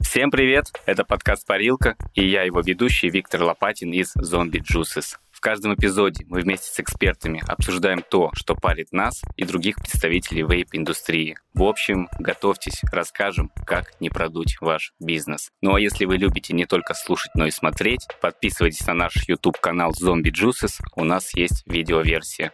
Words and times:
Всем 0.00 0.30
привет! 0.30 0.72
Это 0.86 1.04
подкаст 1.04 1.46
«Парилка» 1.46 1.96
и 2.14 2.26
я 2.26 2.44
его 2.44 2.62
ведущий 2.62 3.10
Виктор 3.10 3.42
Лопатин 3.42 3.92
из 3.92 4.16
Zombie 4.16 4.62
Juices. 4.62 5.18
Каждом 5.44 5.74
эпизоде 5.74 6.24
мы 6.26 6.40
вместе 6.40 6.72
с 6.72 6.80
экспертами 6.80 7.42
обсуждаем 7.46 8.02
то, 8.02 8.30
что 8.32 8.54
парит 8.54 8.92
нас 8.92 9.20
и 9.36 9.44
других 9.44 9.76
представителей 9.76 10.42
вейп-индустрии. 10.42 11.36
В 11.52 11.64
общем, 11.64 12.08
готовьтесь, 12.18 12.80
расскажем, 12.90 13.52
как 13.66 14.00
не 14.00 14.08
продуть 14.08 14.56
ваш 14.62 14.94
бизнес. 14.98 15.50
Ну 15.60 15.74
а 15.74 15.80
если 15.80 16.06
вы 16.06 16.16
любите 16.16 16.54
не 16.54 16.64
только 16.64 16.94
слушать, 16.94 17.32
но 17.34 17.44
и 17.44 17.50
смотреть, 17.50 18.08
подписывайтесь 18.22 18.86
на 18.86 18.94
наш 18.94 19.28
YouTube-канал 19.28 19.92
Zombie 19.92 20.32
Juices, 20.32 20.80
у 20.96 21.04
нас 21.04 21.36
есть 21.36 21.62
видеоверсия. 21.66 22.52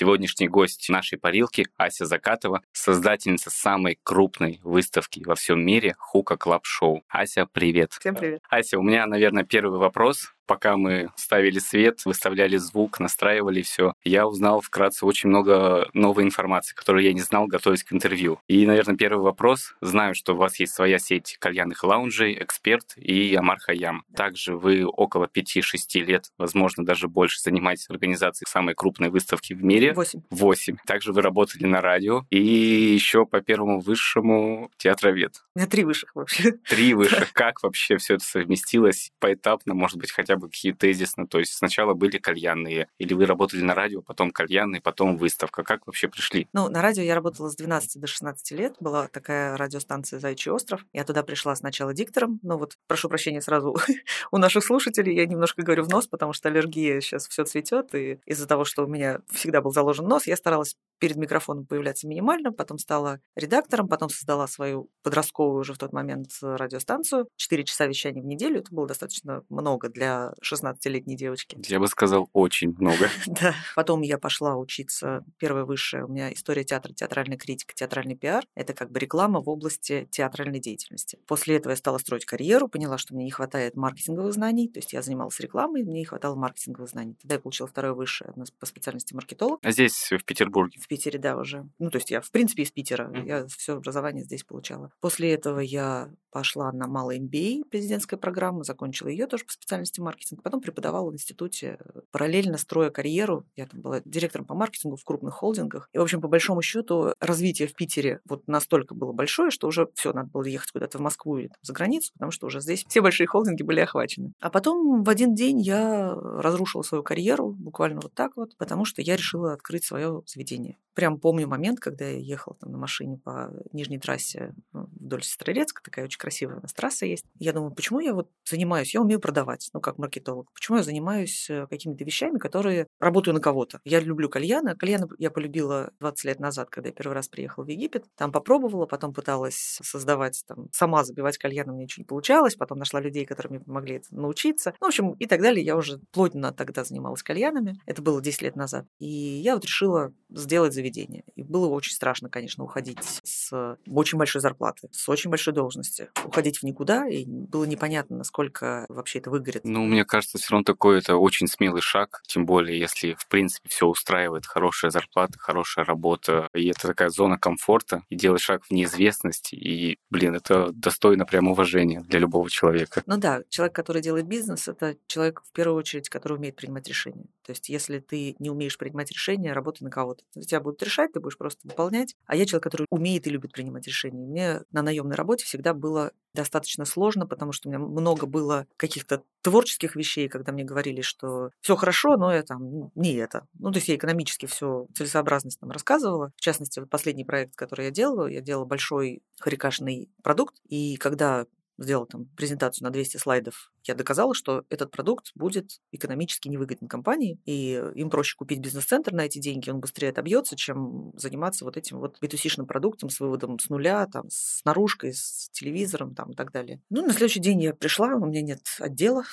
Сегодняшний 0.00 0.48
гость 0.48 0.88
нашей 0.88 1.18
парилки 1.18 1.66
Ася 1.76 2.06
Закатова, 2.06 2.62
создательница 2.72 3.50
самой 3.50 3.98
крупной 4.02 4.58
выставки 4.62 5.22
во 5.26 5.34
всем 5.34 5.62
мире 5.62 5.94
Hookah 5.98 6.38
Club 6.38 6.64
Show. 6.64 7.04
Ася, 7.06 7.44
привет. 7.44 7.92
Всем 8.00 8.14
привет. 8.14 8.40
Ася, 8.48 8.78
у 8.78 8.82
меня, 8.82 9.04
наверное, 9.04 9.44
первый 9.44 9.78
вопрос 9.78 10.32
пока 10.50 10.76
мы 10.76 11.10
ставили 11.14 11.60
свет, 11.60 12.00
выставляли 12.04 12.56
звук, 12.56 12.98
настраивали 12.98 13.62
все, 13.62 13.92
я 14.02 14.26
узнал 14.26 14.60
вкратце 14.60 15.06
очень 15.06 15.28
много 15.28 15.88
новой 15.94 16.24
информации, 16.24 16.74
которую 16.74 17.04
я 17.04 17.12
не 17.12 17.20
знал, 17.20 17.46
готовясь 17.46 17.84
к 17.84 17.92
интервью. 17.92 18.40
И, 18.48 18.66
наверное, 18.66 18.96
первый 18.96 19.22
вопрос. 19.22 19.74
Знаю, 19.80 20.16
что 20.16 20.34
у 20.34 20.36
вас 20.36 20.58
есть 20.58 20.74
своя 20.74 20.98
сеть 20.98 21.36
кальянных 21.38 21.84
лаунжей, 21.84 22.36
Эксперт 22.42 22.94
и 22.96 23.32
Омар 23.36 23.60
Хайям. 23.60 24.02
Также 24.16 24.56
вы 24.56 24.84
около 24.84 25.28
5-6 25.32 26.00
лет, 26.00 26.32
возможно, 26.36 26.84
даже 26.84 27.06
больше 27.06 27.38
занимаетесь 27.38 27.88
организацией 27.88 28.48
самой 28.50 28.74
крупной 28.74 29.10
выставки 29.10 29.52
в 29.52 29.62
мире. 29.62 29.92
Восемь. 29.92 30.22
Восемь. 30.30 30.78
Также 30.84 31.12
вы 31.12 31.22
работали 31.22 31.64
на 31.64 31.80
радио 31.80 32.24
и 32.30 32.42
еще 32.42 33.24
по 33.24 33.40
первому 33.40 33.78
высшему 33.78 34.68
театровед. 34.78 35.44
У 35.54 35.60
меня 35.60 35.68
три 35.68 35.84
высших 35.84 36.16
вообще. 36.16 36.54
Три 36.68 36.92
высших. 36.94 37.32
Как 37.34 37.62
вообще 37.62 37.98
все 37.98 38.14
это 38.14 38.24
совместилось 38.24 39.12
поэтапно, 39.20 39.74
может 39.74 39.96
быть, 39.96 40.10
хотя 40.10 40.39
бы 40.39 40.39
бы 40.40 40.48
какие 40.48 40.72
тезисно? 40.72 41.26
То 41.26 41.38
есть 41.38 41.52
сначала 41.52 41.94
были 41.94 42.18
кальянные, 42.18 42.88
или 42.98 43.14
вы 43.14 43.26
работали 43.26 43.62
на 43.62 43.74
радио, 43.74 44.02
потом 44.02 44.30
кальянные, 44.30 44.80
потом 44.80 45.16
выставка. 45.16 45.62
Как 45.62 45.86
вообще 45.86 46.08
пришли? 46.08 46.48
Ну, 46.52 46.68
на 46.68 46.82
радио 46.82 47.02
я 47.02 47.14
работала 47.14 47.48
с 47.48 47.56
12 47.56 48.00
до 48.00 48.06
16 48.06 48.50
лет. 48.52 48.74
Была 48.80 49.06
такая 49.08 49.56
радиостанция 49.56 50.18
«Зайчий 50.18 50.50
остров». 50.50 50.84
Я 50.92 51.04
туда 51.04 51.22
пришла 51.22 51.54
сначала 51.54 51.94
диктором. 51.94 52.40
Но 52.42 52.58
вот, 52.58 52.76
прошу 52.86 53.08
прощения 53.08 53.40
сразу 53.40 53.76
у 54.32 54.38
наших 54.38 54.64
слушателей, 54.64 55.14
я 55.14 55.26
немножко 55.26 55.62
говорю 55.62 55.84
в 55.84 55.88
нос, 55.88 56.06
потому 56.06 56.32
что 56.32 56.48
аллергия 56.48 57.00
сейчас 57.00 57.28
все 57.28 57.44
цветет, 57.44 57.94
и 57.94 58.20
из-за 58.26 58.46
того, 58.46 58.64
что 58.64 58.84
у 58.84 58.88
меня 58.88 59.20
всегда 59.30 59.60
был 59.60 59.70
заложен 59.70 60.06
нос, 60.06 60.26
я 60.26 60.36
старалась 60.36 60.76
перед 61.00 61.16
микрофоном 61.16 61.66
появляться 61.66 62.06
минимально, 62.06 62.52
потом 62.52 62.78
стала 62.78 63.20
редактором, 63.34 63.88
потом 63.88 64.10
создала 64.10 64.46
свою 64.46 64.90
подростковую 65.02 65.60
уже 65.60 65.72
в 65.72 65.78
тот 65.78 65.92
момент 65.92 66.30
радиостанцию. 66.42 67.26
Четыре 67.36 67.64
часа 67.64 67.86
вещания 67.86 68.22
в 68.22 68.26
неделю. 68.26 68.60
Это 68.60 68.72
было 68.72 68.86
достаточно 68.86 69.42
много 69.48 69.88
для 69.88 70.29
16-летней 70.42 71.16
девочки. 71.16 71.58
Я 71.66 71.78
бы 71.78 71.86
сказал, 71.88 72.28
очень 72.32 72.74
много. 72.78 73.08
Да. 73.40 73.54
Потом 73.74 74.02
я 74.02 74.18
пошла 74.18 74.56
учиться, 74.56 75.24
первое 75.38 75.64
высшее, 75.64 76.04
у 76.04 76.08
меня 76.08 76.32
история 76.32 76.64
театра, 76.64 76.92
театральная 76.92 77.38
критика, 77.38 77.74
театральный 77.74 78.16
пиар. 78.16 78.44
Это 78.54 78.74
как 78.74 78.90
бы 78.90 78.98
реклама 78.98 79.40
в 79.40 79.48
области 79.48 80.08
театральной 80.10 80.58
деятельности. 80.60 81.18
После 81.26 81.56
этого 81.56 81.72
я 81.72 81.76
стала 81.76 81.98
строить 81.98 82.24
карьеру, 82.24 82.68
поняла, 82.68 82.98
что 82.98 83.14
мне 83.14 83.24
не 83.24 83.30
хватает 83.30 83.76
маркетинговых 83.76 84.32
знаний, 84.32 84.68
то 84.68 84.78
есть 84.78 84.92
я 84.92 85.02
занималась 85.02 85.38
рекламой, 85.40 85.84
мне 85.84 86.00
не 86.00 86.04
хватало 86.04 86.34
маркетинговых 86.34 86.90
знаний. 86.90 87.16
Тогда 87.20 87.36
я 87.36 87.40
получила 87.40 87.68
второе 87.68 87.92
высшее 87.92 88.34
по 88.58 88.66
специальности 88.66 89.14
маркетолог. 89.14 89.60
А 89.62 89.70
здесь, 89.70 90.10
в 90.10 90.24
Петербурге? 90.24 90.80
В 90.80 90.88
Питере, 90.88 91.18
да, 91.18 91.36
уже. 91.36 91.68
Ну, 91.78 91.90
то 91.90 91.98
есть 91.98 92.10
я, 92.10 92.20
в 92.20 92.30
принципе, 92.30 92.62
из 92.62 92.70
Питера. 92.70 93.08
Mm-hmm. 93.08 93.26
Я 93.26 93.46
все 93.46 93.76
образование 93.76 94.24
здесь 94.24 94.44
получала. 94.44 94.90
После 95.00 95.32
этого 95.32 95.60
я 95.60 96.10
пошла 96.30 96.72
на 96.72 96.86
малый 96.86 97.18
MBA, 97.18 97.64
президентская 97.70 98.18
программа, 98.18 98.64
закончила 98.64 99.08
ее 99.08 99.26
тоже 99.26 99.44
по 99.44 99.52
специальности 99.52 100.00
маркетинг. 100.20 100.42
Потом 100.42 100.60
преподавала 100.60 101.10
в 101.10 101.14
институте, 101.14 101.78
параллельно 102.10 102.58
строя 102.58 102.90
карьеру. 102.90 103.46
Я 103.56 103.66
там 103.66 103.80
была 103.80 104.00
директором 104.04 104.46
по 104.46 104.54
маркетингу 104.54 104.96
в 104.96 105.04
крупных 105.04 105.34
холдингах. 105.34 105.88
И, 105.92 105.98
в 105.98 106.02
общем, 106.02 106.20
по 106.20 106.28
большому 106.28 106.62
счету, 106.62 107.14
развитие 107.20 107.68
в 107.68 107.74
Питере 107.74 108.20
вот 108.28 108.46
настолько 108.46 108.94
было 108.94 109.12
большое, 109.12 109.50
что 109.50 109.66
уже 109.66 109.88
все, 109.94 110.12
надо 110.12 110.28
было 110.30 110.44
ехать 110.44 110.70
куда-то 110.72 110.98
в 110.98 111.00
Москву 111.00 111.38
или 111.38 111.48
там, 111.48 111.56
за 111.62 111.72
границу, 111.72 112.12
потому 112.12 112.30
что 112.30 112.46
уже 112.46 112.60
здесь 112.60 112.84
все 112.86 113.00
большие 113.00 113.26
холдинги 113.26 113.62
были 113.62 113.80
охвачены. 113.80 114.32
А 114.40 114.50
потом 114.50 115.02
в 115.02 115.08
один 115.08 115.34
день 115.34 115.60
я 115.60 116.14
разрушила 116.14 116.82
свою 116.82 117.02
карьеру, 117.02 117.52
буквально 117.52 118.00
вот 118.00 118.14
так 118.14 118.36
вот, 118.36 118.56
потому 118.56 118.84
что 118.84 119.02
я 119.02 119.16
решила 119.16 119.52
открыть 119.52 119.84
свое 119.84 120.22
заведение. 120.26 120.76
Прям 120.94 121.18
помню 121.18 121.46
момент, 121.46 121.80
когда 121.80 122.04
я 122.04 122.18
ехала 122.18 122.56
там 122.56 122.72
на 122.72 122.78
машине 122.78 123.16
по 123.16 123.50
нижней 123.72 123.98
трассе 123.98 124.54
ну, 124.72 124.88
вдоль 124.92 125.22
Сестрорецка, 125.22 125.82
такая 125.82 126.04
очень 126.04 126.18
красивая 126.18 126.58
у 126.58 126.60
нас 126.60 126.74
трасса 126.74 127.06
есть. 127.06 127.24
Я 127.38 127.52
думаю, 127.52 127.72
почему 127.72 128.00
я 128.00 128.12
вот 128.12 128.28
занимаюсь, 128.44 128.92
я 128.92 129.00
умею 129.00 129.20
продавать, 129.20 129.70
ну, 129.72 129.80
как 129.80 129.98
маркетолог. 130.00 130.50
Почему 130.52 130.78
я 130.78 130.82
занимаюсь 130.82 131.48
э, 131.48 131.66
какими-то 131.68 132.04
вещами, 132.04 132.38
которые 132.38 132.86
работаю 132.98 133.34
на 133.34 133.40
кого-то? 133.40 133.80
Я 133.84 134.00
люблю 134.00 134.28
кальяны. 134.28 134.76
Кальяны 134.76 135.08
я 135.18 135.30
полюбила 135.30 135.92
20 136.00 136.24
лет 136.24 136.40
назад, 136.40 136.70
когда 136.70 136.88
я 136.88 136.94
первый 136.94 137.14
раз 137.14 137.28
приехала 137.28 137.64
в 137.64 137.68
Египет. 137.68 138.04
Там 138.16 138.32
попробовала, 138.32 138.86
потом 138.86 139.12
пыталась 139.12 139.78
создавать, 139.82 140.42
там, 140.46 140.68
сама 140.72 141.04
забивать 141.04 141.38
кальяны, 141.38 141.72
мне 141.72 141.84
ничего 141.84 142.02
не 142.02 142.06
получалось. 142.06 142.54
Потом 142.56 142.78
нашла 142.78 143.00
людей, 143.00 143.24
которые 143.26 143.50
мне 143.50 143.60
помогли 143.60 143.96
это 143.96 144.14
научиться. 144.14 144.74
Ну, 144.80 144.86
в 144.86 144.88
общем, 144.88 145.12
и 145.12 145.26
так 145.26 145.40
далее. 145.40 145.64
Я 145.64 145.76
уже 145.76 146.00
плотно 146.12 146.52
тогда 146.52 146.84
занималась 146.84 147.22
кальянами. 147.22 147.80
Это 147.86 148.02
было 148.02 148.20
10 148.20 148.42
лет 148.42 148.56
назад. 148.56 148.86
И 148.98 149.06
я 149.06 149.54
вот 149.54 149.64
решила 149.64 150.12
сделать 150.28 150.74
заведение. 150.74 151.24
И 151.34 151.42
было 151.42 151.66
очень 151.68 151.92
страшно, 151.92 152.28
конечно, 152.28 152.64
уходить 152.64 152.98
с 153.22 153.76
очень 153.88 154.18
большой 154.18 154.40
зарплаты, 154.40 154.88
с 154.92 155.08
очень 155.08 155.30
большой 155.30 155.54
должности. 155.54 156.08
Уходить 156.24 156.58
в 156.58 156.62
никуда, 156.62 157.08
и 157.08 157.24
было 157.26 157.64
непонятно, 157.64 158.18
насколько 158.18 158.86
вообще 158.88 159.18
это 159.18 159.30
выгорит. 159.30 159.64
Ну, 159.64 159.89
мне 159.90 160.04
кажется, 160.04 160.38
все 160.38 160.52
равно 160.52 160.64
такой 160.64 160.98
это 160.98 161.16
очень 161.16 161.46
смелый 161.46 161.82
шаг, 161.82 162.22
тем 162.26 162.46
более, 162.46 162.78
если, 162.78 163.14
в 163.18 163.26
принципе, 163.28 163.68
все 163.68 163.86
устраивает, 163.86 164.46
хорошая 164.46 164.90
зарплата, 164.90 165.38
хорошая 165.38 165.84
работа, 165.84 166.48
и 166.54 166.68
это 166.68 166.88
такая 166.88 167.10
зона 167.10 167.38
комфорта, 167.38 168.02
и 168.08 168.16
делать 168.16 168.40
шаг 168.40 168.64
в 168.64 168.70
неизвестность, 168.70 169.52
и, 169.52 169.98
блин, 170.10 170.34
это 170.34 170.72
достойно 170.72 171.26
прям 171.26 171.48
уважения 171.48 172.00
для 172.00 172.18
любого 172.18 172.48
человека. 172.48 173.02
Ну 173.06 173.16
да, 173.16 173.42
человек, 173.48 173.74
который 173.74 174.02
делает 174.02 174.26
бизнес, 174.26 174.68
это 174.68 174.96
человек, 175.06 175.42
в 175.44 175.52
первую 175.52 175.76
очередь, 175.76 176.08
который 176.08 176.34
умеет 176.34 176.56
принимать 176.56 176.88
решения. 176.88 177.26
То 177.44 177.52
есть, 177.52 177.68
если 177.68 177.98
ты 177.98 178.36
не 178.38 178.50
умеешь 178.50 178.78
принимать 178.78 179.10
решения, 179.10 179.52
работай 179.52 179.84
на 179.84 179.90
кого-то. 179.90 180.22
Тебя 180.40 180.60
будут 180.60 180.82
решать, 180.82 181.12
ты 181.12 181.20
будешь 181.20 181.36
просто 181.36 181.60
выполнять. 181.64 182.14
А 182.26 182.36
я 182.36 182.46
человек, 182.46 182.64
который 182.64 182.86
умеет 182.90 183.26
и 183.26 183.30
любит 183.30 183.52
принимать 183.52 183.86
решения. 183.86 184.24
Мне 184.24 184.60
на 184.70 184.82
наемной 184.82 185.16
работе 185.16 185.44
всегда 185.44 185.74
было 185.74 186.12
достаточно 186.34 186.84
сложно, 186.84 187.26
потому 187.26 187.52
что 187.52 187.68
у 187.68 187.72
меня 187.72 187.78
много 187.80 188.26
было 188.26 188.66
каких-то 188.76 189.22
творческих 189.42 189.96
вещей, 189.96 190.28
когда 190.28 190.52
мне 190.52 190.64
говорили, 190.64 191.00
что 191.00 191.50
все 191.60 191.76
хорошо, 191.76 192.16
но 192.16 192.32
это 192.32 192.48
там 192.48 192.90
не 192.94 193.14
это. 193.14 193.46
Ну, 193.54 193.70
то 193.70 193.78
есть 193.78 193.88
я 193.88 193.96
экономически 193.96 194.46
все 194.46 194.86
целесообразность 194.94 195.60
там 195.60 195.70
рассказывала. 195.70 196.32
В 196.36 196.40
частности, 196.40 196.80
вот 196.80 196.90
последний 196.90 197.24
проект, 197.24 197.56
который 197.56 197.86
я 197.86 197.90
делала, 197.90 198.26
я 198.26 198.40
делала 198.40 198.64
большой 198.64 199.22
харикашный 199.38 200.10
продукт, 200.22 200.56
и 200.68 200.96
когда 200.96 201.46
сделала 201.78 202.06
там 202.06 202.26
презентацию 202.36 202.84
на 202.84 202.90
200 202.90 203.16
слайдов, 203.16 203.72
я 203.84 203.94
доказала, 203.94 204.34
что 204.34 204.64
этот 204.68 204.90
продукт 204.90 205.30
будет 205.34 205.80
экономически 205.92 206.48
невыгоден 206.48 206.88
компании, 206.88 207.38
и 207.44 207.82
им 207.94 208.10
проще 208.10 208.36
купить 208.36 208.60
бизнес-центр 208.60 209.12
на 209.12 209.22
эти 209.22 209.38
деньги, 209.38 209.70
он 209.70 209.80
быстрее 209.80 210.10
отобьется, 210.10 210.56
чем 210.56 211.12
заниматься 211.16 211.64
вот 211.64 211.76
этим 211.76 211.98
вот 211.98 212.18
b 212.20 212.28
продуктом 212.66 213.10
с 213.10 213.20
выводом 213.20 213.58
с 213.58 213.68
нуля, 213.68 214.06
там, 214.06 214.24
с 214.28 214.64
наружкой, 214.64 215.12
с 215.14 215.48
телевизором 215.52 216.14
там, 216.14 216.32
и 216.32 216.34
так 216.34 216.52
далее. 216.52 216.80
Ну, 216.90 217.02
на 217.02 217.12
следующий 217.12 217.40
день 217.40 217.62
я 217.62 217.74
пришла, 217.74 218.14
у 218.14 218.26
меня 218.26 218.42
нет 218.42 218.60
отдела, 218.78 219.24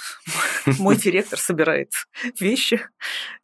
мой 0.79 0.95
директор 0.95 1.39
собирает 1.39 1.91
вещи. 2.39 2.81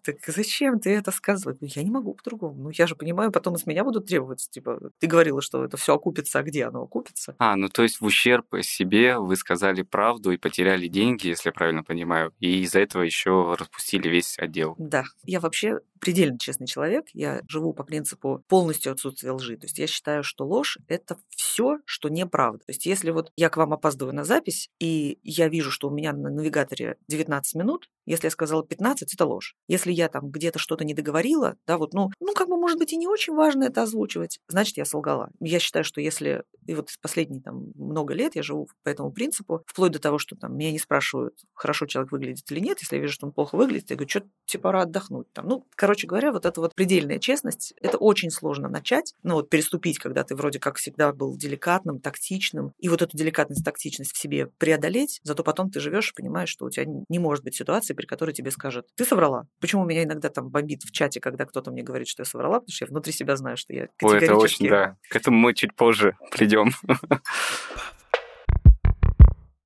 Так 0.03 0.17
зачем 0.27 0.79
ты 0.79 0.91
это? 0.95 1.11
Ну, 1.25 1.55
я 1.61 1.83
не 1.83 1.91
могу 1.91 2.13
по-другому. 2.13 2.63
Ну, 2.63 2.69
я 2.73 2.87
же 2.87 2.95
понимаю, 2.95 3.31
потом 3.31 3.57
с 3.57 3.65
меня 3.65 3.83
будут 3.83 4.07
требовать, 4.07 4.47
типа, 4.49 4.91
ты 4.99 5.07
говорила, 5.07 5.41
что 5.41 5.63
это 5.63 5.77
все 5.77 5.95
окупится, 5.95 6.39
а 6.39 6.43
где 6.43 6.65
оно 6.65 6.83
окупится? 6.83 7.35
А, 7.39 7.55
ну 7.55 7.69
то 7.69 7.83
есть 7.83 8.01
в 8.01 8.05
ущерб 8.05 8.45
себе 8.61 9.17
вы 9.17 9.35
сказали 9.35 9.81
правду 9.81 10.31
и 10.31 10.37
потеряли 10.37 10.87
деньги, 10.87 11.02
если 11.11 11.49
я 11.49 11.53
правильно 11.53 11.83
понимаю, 11.83 12.33
и 12.39 12.61
из-за 12.61 12.79
этого 12.79 13.03
еще 13.03 13.55
распустили 13.57 14.07
весь 14.07 14.37
отдел. 14.37 14.75
Да, 14.77 15.03
я 15.23 15.39
вообще 15.39 15.79
предельно 15.99 16.37
честный 16.37 16.67
человек. 16.67 17.05
Я 17.13 17.41
живу 17.47 17.73
по 17.73 17.83
принципу 17.83 18.43
полностью 18.49 18.91
отсутствия 18.91 19.31
лжи. 19.31 19.55
То 19.55 19.65
есть 19.65 19.77
я 19.79 19.87
считаю, 19.87 20.23
что 20.23 20.45
ложь— 20.45 20.77
это 20.87 21.15
все, 21.29 21.77
что 21.85 22.09
неправда. 22.09 22.59
То 22.59 22.71
есть 22.71 22.85
если 22.85 23.11
вот 23.11 23.31
я 23.37 23.49
к 23.49 23.57
вам 23.57 23.73
опаздываю 23.73 24.13
на 24.13 24.25
запись, 24.25 24.69
и 24.79 25.17
я 25.23 25.47
вижу, 25.47 25.71
что 25.71 25.87
у 25.87 25.91
меня 25.91 26.11
на 26.11 26.29
навигаторе 26.29 26.97
19 27.07 27.55
минут, 27.55 27.89
Если 28.05 28.27
я 28.27 28.31
сказала 28.31 28.65
15, 28.65 29.13
это 29.13 29.25
ложь. 29.25 29.55
Если 29.67 29.91
я 29.91 30.09
там 30.09 30.29
где-то 30.29 30.59
что-то 30.59 30.83
не 30.85 30.93
договорила, 30.93 31.55
да, 31.67 31.77
вот, 31.77 31.93
ну, 31.93 32.09
ну, 32.19 32.33
как 32.33 32.49
бы, 32.49 32.57
может 32.57 32.77
быть, 32.77 32.93
и 32.93 32.97
не 32.97 33.07
очень 33.07 33.33
важно 33.33 33.65
это 33.65 33.83
озвучивать, 33.83 34.39
значит, 34.47 34.77
я 34.77 34.85
солгала. 34.85 35.29
Я 35.39 35.59
считаю, 35.59 35.85
что 35.85 36.01
если, 36.01 36.43
и 36.65 36.73
вот 36.73 36.89
последние 37.01 37.41
там 37.41 37.71
много 37.75 38.13
лет 38.13 38.35
я 38.35 38.43
живу 38.43 38.67
по 38.83 38.89
этому 38.89 39.11
принципу, 39.11 39.63
вплоть 39.65 39.91
до 39.91 39.99
того, 39.99 40.17
что 40.17 40.35
там 40.35 40.55
меня 40.57 40.71
не 40.71 40.79
спрашивают, 40.79 41.35
хорошо 41.53 41.85
человек 41.85 42.11
выглядит 42.11 42.49
или 42.51 42.59
нет, 42.59 42.79
если 42.81 42.95
я 42.95 43.01
вижу, 43.01 43.13
что 43.13 43.27
он 43.27 43.31
плохо 43.31 43.55
выглядит, 43.55 43.89
я 43.89 43.95
говорю, 43.95 44.09
что 44.09 44.23
тебе 44.45 44.61
пора 44.61 44.81
отдохнуть. 44.81 45.31
Там, 45.33 45.47
ну, 45.47 45.65
короче 45.75 46.07
говоря, 46.07 46.31
вот 46.31 46.45
эта 46.45 46.59
вот 46.61 46.75
предельная 46.75 47.19
честность, 47.19 47.73
это 47.81 47.97
очень 47.97 48.29
сложно 48.31 48.69
начать, 48.69 49.13
ну, 49.23 49.35
вот 49.35 49.49
переступить, 49.49 49.99
когда 49.99 50.23
ты 50.23 50.35
вроде 50.35 50.59
как 50.59 50.77
всегда 50.77 51.11
был 51.13 51.35
деликатным, 51.35 51.99
тактичным, 51.99 52.73
и 52.79 52.89
вот 52.89 53.01
эту 53.01 53.17
деликатность, 53.17 53.63
тактичность 53.63 54.13
в 54.13 54.17
себе 54.17 54.47
преодолеть, 54.57 55.19
зато 55.23 55.43
потом 55.43 55.69
ты 55.69 55.79
живешь 55.79 56.11
и 56.11 56.15
понимаешь, 56.15 56.49
что 56.49 56.65
у 56.65 56.69
тебя 56.69 56.85
не 56.85 57.19
может 57.19 57.43
быть 57.43 57.55
ситуации, 57.55 57.92
при 57.93 58.05
которой 58.05 58.31
тебе 58.31 58.51
скажут, 58.51 58.87
ты 58.95 59.05
соврала. 59.05 59.47
Почему 59.59 59.85
меня 59.85 60.03
иногда 60.03 60.29
там 60.29 60.49
бомбит 60.49 60.83
в 60.83 60.91
чате, 60.91 61.19
когда 61.19 61.45
кто-то 61.45 61.71
мне 61.71 61.83
говорит, 61.83 62.07
что 62.07 62.21
я 62.21 62.25
соврала, 62.25 62.59
потому 62.59 62.73
что 62.73 62.85
я 62.85 62.89
внутри 62.89 63.13
себя 63.13 63.35
знаю, 63.35 63.57
что 63.57 63.73
я 63.73 63.87
Ой, 64.01 64.17
это 64.17 64.35
очень, 64.35 64.69
да. 64.69 64.97
К 65.09 65.15
этому 65.15 65.37
мы 65.37 65.53
чуть 65.53 65.75
позже 65.75 66.15
придем. 66.31 66.71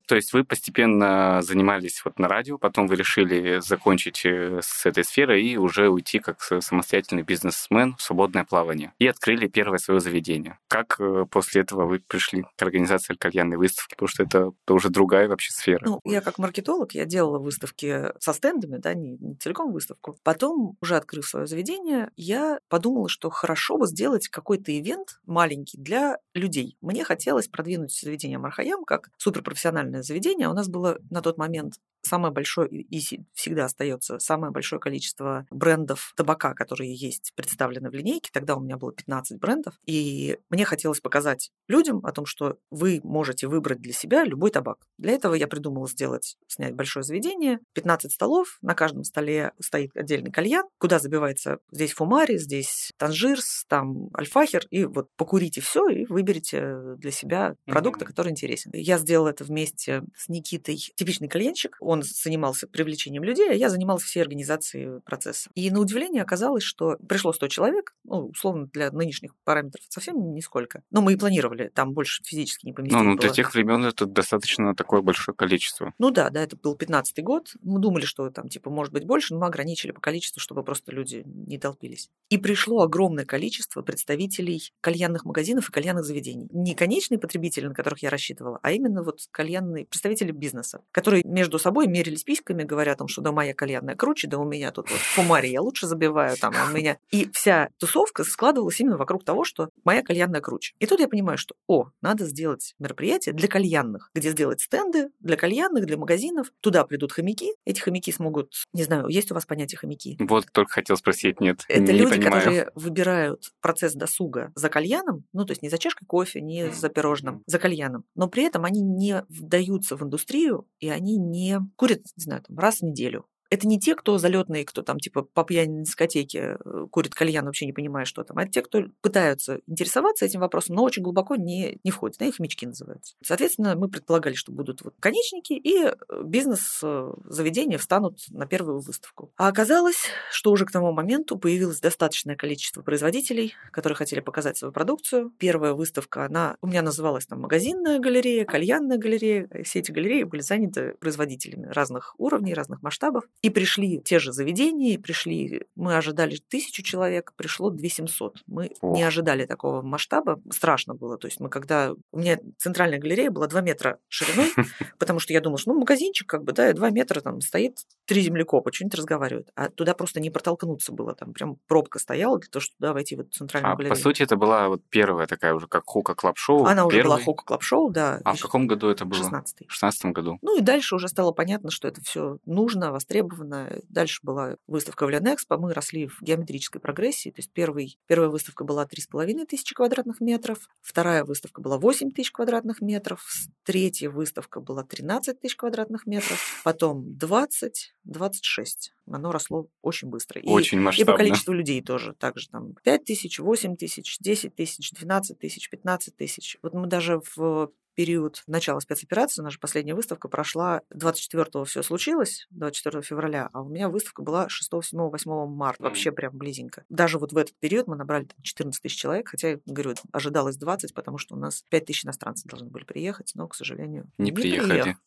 То 0.07 0.15
есть 0.15 0.31
вы 0.33 0.45
постепенно 0.45 1.41
занимались 1.41 2.01
вот 2.05 2.17
на 2.17 2.27
радио, 2.27 2.57
потом 2.57 2.87
вы 2.87 2.95
решили 2.95 3.59
закончить 3.59 4.25
э, 4.25 4.61
с 4.63 4.85
этой 4.85 5.03
сферой 5.03 5.43
и 5.43 5.57
уже 5.57 5.89
уйти 5.89 6.19
как 6.19 6.41
самостоятельный 6.41 7.23
бизнесмен 7.23 7.95
в 7.97 8.01
свободное 8.01 8.45
плавание. 8.45 8.93
И 8.99 9.07
открыли 9.07 9.47
первое 9.47 9.79
свое 9.79 9.99
заведение. 9.99 10.59
Как 10.69 10.95
э, 10.99 11.25
после 11.29 11.61
этого 11.61 11.85
вы 11.85 11.99
пришли 11.99 12.43
к 12.55 12.61
организации 12.61 13.15
кальянной 13.15 13.57
выставки? 13.57 13.95
Потому 13.95 14.07
что 14.07 14.23
это, 14.23 14.51
уже 14.69 14.89
другая 14.89 15.27
вообще 15.27 15.51
сфера. 15.51 15.81
Ну, 15.83 15.99
я 16.05 16.21
как 16.21 16.37
маркетолог, 16.37 16.93
я 16.93 17.03
делала 17.03 17.39
выставки 17.39 18.05
со 18.19 18.31
стендами, 18.31 18.77
да, 18.77 18.93
не, 18.93 19.17
не 19.17 19.35
целиком 19.35 19.73
выставку. 19.73 20.17
Потом, 20.23 20.77
уже 20.81 20.95
открыв 20.95 21.27
свое 21.27 21.47
заведение, 21.47 22.11
я 22.15 22.59
подумала, 22.69 23.09
что 23.09 23.29
хорошо 23.29 23.77
бы 23.77 23.87
сделать 23.87 24.29
какой-то 24.29 24.77
ивент 24.77 25.19
маленький 25.25 25.77
для 25.77 26.17
людей. 26.33 26.77
Мне 26.79 27.03
хотелось 27.03 27.49
продвинуть 27.49 27.91
заведение 27.91 28.37
Мархаям 28.37 28.85
как 28.85 29.09
суперпрофессиональное 29.17 29.96
музыкальное 29.97 30.03
заведение. 30.03 30.49
У 30.49 30.53
нас 30.53 30.67
было 30.67 30.97
на 31.09 31.21
тот 31.21 31.37
момент 31.37 31.75
самое 32.07 32.33
большое 32.33 32.69
и 32.69 32.99
всегда 33.33 33.65
остается 33.65 34.19
самое 34.19 34.51
большое 34.51 34.79
количество 34.79 35.45
брендов 35.51 36.13
табака, 36.15 36.53
которые 36.53 36.93
есть 36.93 37.33
представлены 37.35 37.89
в 37.89 37.93
линейке. 37.93 38.29
Тогда 38.33 38.55
у 38.55 38.59
меня 38.59 38.77
было 38.77 38.93
15 38.93 39.39
брендов. 39.39 39.75
И 39.85 40.37
мне 40.49 40.65
хотелось 40.65 41.01
показать 41.01 41.51
людям 41.67 42.05
о 42.05 42.11
том, 42.11 42.25
что 42.25 42.57
вы 42.71 43.01
можете 43.03 43.47
выбрать 43.47 43.81
для 43.81 43.93
себя 43.93 44.23
любой 44.23 44.51
табак. 44.51 44.79
Для 44.97 45.13
этого 45.13 45.33
я 45.33 45.47
придумала 45.47 45.87
сделать, 45.87 46.37
снять 46.47 46.73
большое 46.73 47.03
заведение, 47.03 47.59
15 47.73 48.11
столов, 48.11 48.57
на 48.61 48.73
каждом 48.73 49.03
столе 49.03 49.51
стоит 49.59 49.91
отдельный 49.95 50.31
кальян, 50.31 50.65
куда 50.77 50.99
забивается 50.99 51.59
здесь 51.71 51.93
фумари, 51.93 52.37
здесь 52.37 52.91
танжирс, 52.97 53.65
там 53.67 54.09
альфахер, 54.17 54.65
и 54.69 54.85
вот 54.85 55.09
покурите 55.15 55.61
все 55.61 55.87
и 55.87 56.05
выберите 56.05 56.95
для 56.97 57.11
себя 57.11 57.55
продукт, 57.65 58.01
mm-hmm. 58.01 58.05
который 58.05 58.31
интересен. 58.31 58.71
Я 58.73 58.97
сделала 58.97 59.29
это 59.29 59.43
вместе 59.43 60.03
с 60.15 60.29
Никитой, 60.29 60.77
типичный 60.77 61.27
кальянщик. 61.27 61.77
Он 61.79 61.96
он 61.97 62.03
занимался 62.03 62.67
привлечением 62.67 63.23
людей, 63.23 63.49
а 63.49 63.53
я 63.53 63.69
занималась 63.69 64.03
всей 64.03 64.21
организацией 64.21 65.01
процесса. 65.01 65.49
И 65.55 65.69
на 65.71 65.79
удивление 65.79 66.23
оказалось, 66.23 66.63
что 66.63 66.97
пришло 67.07 67.33
100 67.33 67.47
человек, 67.47 67.95
ну, 68.03 68.27
условно, 68.27 68.67
для 68.67 68.91
нынешних 68.91 69.35
параметров 69.43 69.83
совсем 69.89 70.33
нисколько. 70.33 70.83
Но 70.91 71.01
мы 71.01 71.13
и 71.13 71.15
планировали, 71.15 71.69
там 71.73 71.93
больше 71.93 72.23
физически 72.23 72.65
не 72.65 72.73
поместить 72.73 72.97
Ну, 72.97 73.03
ну 73.03 73.17
для 73.17 73.29
тех 73.29 73.53
времен 73.53 73.85
это 73.85 74.05
достаточно 74.05 74.75
такое 74.75 75.01
большое 75.01 75.35
количество. 75.35 75.93
Ну 75.97 76.11
да, 76.11 76.29
да, 76.29 76.41
это 76.41 76.55
был 76.55 76.75
15-й 76.75 77.21
год. 77.21 77.53
Мы 77.61 77.79
думали, 77.79 78.05
что 78.05 78.29
там, 78.29 78.47
типа, 78.49 78.69
может 78.69 78.93
быть 78.93 79.05
больше, 79.05 79.33
но 79.33 79.41
мы 79.41 79.47
ограничили 79.47 79.91
по 79.91 80.01
количеству, 80.01 80.39
чтобы 80.39 80.63
просто 80.63 80.91
люди 80.91 81.23
не 81.25 81.57
толпились. 81.57 82.09
И 82.29 82.37
пришло 82.37 82.81
огромное 82.81 83.25
количество 83.25 83.81
представителей 83.81 84.71
кальянных 84.81 85.25
магазинов 85.25 85.69
и 85.69 85.71
кальянных 85.71 86.05
заведений. 86.05 86.47
Не 86.51 86.75
конечные 86.75 87.19
потребители, 87.19 87.67
на 87.67 87.73
которых 87.73 88.03
я 88.03 88.09
рассчитывала, 88.09 88.59
а 88.61 88.71
именно 88.71 89.03
вот 89.03 89.21
кальянные 89.31 89.85
представители 89.85 90.31
бизнеса, 90.31 90.81
которые 90.91 91.23
между 91.23 91.59
собой 91.59 91.76
собой 91.77 91.87
мерились 91.87 92.23
письками, 92.23 92.63
говоря 92.63 92.93
о 92.93 92.95
том, 92.95 93.07
что 93.07 93.21
да, 93.21 93.31
моя 93.31 93.53
кальянная 93.53 93.95
круче, 93.95 94.27
да 94.27 94.39
у 94.39 94.45
меня 94.45 94.71
тут 94.71 94.89
вот 94.89 94.99
фумари 94.99 95.47
я 95.47 95.61
лучше 95.61 95.85
забиваю, 95.85 96.35
там, 96.35 96.53
а 96.57 96.71
у 96.71 96.73
меня... 96.73 96.97
И 97.11 97.29
вся 97.33 97.69
тусовка 97.77 98.23
складывалась 98.23 98.79
именно 98.79 98.97
вокруг 98.97 99.23
того, 99.23 99.43
что 99.43 99.69
моя 99.83 100.01
кальянная 100.01 100.41
круче. 100.41 100.73
И 100.79 100.87
тут 100.87 100.99
я 100.99 101.07
понимаю, 101.07 101.37
что, 101.37 101.53
о, 101.67 101.89
надо 102.01 102.25
сделать 102.25 102.73
мероприятие 102.79 103.33
для 103.33 103.47
кальянных, 103.47 104.09
где 104.15 104.31
сделать 104.31 104.61
стенды 104.61 105.09
для 105.19 105.37
кальянных, 105.37 105.85
для 105.85 105.97
магазинов. 105.97 106.51
Туда 106.61 106.83
придут 106.83 107.11
хомяки, 107.11 107.51
эти 107.63 107.79
хомяки 107.79 108.11
смогут... 108.11 108.53
Не 108.73 108.83
знаю, 108.83 109.07
есть 109.07 109.31
у 109.31 109.35
вас 109.35 109.45
понятие 109.45 109.77
хомяки? 109.77 110.17
Вот 110.19 110.47
только 110.51 110.71
хотел 110.71 110.97
спросить, 110.97 111.39
нет, 111.39 111.63
Это 111.67 111.93
не 111.93 111.99
люди, 111.99 112.15
понимаю. 112.15 112.33
которые 112.33 112.71
выбирают 112.73 113.51
процесс 113.61 113.93
досуга 113.93 114.51
за 114.55 114.69
кальяном, 114.69 115.25
ну, 115.31 115.45
то 115.45 115.51
есть 115.51 115.61
не 115.61 115.69
за 115.69 115.77
чашкой 115.77 116.05
кофе, 116.05 116.41
не 116.41 116.71
за 116.71 116.89
пирожным, 116.89 117.43
за 117.45 117.59
кальяном. 117.59 118.03
Но 118.15 118.27
при 118.27 118.45
этом 118.45 118.65
они 118.65 118.81
не 118.81 119.23
вдаются 119.29 119.95
в 119.95 120.01
индустрию, 120.01 120.67
и 120.79 120.89
они 120.89 121.17
не 121.17 121.59
курят, 121.75 122.01
не 122.15 122.23
знаю, 122.23 122.41
там, 122.41 122.57
раз 122.57 122.79
в 122.79 122.83
неделю 122.83 123.25
это 123.49 123.67
не 123.67 123.79
те, 123.79 123.95
кто 123.95 124.17
залетные, 124.17 124.65
кто 124.65 124.81
там 124.81 124.99
типа 124.99 125.23
по 125.23 125.43
пьяни 125.43 125.79
на 125.79 125.83
дискотеке 125.83 126.57
э, 126.63 126.87
курит 126.91 127.13
кальян, 127.13 127.45
вообще 127.45 127.65
не 127.65 127.73
понимая, 127.73 128.05
что 128.05 128.23
там, 128.23 128.37
а 128.37 128.43
это 128.43 128.51
те, 128.51 128.61
кто 128.61 128.83
пытаются 129.01 129.61
интересоваться 129.67 130.25
этим 130.25 130.41
вопросом, 130.41 130.75
но 130.75 130.83
очень 130.83 131.03
глубоко 131.03 131.35
не, 131.35 131.79
не 131.83 131.91
входят. 131.91 132.19
На 132.19 132.25
их 132.25 132.39
мечки 132.39 132.65
называются. 132.65 133.15
Соответственно, 133.23 133.75
мы 133.75 133.89
предполагали, 133.89 134.33
что 134.35 134.51
будут 134.51 134.81
вот 134.81 134.95
конечники, 134.99 135.53
и 135.53 135.85
э, 135.85 135.93
бизнес-заведения 136.23 137.77
встанут 137.77 138.19
на 138.29 138.45
первую 138.45 138.79
выставку. 138.79 139.31
А 139.37 139.47
оказалось, 139.47 140.07
что 140.31 140.51
уже 140.51 140.65
к 140.65 140.71
тому 140.71 140.91
моменту 140.91 141.37
появилось 141.37 141.79
достаточное 141.79 142.35
количество 142.35 142.81
производителей, 142.81 143.53
которые 143.71 143.95
хотели 143.95 144.19
показать 144.19 144.57
свою 144.57 144.71
продукцию. 144.73 145.31
Первая 145.37 145.73
выставка, 145.73 146.25
она 146.25 146.57
у 146.61 146.67
меня 146.67 146.81
называлась 146.81 147.25
там 147.25 147.41
магазинная 147.41 147.99
галерея, 147.99 148.45
кальянная 148.45 148.97
галерея. 148.97 149.49
Все 149.63 149.79
эти 149.79 149.91
галереи 149.91 150.23
были 150.23 150.41
заняты 150.41 150.95
производителями 150.99 151.67
разных 151.67 152.15
уровней, 152.17 152.53
разных 152.53 152.81
масштабов. 152.81 153.25
И 153.43 153.51
пришли 153.51 153.99
те 153.99 154.17
же 154.17 154.33
заведения, 154.33 154.99
пришли, 154.99 155.63
мы 155.75 155.95
ожидали 155.95 156.39
тысячу 156.49 156.81
человек, 156.81 157.33
пришло 157.35 157.69
2700. 157.69 158.43
Мы 158.47 158.71
О. 158.81 158.95
не 158.95 159.03
ожидали 159.03 159.45
такого 159.45 159.83
масштаба, 159.83 160.41
страшно 160.51 160.95
было. 160.95 161.17
То 161.17 161.27
есть 161.27 161.39
мы 161.39 161.49
когда... 161.49 161.93
У 162.11 162.19
меня 162.19 162.39
центральная 162.57 162.97
галерея 162.97 163.29
была 163.29 163.47
2 163.47 163.61
метра 163.61 163.99
шириной, 164.07 164.51
потому 164.97 165.19
что 165.19 165.33
я 165.33 165.41
думала, 165.41 165.59
что 165.59 165.71
ну 165.71 165.79
магазинчик 165.79 166.27
как 166.27 166.43
бы, 166.43 166.51
да, 166.51 166.73
2 166.73 166.89
метра 166.89 167.21
там 167.21 167.41
стоит, 167.41 167.77
три 168.05 168.21
землекопа, 168.21 168.73
что-нибудь 168.73 168.97
разговаривают. 168.97 169.49
А 169.55 169.69
туда 169.69 169.93
просто 169.93 170.19
не 170.19 170.31
протолкнуться 170.31 170.91
было, 170.91 171.13
там 171.13 171.33
прям 171.33 171.57
пробка 171.67 171.99
стояла 171.99 172.39
для 172.39 172.49
того, 172.49 172.61
чтобы 172.61 172.77
туда 172.79 172.93
войти 172.93 173.15
в 173.15 173.19
эту 173.19 173.29
центральную 173.29 173.73
а, 173.73 173.75
галерею. 173.75 173.95
по 173.95 174.01
сути, 174.01 174.23
это 174.23 174.35
была 174.35 174.67
вот 174.67 174.81
первая 174.89 175.27
такая 175.27 175.53
уже 175.53 175.67
как 175.67 175.83
Hookah 175.85 176.15
Club 176.15 176.37
Show. 176.37 176.65
Она 176.65 176.85
уже 176.85 177.03
была 177.03 177.19
Hookah 177.19 177.45
Club 177.45 177.61
Show, 177.61 177.91
да. 177.91 178.19
А 178.25 178.33
в 178.33 178.41
каком 178.41 178.65
году 178.65 178.89
это 178.89 179.05
было? 179.05 179.19
В 179.19 179.23
16 179.23 179.67
В 179.67 179.71
16 179.71 180.05
году. 180.05 180.39
Ну 180.41 180.57
и 180.57 180.61
дальше 180.61 180.95
уже 180.95 181.07
стало 181.07 181.31
понятно, 181.33 181.69
что 181.69 181.87
это 181.87 182.01
все 182.01 182.39
нужно, 182.45 182.91
востребовано 182.91 183.26
востребована. 183.27 183.81
Дальше 183.89 184.19
была 184.23 184.57
выставка 184.67 185.05
в 185.05 185.09
Ленэкспо, 185.09 185.57
мы 185.57 185.73
росли 185.73 186.07
в 186.07 186.21
геометрической 186.21 186.81
прогрессии. 186.81 187.29
То 187.29 187.39
есть 187.39 187.51
первый, 187.51 187.99
первая 188.07 188.29
выставка 188.29 188.63
была 188.63 188.85
3,5 188.85 189.45
тысячи 189.45 189.75
квадратных 189.75 190.21
метров, 190.21 190.67
вторая 190.81 191.23
выставка 191.23 191.61
была 191.61 191.77
8 191.77 192.11
тысяч 192.11 192.31
квадратных 192.31 192.81
метров, 192.81 193.25
третья 193.63 194.09
выставка 194.09 194.59
была 194.59 194.83
13 194.83 195.39
тысяч 195.39 195.55
квадратных 195.55 196.05
метров, 196.05 196.39
потом 196.63 197.17
20, 197.17 197.93
26. 198.03 198.93
Оно 199.09 199.31
росло 199.31 199.67
очень 199.81 200.09
быстро. 200.09 200.41
Очень 200.43 200.79
и, 200.79 200.81
масштабно. 200.81 201.11
И 201.11 201.13
по 201.13 201.17
количеству 201.17 201.53
людей 201.53 201.81
тоже. 201.81 202.13
Также 202.13 202.49
там 202.49 202.73
5 202.83 203.05
тысяч, 203.05 203.39
8 203.39 203.75
тысяч, 203.77 204.17
10 204.19 204.55
тысяч, 204.55 204.91
12 204.91 205.39
тысяч, 205.39 205.69
15 205.69 206.15
тысяч. 206.15 206.57
Вот 206.61 206.73
мы 206.73 206.87
даже 206.87 207.21
в 207.35 207.71
период 207.97 208.43
начала 208.45 208.79
спецоперации, 208.79 209.41
наша 209.41 209.59
последняя 209.59 209.95
выставка 209.95 210.29
прошла 210.29 210.81
24-го 210.93 211.65
все 211.65 211.81
случилось, 211.81 212.45
24 212.51 213.01
февраля, 213.01 213.49
а 213.53 213.63
у 213.63 213.69
меня 213.69 213.89
выставка 213.89 214.21
была 214.21 214.47
6, 214.47 214.71
7, 214.83 214.99
8 214.99 215.47
марта, 215.47 215.81
вообще 215.81 216.11
прям 216.11 216.37
близенько. 216.37 216.85
Даже 216.89 217.17
вот 217.17 217.33
в 217.33 217.37
этот 217.37 217.57
период 217.59 217.87
мы 217.87 217.95
набрали 217.95 218.27
14 218.43 218.83
тысяч 218.83 218.97
человек, 218.97 219.29
хотя, 219.29 219.57
говорю, 219.65 219.95
ожидалось 220.11 220.57
20, 220.57 220.93
потому 220.93 221.17
что 221.17 221.35
у 221.35 221.39
нас 221.39 221.63
5 221.69 221.85
тысяч 221.85 222.05
иностранцев 222.05 222.45
должны 222.45 222.69
были 222.69 222.83
приехать, 222.83 223.31
но, 223.33 223.47
к 223.47 223.55
сожалению, 223.55 224.07
не, 224.19 224.25
не 224.25 224.31
приехали. 224.31 224.97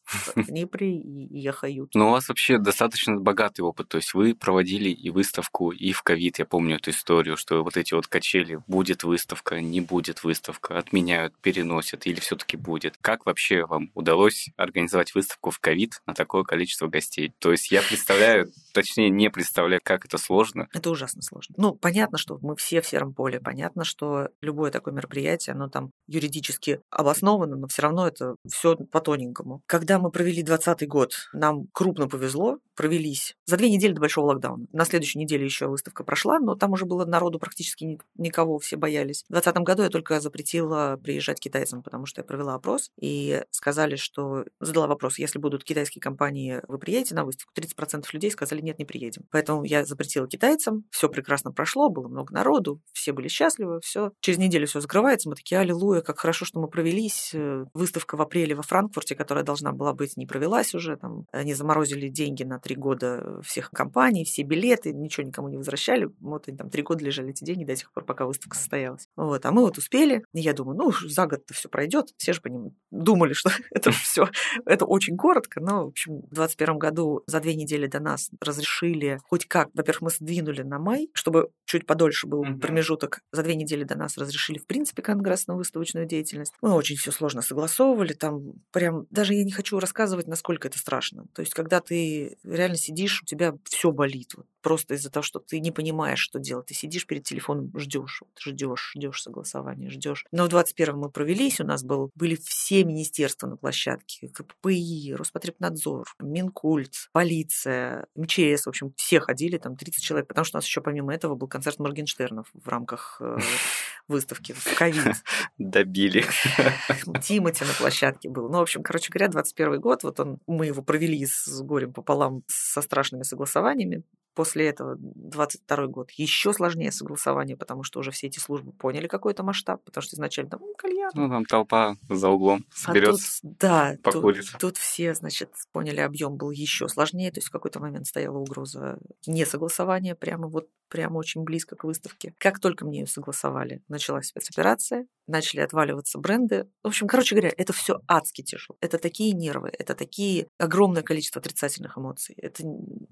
Не 0.48 0.66
приехают. 0.66 1.94
Но 1.94 2.08
у 2.08 2.10
вас 2.10 2.28
вообще 2.28 2.58
достаточно 2.58 3.16
богатый 3.16 3.60
опыт, 3.60 3.88
то 3.88 3.98
есть 3.98 4.14
вы 4.14 4.34
проводили 4.34 4.88
и 4.88 5.10
выставку, 5.10 5.70
и 5.70 5.92
в 5.92 6.02
ковид, 6.02 6.40
я 6.40 6.44
помню 6.44 6.76
эту 6.76 6.90
историю, 6.90 7.36
что 7.36 7.62
вот 7.62 7.76
эти 7.76 7.94
вот 7.94 8.08
качели, 8.08 8.58
будет 8.66 9.04
выставка, 9.04 9.60
не 9.60 9.80
будет 9.80 10.24
выставка, 10.24 10.76
отменяют, 10.76 11.36
переносят, 11.40 12.06
или 12.06 12.18
все-таки 12.18 12.56
будет 12.56 12.79
будет. 12.80 12.96
Как 13.00 13.26
вообще 13.26 13.66
вам 13.66 13.90
удалось 13.94 14.48
организовать 14.56 15.14
выставку 15.14 15.50
в 15.50 15.58
ковид 15.58 16.00
на 16.06 16.14
такое 16.14 16.44
количество 16.44 16.86
гостей? 16.88 17.32
То 17.38 17.52
есть 17.52 17.70
я 17.70 17.82
представляю 17.82 18.50
точнее, 18.72 19.10
не 19.10 19.30
представляю, 19.30 19.80
как 19.84 20.04
это 20.04 20.18
сложно. 20.18 20.68
Это 20.72 20.90
ужасно 20.90 21.22
сложно. 21.22 21.54
Ну, 21.58 21.74
понятно, 21.74 22.18
что 22.18 22.38
мы 22.42 22.56
все 22.56 22.80
в 22.80 22.86
сером 22.86 23.14
поле, 23.14 23.40
понятно, 23.40 23.84
что 23.84 24.28
любое 24.40 24.70
такое 24.70 24.94
мероприятие, 24.94 25.54
оно 25.54 25.68
там 25.68 25.90
юридически 26.06 26.80
обосновано, 26.90 27.56
но 27.56 27.66
все 27.68 27.82
равно 27.82 28.06
это 28.06 28.36
все 28.48 28.76
по 28.76 29.00
тоненькому. 29.00 29.62
Когда 29.66 29.98
мы 29.98 30.10
провели 30.10 30.42
2020 30.42 30.88
год, 30.88 31.14
нам 31.32 31.66
крупно 31.72 32.08
повезло, 32.08 32.58
провелись 32.74 33.36
за 33.46 33.56
две 33.56 33.70
недели 33.70 33.92
до 33.92 34.00
большого 34.00 34.26
локдауна. 34.26 34.66
На 34.72 34.84
следующей 34.84 35.18
неделе 35.18 35.44
еще 35.44 35.66
выставка 35.66 36.04
прошла, 36.04 36.38
но 36.38 36.54
там 36.54 36.72
уже 36.72 36.86
было 36.86 37.04
народу 37.04 37.38
практически 37.38 37.98
никого, 38.16 38.58
все 38.58 38.76
боялись. 38.76 39.24
В 39.28 39.32
2020 39.32 39.62
году 39.66 39.82
я 39.82 39.88
только 39.88 40.20
запретила 40.20 40.98
приезжать 41.02 41.40
китайцам, 41.40 41.82
потому 41.82 42.06
что 42.06 42.20
я 42.20 42.24
провела 42.24 42.54
опрос, 42.54 42.90
и 43.00 43.42
сказали, 43.50 43.96
что... 43.96 44.44
Задала 44.60 44.86
вопрос, 44.86 45.18
если 45.18 45.38
будут 45.38 45.64
китайские 45.64 46.00
компании, 46.00 46.60
вы 46.68 46.78
приедете 46.78 47.14
на 47.14 47.24
выставку? 47.24 47.52
30% 47.54 48.04
людей 48.12 48.30
сказали, 48.30 48.59
нет, 48.62 48.78
не 48.78 48.84
приедем. 48.84 49.24
Поэтому 49.30 49.64
я 49.64 49.84
запретила 49.84 50.26
китайцам, 50.28 50.84
все 50.90 51.08
прекрасно 51.08 51.52
прошло, 51.52 51.88
было 51.88 52.08
много 52.08 52.32
народу, 52.32 52.80
все 52.92 53.12
были 53.12 53.28
счастливы, 53.28 53.80
все. 53.82 54.12
Через 54.20 54.38
неделю 54.38 54.66
все 54.66 54.80
закрывается, 54.80 55.28
мы 55.28 55.34
такие, 55.34 55.60
аллилуйя, 55.60 56.00
как 56.00 56.18
хорошо, 56.18 56.44
что 56.44 56.60
мы 56.60 56.68
провелись. 56.68 57.30
Э, 57.34 57.64
выставка 57.74 58.16
в 58.16 58.22
апреле 58.22 58.54
во 58.54 58.62
Франкфурте, 58.62 59.14
которая 59.14 59.44
должна 59.44 59.72
была 59.72 59.92
быть, 59.92 60.16
не 60.16 60.26
провелась 60.26 60.74
уже, 60.74 60.96
там, 60.96 61.26
они 61.32 61.54
заморозили 61.54 62.08
деньги 62.08 62.42
на 62.42 62.58
три 62.58 62.76
года 62.76 63.40
всех 63.42 63.70
компаний, 63.70 64.24
все 64.24 64.42
билеты, 64.42 64.92
ничего 64.92 65.26
никому 65.26 65.48
не 65.48 65.56
возвращали, 65.56 66.10
вот 66.20 66.48
они 66.48 66.56
там 66.56 66.70
три 66.70 66.82
года 66.82 67.04
лежали 67.04 67.30
эти 67.30 67.44
деньги 67.44 67.64
до 67.64 67.76
сих 67.76 67.92
пор, 67.92 68.04
пока 68.04 68.26
выставка 68.26 68.56
состоялась. 68.56 69.08
Вот, 69.16 69.44
а 69.44 69.52
мы 69.52 69.62
вот 69.62 69.78
успели, 69.78 70.24
и 70.32 70.40
я 70.40 70.52
думаю, 70.52 70.78
ну, 70.78 70.92
за 70.92 71.26
год-то 71.26 71.54
все 71.54 71.68
пройдет, 71.68 72.08
все 72.16 72.32
же 72.32 72.40
по 72.40 72.48
ним 72.48 72.76
думали, 72.90 73.32
что 73.32 73.50
это 73.70 73.90
все, 73.90 74.28
это 74.66 74.84
очень 74.84 75.16
коротко, 75.16 75.60
но, 75.60 75.84
в 75.84 75.88
общем, 75.88 76.16
в 76.22 76.34
2021 76.34 76.78
году 76.78 77.22
за 77.26 77.40
две 77.40 77.54
недели 77.54 77.86
до 77.86 78.00
нас 78.00 78.30
разрешили 78.50 79.18
хоть 79.24 79.46
как, 79.46 79.68
во-первых, 79.74 80.02
мы 80.02 80.10
сдвинули 80.10 80.62
на 80.62 80.78
май, 80.78 81.08
чтобы 81.14 81.50
чуть 81.64 81.86
подольше 81.86 82.26
был 82.26 82.44
mm-hmm. 82.44 82.58
промежуток, 82.58 83.20
за 83.32 83.42
две 83.42 83.54
недели 83.54 83.84
до 83.84 83.96
нас 83.96 84.18
разрешили, 84.18 84.58
в 84.58 84.66
принципе, 84.66 85.02
конгрессно-выставочную 85.02 86.06
деятельность. 86.06 86.52
Мы 86.60 86.72
очень 86.72 86.96
все 86.96 87.12
сложно 87.12 87.42
согласовывали, 87.42 88.12
там 88.12 88.54
прям, 88.72 89.06
даже 89.10 89.34
я 89.34 89.44
не 89.44 89.52
хочу 89.52 89.78
рассказывать, 89.78 90.26
насколько 90.26 90.68
это 90.68 90.78
страшно. 90.78 91.26
То 91.34 91.40
есть, 91.40 91.54
когда 91.54 91.80
ты 91.80 92.36
реально 92.44 92.76
сидишь, 92.76 93.22
у 93.22 93.26
тебя 93.26 93.54
все 93.64 93.90
болит. 93.92 94.34
Вот, 94.36 94.46
просто 94.60 94.94
из-за 94.94 95.10
того, 95.10 95.22
что 95.22 95.38
ты 95.38 95.60
не 95.60 95.70
понимаешь, 95.70 96.18
что 96.20 96.38
делать. 96.38 96.66
Ты 96.66 96.74
сидишь 96.74 97.06
перед 97.06 97.24
телефоном, 97.24 97.72
ждешь, 97.76 98.22
вот, 98.22 98.38
ждешь, 98.38 98.92
ждешь 98.94 99.22
согласования, 99.22 99.90
ждешь. 99.90 100.24
Но 100.32 100.46
в 100.46 100.48
21-м 100.48 100.98
мы 100.98 101.10
провелись, 101.10 101.60
у 101.60 101.64
нас 101.64 101.82
был, 101.82 102.10
были 102.14 102.36
все 102.36 102.84
министерства 102.84 103.46
на 103.46 103.56
площадке, 103.56 104.28
КПИ, 104.28 105.14
Роспотребнадзор, 105.14 106.06
Минкульт, 106.20 107.08
полиция, 107.12 108.06
МЧС, 108.14 108.66
в 108.66 108.68
общем, 108.68 108.92
все 108.96 109.20
ходили, 109.20 109.58
там 109.58 109.76
30 109.76 110.02
человек, 110.02 110.28
потому 110.28 110.44
что 110.44 110.56
у 110.56 110.58
нас 110.58 110.66
еще 110.66 110.80
помимо 110.80 111.14
этого 111.14 111.34
был 111.34 111.48
концерт 111.48 111.78
Моргенштернов 111.78 112.48
в 112.52 112.68
рамках 112.68 113.20
э, 113.20 113.38
выставки 114.08 114.52
в 114.52 114.76
ковид. 114.76 115.16
Добили. 115.58 116.24
Тимати 117.22 117.64
на 117.64 117.72
площадке 117.74 118.28
был. 118.28 118.48
Ну, 118.48 118.58
в 118.58 118.62
общем, 118.62 118.82
короче 118.82 119.10
говоря, 119.10 119.28
21 119.28 119.80
год, 119.80 120.02
вот 120.02 120.20
он, 120.20 120.38
мы 120.46 120.66
его 120.66 120.82
провели 120.82 121.24
с 121.26 121.62
горем 121.62 121.92
пополам 121.92 122.42
со 122.46 122.82
страшными 122.82 123.22
согласованиями, 123.22 124.02
После 124.34 124.68
этого 124.68 124.96
22 124.98 125.86
год 125.86 126.10
еще 126.12 126.52
сложнее 126.52 126.92
согласование, 126.92 127.56
потому 127.56 127.82
что 127.82 128.00
уже 128.00 128.10
все 128.10 128.28
эти 128.28 128.38
службы 128.38 128.72
поняли 128.72 129.06
какой-то 129.06 129.42
масштаб, 129.42 129.82
потому 129.84 130.02
что 130.02 130.16
изначально 130.16 130.50
там 130.50 130.60
кальян. 130.76 131.10
Ну, 131.14 131.28
там 131.28 131.44
толпа 131.44 131.96
за 132.08 132.28
углом 132.28 132.64
соберется. 132.72 133.40
А 133.42 133.48
тут, 133.48 133.58
да, 133.58 133.96
тут, 134.02 134.36
тут 134.58 134.76
все, 134.76 135.14
значит, 135.14 135.50
поняли, 135.72 136.00
объем 136.00 136.36
был 136.36 136.50
еще 136.50 136.88
сложнее, 136.88 137.30
то 137.30 137.38
есть 137.38 137.48
в 137.48 137.52
какой-то 137.52 137.80
момент 137.80 138.06
стояла 138.06 138.38
угроза 138.38 138.98
несогласования 139.26 140.14
прямо 140.14 140.48
вот 140.48 140.68
прямо 140.90 141.18
очень 141.18 141.44
близко 141.44 141.76
к 141.76 141.84
выставке. 141.84 142.34
Как 142.38 142.58
только 142.58 142.84
мне 142.84 143.00
ее 143.00 143.06
согласовали, 143.06 143.80
началась 143.88 144.26
спецоперация, 144.26 145.06
начали 145.26 145.60
отваливаться 145.60 146.18
бренды. 146.18 146.68
В 146.82 146.88
общем, 146.88 147.06
короче 147.06 147.34
говоря, 147.34 147.54
это 147.56 147.72
все 147.72 148.00
адски 148.06 148.42
тяжело. 148.42 148.76
Это 148.80 148.98
такие 148.98 149.32
нервы, 149.32 149.70
это 149.78 149.94
такие 149.94 150.48
огромное 150.58 151.02
количество 151.02 151.40
отрицательных 151.40 151.96
эмоций. 151.96 152.34
Это 152.36 152.64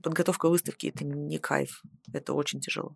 подготовка 0.02 0.48
выставки, 0.48 0.88
это 0.88 1.04
не 1.08 1.38
кайф, 1.38 1.82
это 2.12 2.32
очень 2.34 2.60
тяжело. 2.60 2.94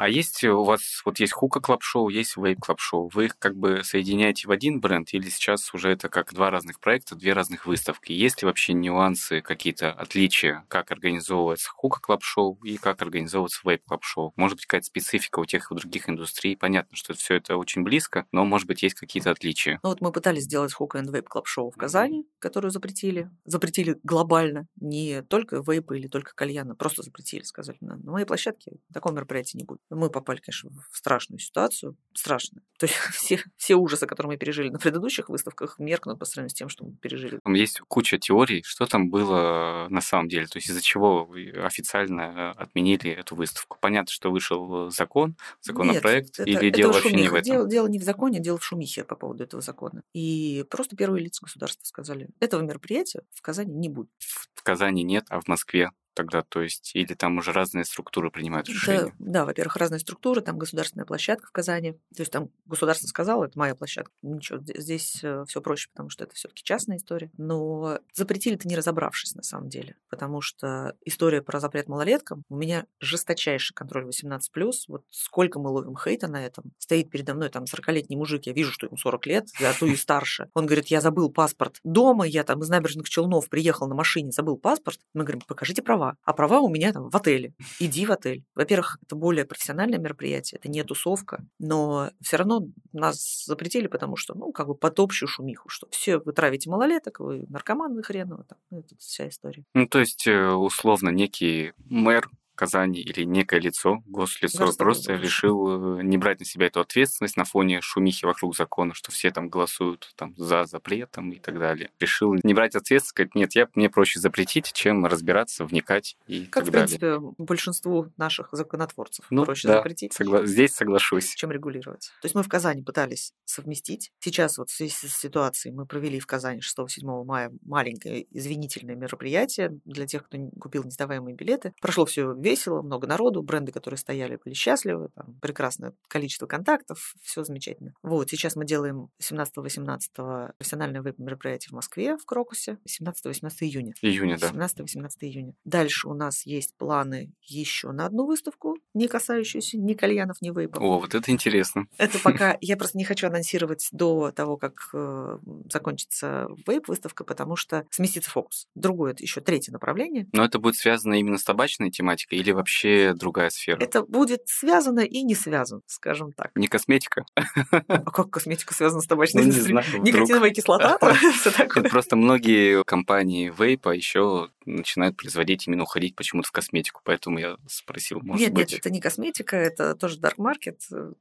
А 0.00 0.08
есть 0.08 0.42
у 0.44 0.64
вас, 0.64 1.02
вот 1.04 1.20
есть 1.20 1.34
хука 1.34 1.60
клаб 1.60 1.82
шоу, 1.82 2.08
есть 2.08 2.38
вейп 2.38 2.60
клаб 2.60 2.80
шоу. 2.80 3.10
Вы 3.12 3.26
их 3.26 3.38
как 3.38 3.54
бы 3.54 3.82
соединяете 3.84 4.48
в 4.48 4.50
один 4.50 4.80
бренд 4.80 5.12
или 5.12 5.28
сейчас 5.28 5.74
уже 5.74 5.90
это 5.90 6.08
как 6.08 6.32
два 6.32 6.48
разных 6.48 6.80
проекта, 6.80 7.16
две 7.16 7.34
разных 7.34 7.66
выставки? 7.66 8.10
Есть 8.10 8.40
ли 8.40 8.46
вообще 8.46 8.72
нюансы, 8.72 9.42
какие-то 9.42 9.92
отличия, 9.92 10.64
как 10.68 10.90
организовывается 10.90 11.68
хука 11.68 12.00
клаб 12.00 12.22
шоу 12.22 12.58
и 12.64 12.78
как 12.78 13.02
организовывается 13.02 13.60
вейп 13.62 13.82
клаб 13.84 14.02
шоу? 14.02 14.32
Может 14.36 14.56
быть, 14.56 14.64
какая-то 14.64 14.86
специфика 14.86 15.38
у 15.38 15.44
тех 15.44 15.70
и 15.70 15.74
у 15.74 15.76
других 15.76 16.08
индустрий? 16.08 16.56
Понятно, 16.56 16.96
что 16.96 17.12
все 17.12 17.34
это 17.34 17.58
очень 17.58 17.82
близко, 17.82 18.26
но, 18.32 18.46
может 18.46 18.66
быть, 18.66 18.82
есть 18.82 18.94
какие-то 18.94 19.32
отличия. 19.32 19.80
Ну 19.82 19.90
вот 19.90 20.00
мы 20.00 20.12
пытались 20.12 20.44
сделать 20.44 20.72
хука 20.72 21.00
и 21.00 21.02
вейп 21.02 21.28
клаб 21.28 21.46
шоу 21.46 21.70
в 21.70 21.76
Казани, 21.76 22.26
которую 22.38 22.70
запретили. 22.70 23.30
Запретили 23.44 24.00
глобально, 24.02 24.66
не 24.80 25.20
только 25.20 25.56
вейпы 25.56 25.98
или 25.98 26.08
только 26.08 26.34
кальяна, 26.34 26.74
просто 26.74 27.02
запретили, 27.02 27.42
сказали, 27.42 27.76
на 27.82 27.98
моей 28.10 28.24
площадке 28.24 28.78
такого 28.94 29.12
мероприятия 29.12 29.58
не 29.58 29.64
будет 29.64 29.80
мы 29.90 30.10
попали, 30.10 30.38
конечно, 30.38 30.70
в 30.90 30.96
страшную 30.96 31.38
ситуацию. 31.40 31.96
Страшную. 32.14 32.62
То 32.78 32.86
есть 32.86 32.94
все, 33.12 33.42
все 33.56 33.74
ужасы, 33.74 34.06
которые 34.06 34.32
мы 34.32 34.38
пережили 34.38 34.68
на 34.68 34.78
предыдущих 34.78 35.28
выставках, 35.28 35.78
меркнут 35.78 36.18
по 36.18 36.24
сравнению 36.24 36.50
с 36.50 36.54
тем, 36.54 36.68
что 36.68 36.84
мы 36.84 36.96
пережили. 36.96 37.40
Там 37.42 37.54
есть 37.54 37.80
куча 37.88 38.18
теорий, 38.18 38.62
что 38.64 38.86
там 38.86 39.10
было 39.10 39.86
на 39.90 40.00
самом 40.00 40.28
деле. 40.28 40.46
То 40.46 40.58
есть 40.58 40.70
из-за 40.70 40.80
чего 40.80 41.30
официально 41.64 42.52
отменили 42.52 43.10
эту 43.10 43.34
выставку. 43.36 43.78
Понятно, 43.80 44.12
что 44.12 44.30
вышел 44.30 44.90
закон, 44.90 45.36
законопроект, 45.60 46.38
Нет, 46.38 46.48
или 46.48 46.68
это, 46.68 46.76
дело 46.76 46.90
это 46.90 47.02
вообще 47.02 47.16
не 47.16 47.28
в 47.28 47.34
этом? 47.34 47.52
Дело, 47.52 47.68
дело 47.68 47.86
не 47.88 47.98
в 47.98 48.02
законе, 48.02 48.40
дело 48.40 48.58
в 48.58 48.64
шумихе 48.64 49.04
по 49.04 49.16
поводу 49.16 49.44
этого 49.44 49.60
закона. 49.60 50.02
И 50.12 50.64
просто 50.70 50.96
первые 50.96 51.24
лица 51.24 51.44
государства 51.44 51.84
сказали, 51.84 52.28
этого 52.40 52.62
мероприятия 52.62 53.22
в 53.32 53.42
Казани 53.42 53.74
не 53.74 53.88
будет. 53.88 54.10
В 54.54 54.62
Казани 54.62 55.02
нет, 55.02 55.24
а 55.28 55.40
в 55.40 55.48
Москве 55.48 55.90
тогда, 56.14 56.42
то 56.42 56.62
есть, 56.62 56.92
или 56.94 57.14
там 57.14 57.38
уже 57.38 57.52
разные 57.52 57.84
структуры 57.84 58.30
принимают 58.30 58.68
решения? 58.68 59.14
Да, 59.18 59.40
да 59.40 59.44
во-первых, 59.44 59.76
разные 59.76 60.00
структуры, 60.00 60.40
там 60.40 60.58
государственная 60.58 61.06
площадка 61.06 61.46
в 61.46 61.52
Казани, 61.52 61.92
то 61.92 62.20
есть 62.20 62.32
там 62.32 62.50
государство 62.66 63.06
сказало, 63.06 63.44
это 63.44 63.58
моя 63.58 63.74
площадка, 63.74 64.12
ничего, 64.22 64.60
здесь 64.60 65.20
э, 65.22 65.44
все 65.46 65.60
проще, 65.60 65.88
потому 65.90 66.10
что 66.10 66.24
это 66.24 66.34
все-таки 66.34 66.62
частная 66.62 66.96
история, 66.96 67.30
но 67.36 68.00
запретили-то 68.12 68.68
не 68.68 68.76
разобравшись 68.76 69.34
на 69.34 69.42
самом 69.42 69.68
деле, 69.68 69.96
потому 70.08 70.40
что 70.40 70.94
история 71.04 71.42
про 71.42 71.60
запрет 71.60 71.88
малолеткам, 71.88 72.44
у 72.48 72.56
меня 72.56 72.86
жесточайший 73.00 73.74
контроль 73.74 74.06
18+, 74.06 74.40
вот 74.88 75.04
сколько 75.10 75.58
мы 75.58 75.70
ловим 75.70 75.96
хейта 75.96 76.28
на 76.28 76.44
этом, 76.44 76.72
стоит 76.78 77.10
передо 77.10 77.34
мной 77.34 77.48
там 77.48 77.64
40-летний 77.64 78.16
мужик, 78.16 78.46
я 78.46 78.52
вижу, 78.52 78.72
что 78.72 78.86
ему 78.86 78.96
40 78.96 79.26
лет, 79.26 79.48
я 79.58 79.72
ту 79.72 79.86
и 79.86 79.96
старше, 79.96 80.48
он 80.54 80.66
говорит, 80.66 80.88
я 80.88 81.00
забыл 81.00 81.30
паспорт 81.30 81.80
дома, 81.84 82.26
я 82.26 82.44
там 82.44 82.60
из 82.60 82.68
набережных 82.68 83.08
Челнов 83.08 83.48
приехал 83.48 83.88
на 83.88 83.94
машине, 83.94 84.32
забыл 84.32 84.56
паспорт, 84.56 85.00
мы 85.14 85.24
говорим, 85.24 85.40
покажите 85.46 85.82
права, 85.82 86.09
а 86.22 86.32
права 86.32 86.60
у 86.60 86.68
меня 86.68 86.92
там 86.92 87.10
в 87.10 87.16
отеле. 87.16 87.54
Иди 87.78 88.06
в 88.06 88.12
отель. 88.12 88.44
Во-первых, 88.54 88.98
это 89.02 89.16
более 89.16 89.44
профессиональное 89.44 89.98
мероприятие, 89.98 90.58
это 90.58 90.68
не 90.68 90.82
тусовка, 90.84 91.44
но 91.58 92.10
все 92.20 92.36
равно 92.36 92.66
нас 92.92 93.44
запретили, 93.46 93.86
потому 93.86 94.16
что, 94.16 94.34
ну, 94.34 94.52
как 94.52 94.66
бы 94.66 94.74
под 94.74 94.98
общую 95.00 95.28
шумиху, 95.28 95.68
что 95.68 95.88
все, 95.90 96.18
вы 96.18 96.32
травите 96.32 96.70
малолеток, 96.70 97.20
вы 97.20 97.46
наркоманы 97.48 98.02
хреново, 98.02 98.44
там, 98.44 98.58
ну, 98.70 98.80
это 98.80 98.96
вся 98.98 99.28
история. 99.28 99.64
Ну, 99.74 99.86
то 99.86 100.00
есть, 100.00 100.26
э, 100.26 100.50
условно, 100.50 101.10
некий 101.10 101.72
мэр 101.88 102.28
Казани 102.60 103.00
или 103.00 103.24
некое 103.24 103.58
лицо, 103.58 104.02
гослицо, 104.04 104.66
Государство 104.66 104.84
просто 104.84 105.14
решил 105.14 105.98
э, 105.98 106.02
не 106.02 106.18
брать 106.18 106.40
на 106.40 106.44
себя 106.44 106.66
эту 106.66 106.80
ответственность 106.80 107.38
на 107.38 107.46
фоне 107.46 107.80
шумихи 107.80 108.26
вокруг 108.26 108.54
закона, 108.54 108.92
что 108.92 109.10
все 109.10 109.30
там 109.30 109.48
голосуют 109.48 110.12
там, 110.14 110.34
за 110.36 110.66
запретом 110.66 111.30
и 111.32 111.38
так 111.38 111.58
далее. 111.58 111.90
Решил 111.98 112.34
не 112.42 112.52
брать 112.52 112.74
ответственность, 112.74 113.06
сказать, 113.06 113.34
нет, 113.34 113.54
я, 113.54 113.66
мне 113.74 113.88
проще 113.88 114.20
запретить, 114.20 114.74
чем 114.74 115.06
разбираться, 115.06 115.64
вникать 115.64 116.18
и 116.26 116.44
как, 116.44 116.64
так 116.64 116.68
в 116.68 116.70
принципе, 116.70 117.06
далее. 117.12 117.32
большинству 117.38 118.12
наших 118.18 118.50
законотворцев 118.52 119.24
ну, 119.30 119.46
проще 119.46 119.66
да, 119.66 119.78
запретить. 119.78 120.12
Согла- 120.20 120.44
здесь 120.44 120.74
соглашусь. 120.74 121.34
Чем 121.36 121.52
регулировать. 121.52 122.12
То 122.20 122.26
есть 122.26 122.34
мы 122.34 122.42
в 122.42 122.48
Казани 122.48 122.82
пытались 122.82 123.32
совместить. 123.46 124.12
Сейчас 124.18 124.58
вот 124.58 124.68
в 124.68 124.76
связи 124.76 124.90
с 124.92 125.16
ситуацией 125.16 125.74
мы 125.74 125.86
провели 125.86 126.20
в 126.20 126.26
Казани 126.26 126.60
6-7 126.60 127.24
мая 127.24 127.50
маленькое 127.62 128.26
извинительное 128.36 128.96
мероприятие 128.96 129.80
для 129.86 130.06
тех, 130.06 130.26
кто 130.26 130.36
купил 130.60 130.84
несдаваемые 130.84 131.34
билеты. 131.34 131.72
Прошло 131.80 132.04
все 132.04 132.34
весело, 132.50 132.82
много 132.82 133.06
народу, 133.06 133.42
бренды, 133.42 133.72
которые 133.72 133.98
стояли, 133.98 134.38
были 134.44 134.54
счастливы, 134.54 135.08
там, 135.14 135.38
прекрасное 135.40 135.92
количество 136.08 136.46
контактов, 136.46 137.14
все 137.22 137.44
замечательно. 137.44 137.92
Вот, 138.02 138.30
сейчас 138.30 138.56
мы 138.56 138.64
делаем 138.64 139.08
17-18 139.22 140.52
профессиональное 140.58 141.02
веб-мероприятие 141.02 141.70
в 141.70 141.72
Москве, 141.72 142.16
в 142.16 142.24
Крокусе, 142.24 142.78
17-18 142.88 143.50
июня. 143.60 143.94
Июня, 144.02 144.38
да. 144.38 144.48
17-18 144.48 145.08
июня. 145.20 145.54
Дальше 145.64 146.08
у 146.08 146.14
нас 146.14 146.44
есть 146.44 146.74
планы 146.76 147.32
еще 147.42 147.92
на 147.92 148.06
одну 148.06 148.26
выставку, 148.26 148.76
не 148.94 149.08
касающуюся 149.08 149.78
ни 149.78 149.94
кальянов, 149.94 150.40
ни 150.40 150.50
вейпов. 150.50 150.82
О, 150.82 150.98
вот 150.98 151.14
это 151.14 151.30
интересно. 151.30 151.86
Это 151.98 152.18
пока 152.22 152.56
я 152.60 152.76
просто 152.76 152.98
не 152.98 153.04
хочу 153.04 153.26
анонсировать 153.28 153.88
до 153.92 154.32
того, 154.32 154.56
как 154.56 154.90
э, 154.92 155.38
закончится 155.72 156.48
вейп-выставка, 156.66 157.24
потому 157.24 157.56
что 157.56 157.86
сместится 157.90 158.30
фокус. 158.30 158.66
Другое, 158.74 159.12
это 159.12 159.22
еще 159.22 159.40
третье 159.40 159.72
направление. 159.72 160.28
Но 160.32 160.44
это 160.44 160.58
будет 160.58 160.76
связано 160.76 161.14
именно 161.14 161.38
с 161.38 161.44
табачной 161.44 161.90
тематикой 161.90 162.39
или 162.40 162.52
вообще 162.52 163.12
другая 163.14 163.50
сфера? 163.50 163.78
Это 163.80 164.02
будет 164.02 164.42
связано 164.46 165.00
и 165.00 165.22
не 165.22 165.34
связано, 165.34 165.82
скажем 165.86 166.32
так. 166.32 166.50
Не 166.54 166.66
косметика? 166.68 167.24
А 167.34 168.10
как 168.10 168.30
косметика 168.30 168.74
связана 168.74 169.02
с 169.02 169.06
табачной 169.08 169.42
Ну, 169.42 169.50
индустрией? 169.50 170.00
Никотиновая 170.00 170.50
кислота, 170.50 170.98
Просто 171.90 172.16
многие 172.16 172.82
компании 172.84 173.52
вейпа 173.56 173.90
еще 173.90 174.48
начинают 174.66 175.16
производить 175.16 175.66
именно 175.66 175.82
уходить 175.84 176.16
почему-то 176.16 176.48
в 176.48 176.52
косметику, 176.52 177.00
поэтому 177.04 177.38
я 177.38 177.56
спросил, 177.68 178.20
может 178.20 178.42
нет, 178.46 178.54
быть. 178.54 178.70
нет, 178.72 178.80
это 178.80 178.90
не 178.90 179.00
косметика, 179.00 179.56
это 179.56 179.94
тоже 179.94 180.18
dark 180.20 180.36
market, 180.38 180.80
э, 180.92 181.12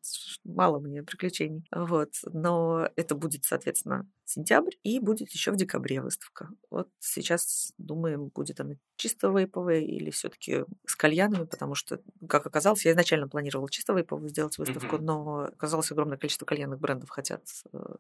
мало 0.43 0.79
мне 0.79 1.03
приключений. 1.03 1.65
Вот. 1.73 2.13
Но 2.31 2.89
это 2.95 3.15
будет, 3.15 3.45
соответственно, 3.45 4.07
сентябрь, 4.25 4.73
и 4.83 4.99
будет 4.99 5.31
еще 5.31 5.51
в 5.51 5.55
декабре 5.55 6.01
выставка. 6.01 6.49
Вот 6.69 6.89
сейчас 6.99 7.73
думаем, 7.77 8.27
будет 8.27 8.59
она 8.59 8.75
чисто 8.95 9.29
вейповая 9.29 9.79
или 9.79 10.11
все-таки 10.11 10.65
с 10.85 10.95
кальянами, 10.95 11.45
потому 11.45 11.73
что, 11.73 11.99
как 12.27 12.45
оказалось, 12.45 12.85
я 12.85 12.91
изначально 12.91 13.27
планировала 13.27 13.69
чисто 13.69 13.93
вейповую 13.93 14.29
сделать 14.29 14.57
выставку, 14.57 14.97
Мгм. 14.97 15.05
но 15.05 15.39
оказалось 15.53 15.91
огромное 15.91 16.17
количество 16.17 16.45
кальянных 16.45 16.79
брендов 16.79 17.09
хотят 17.09 17.41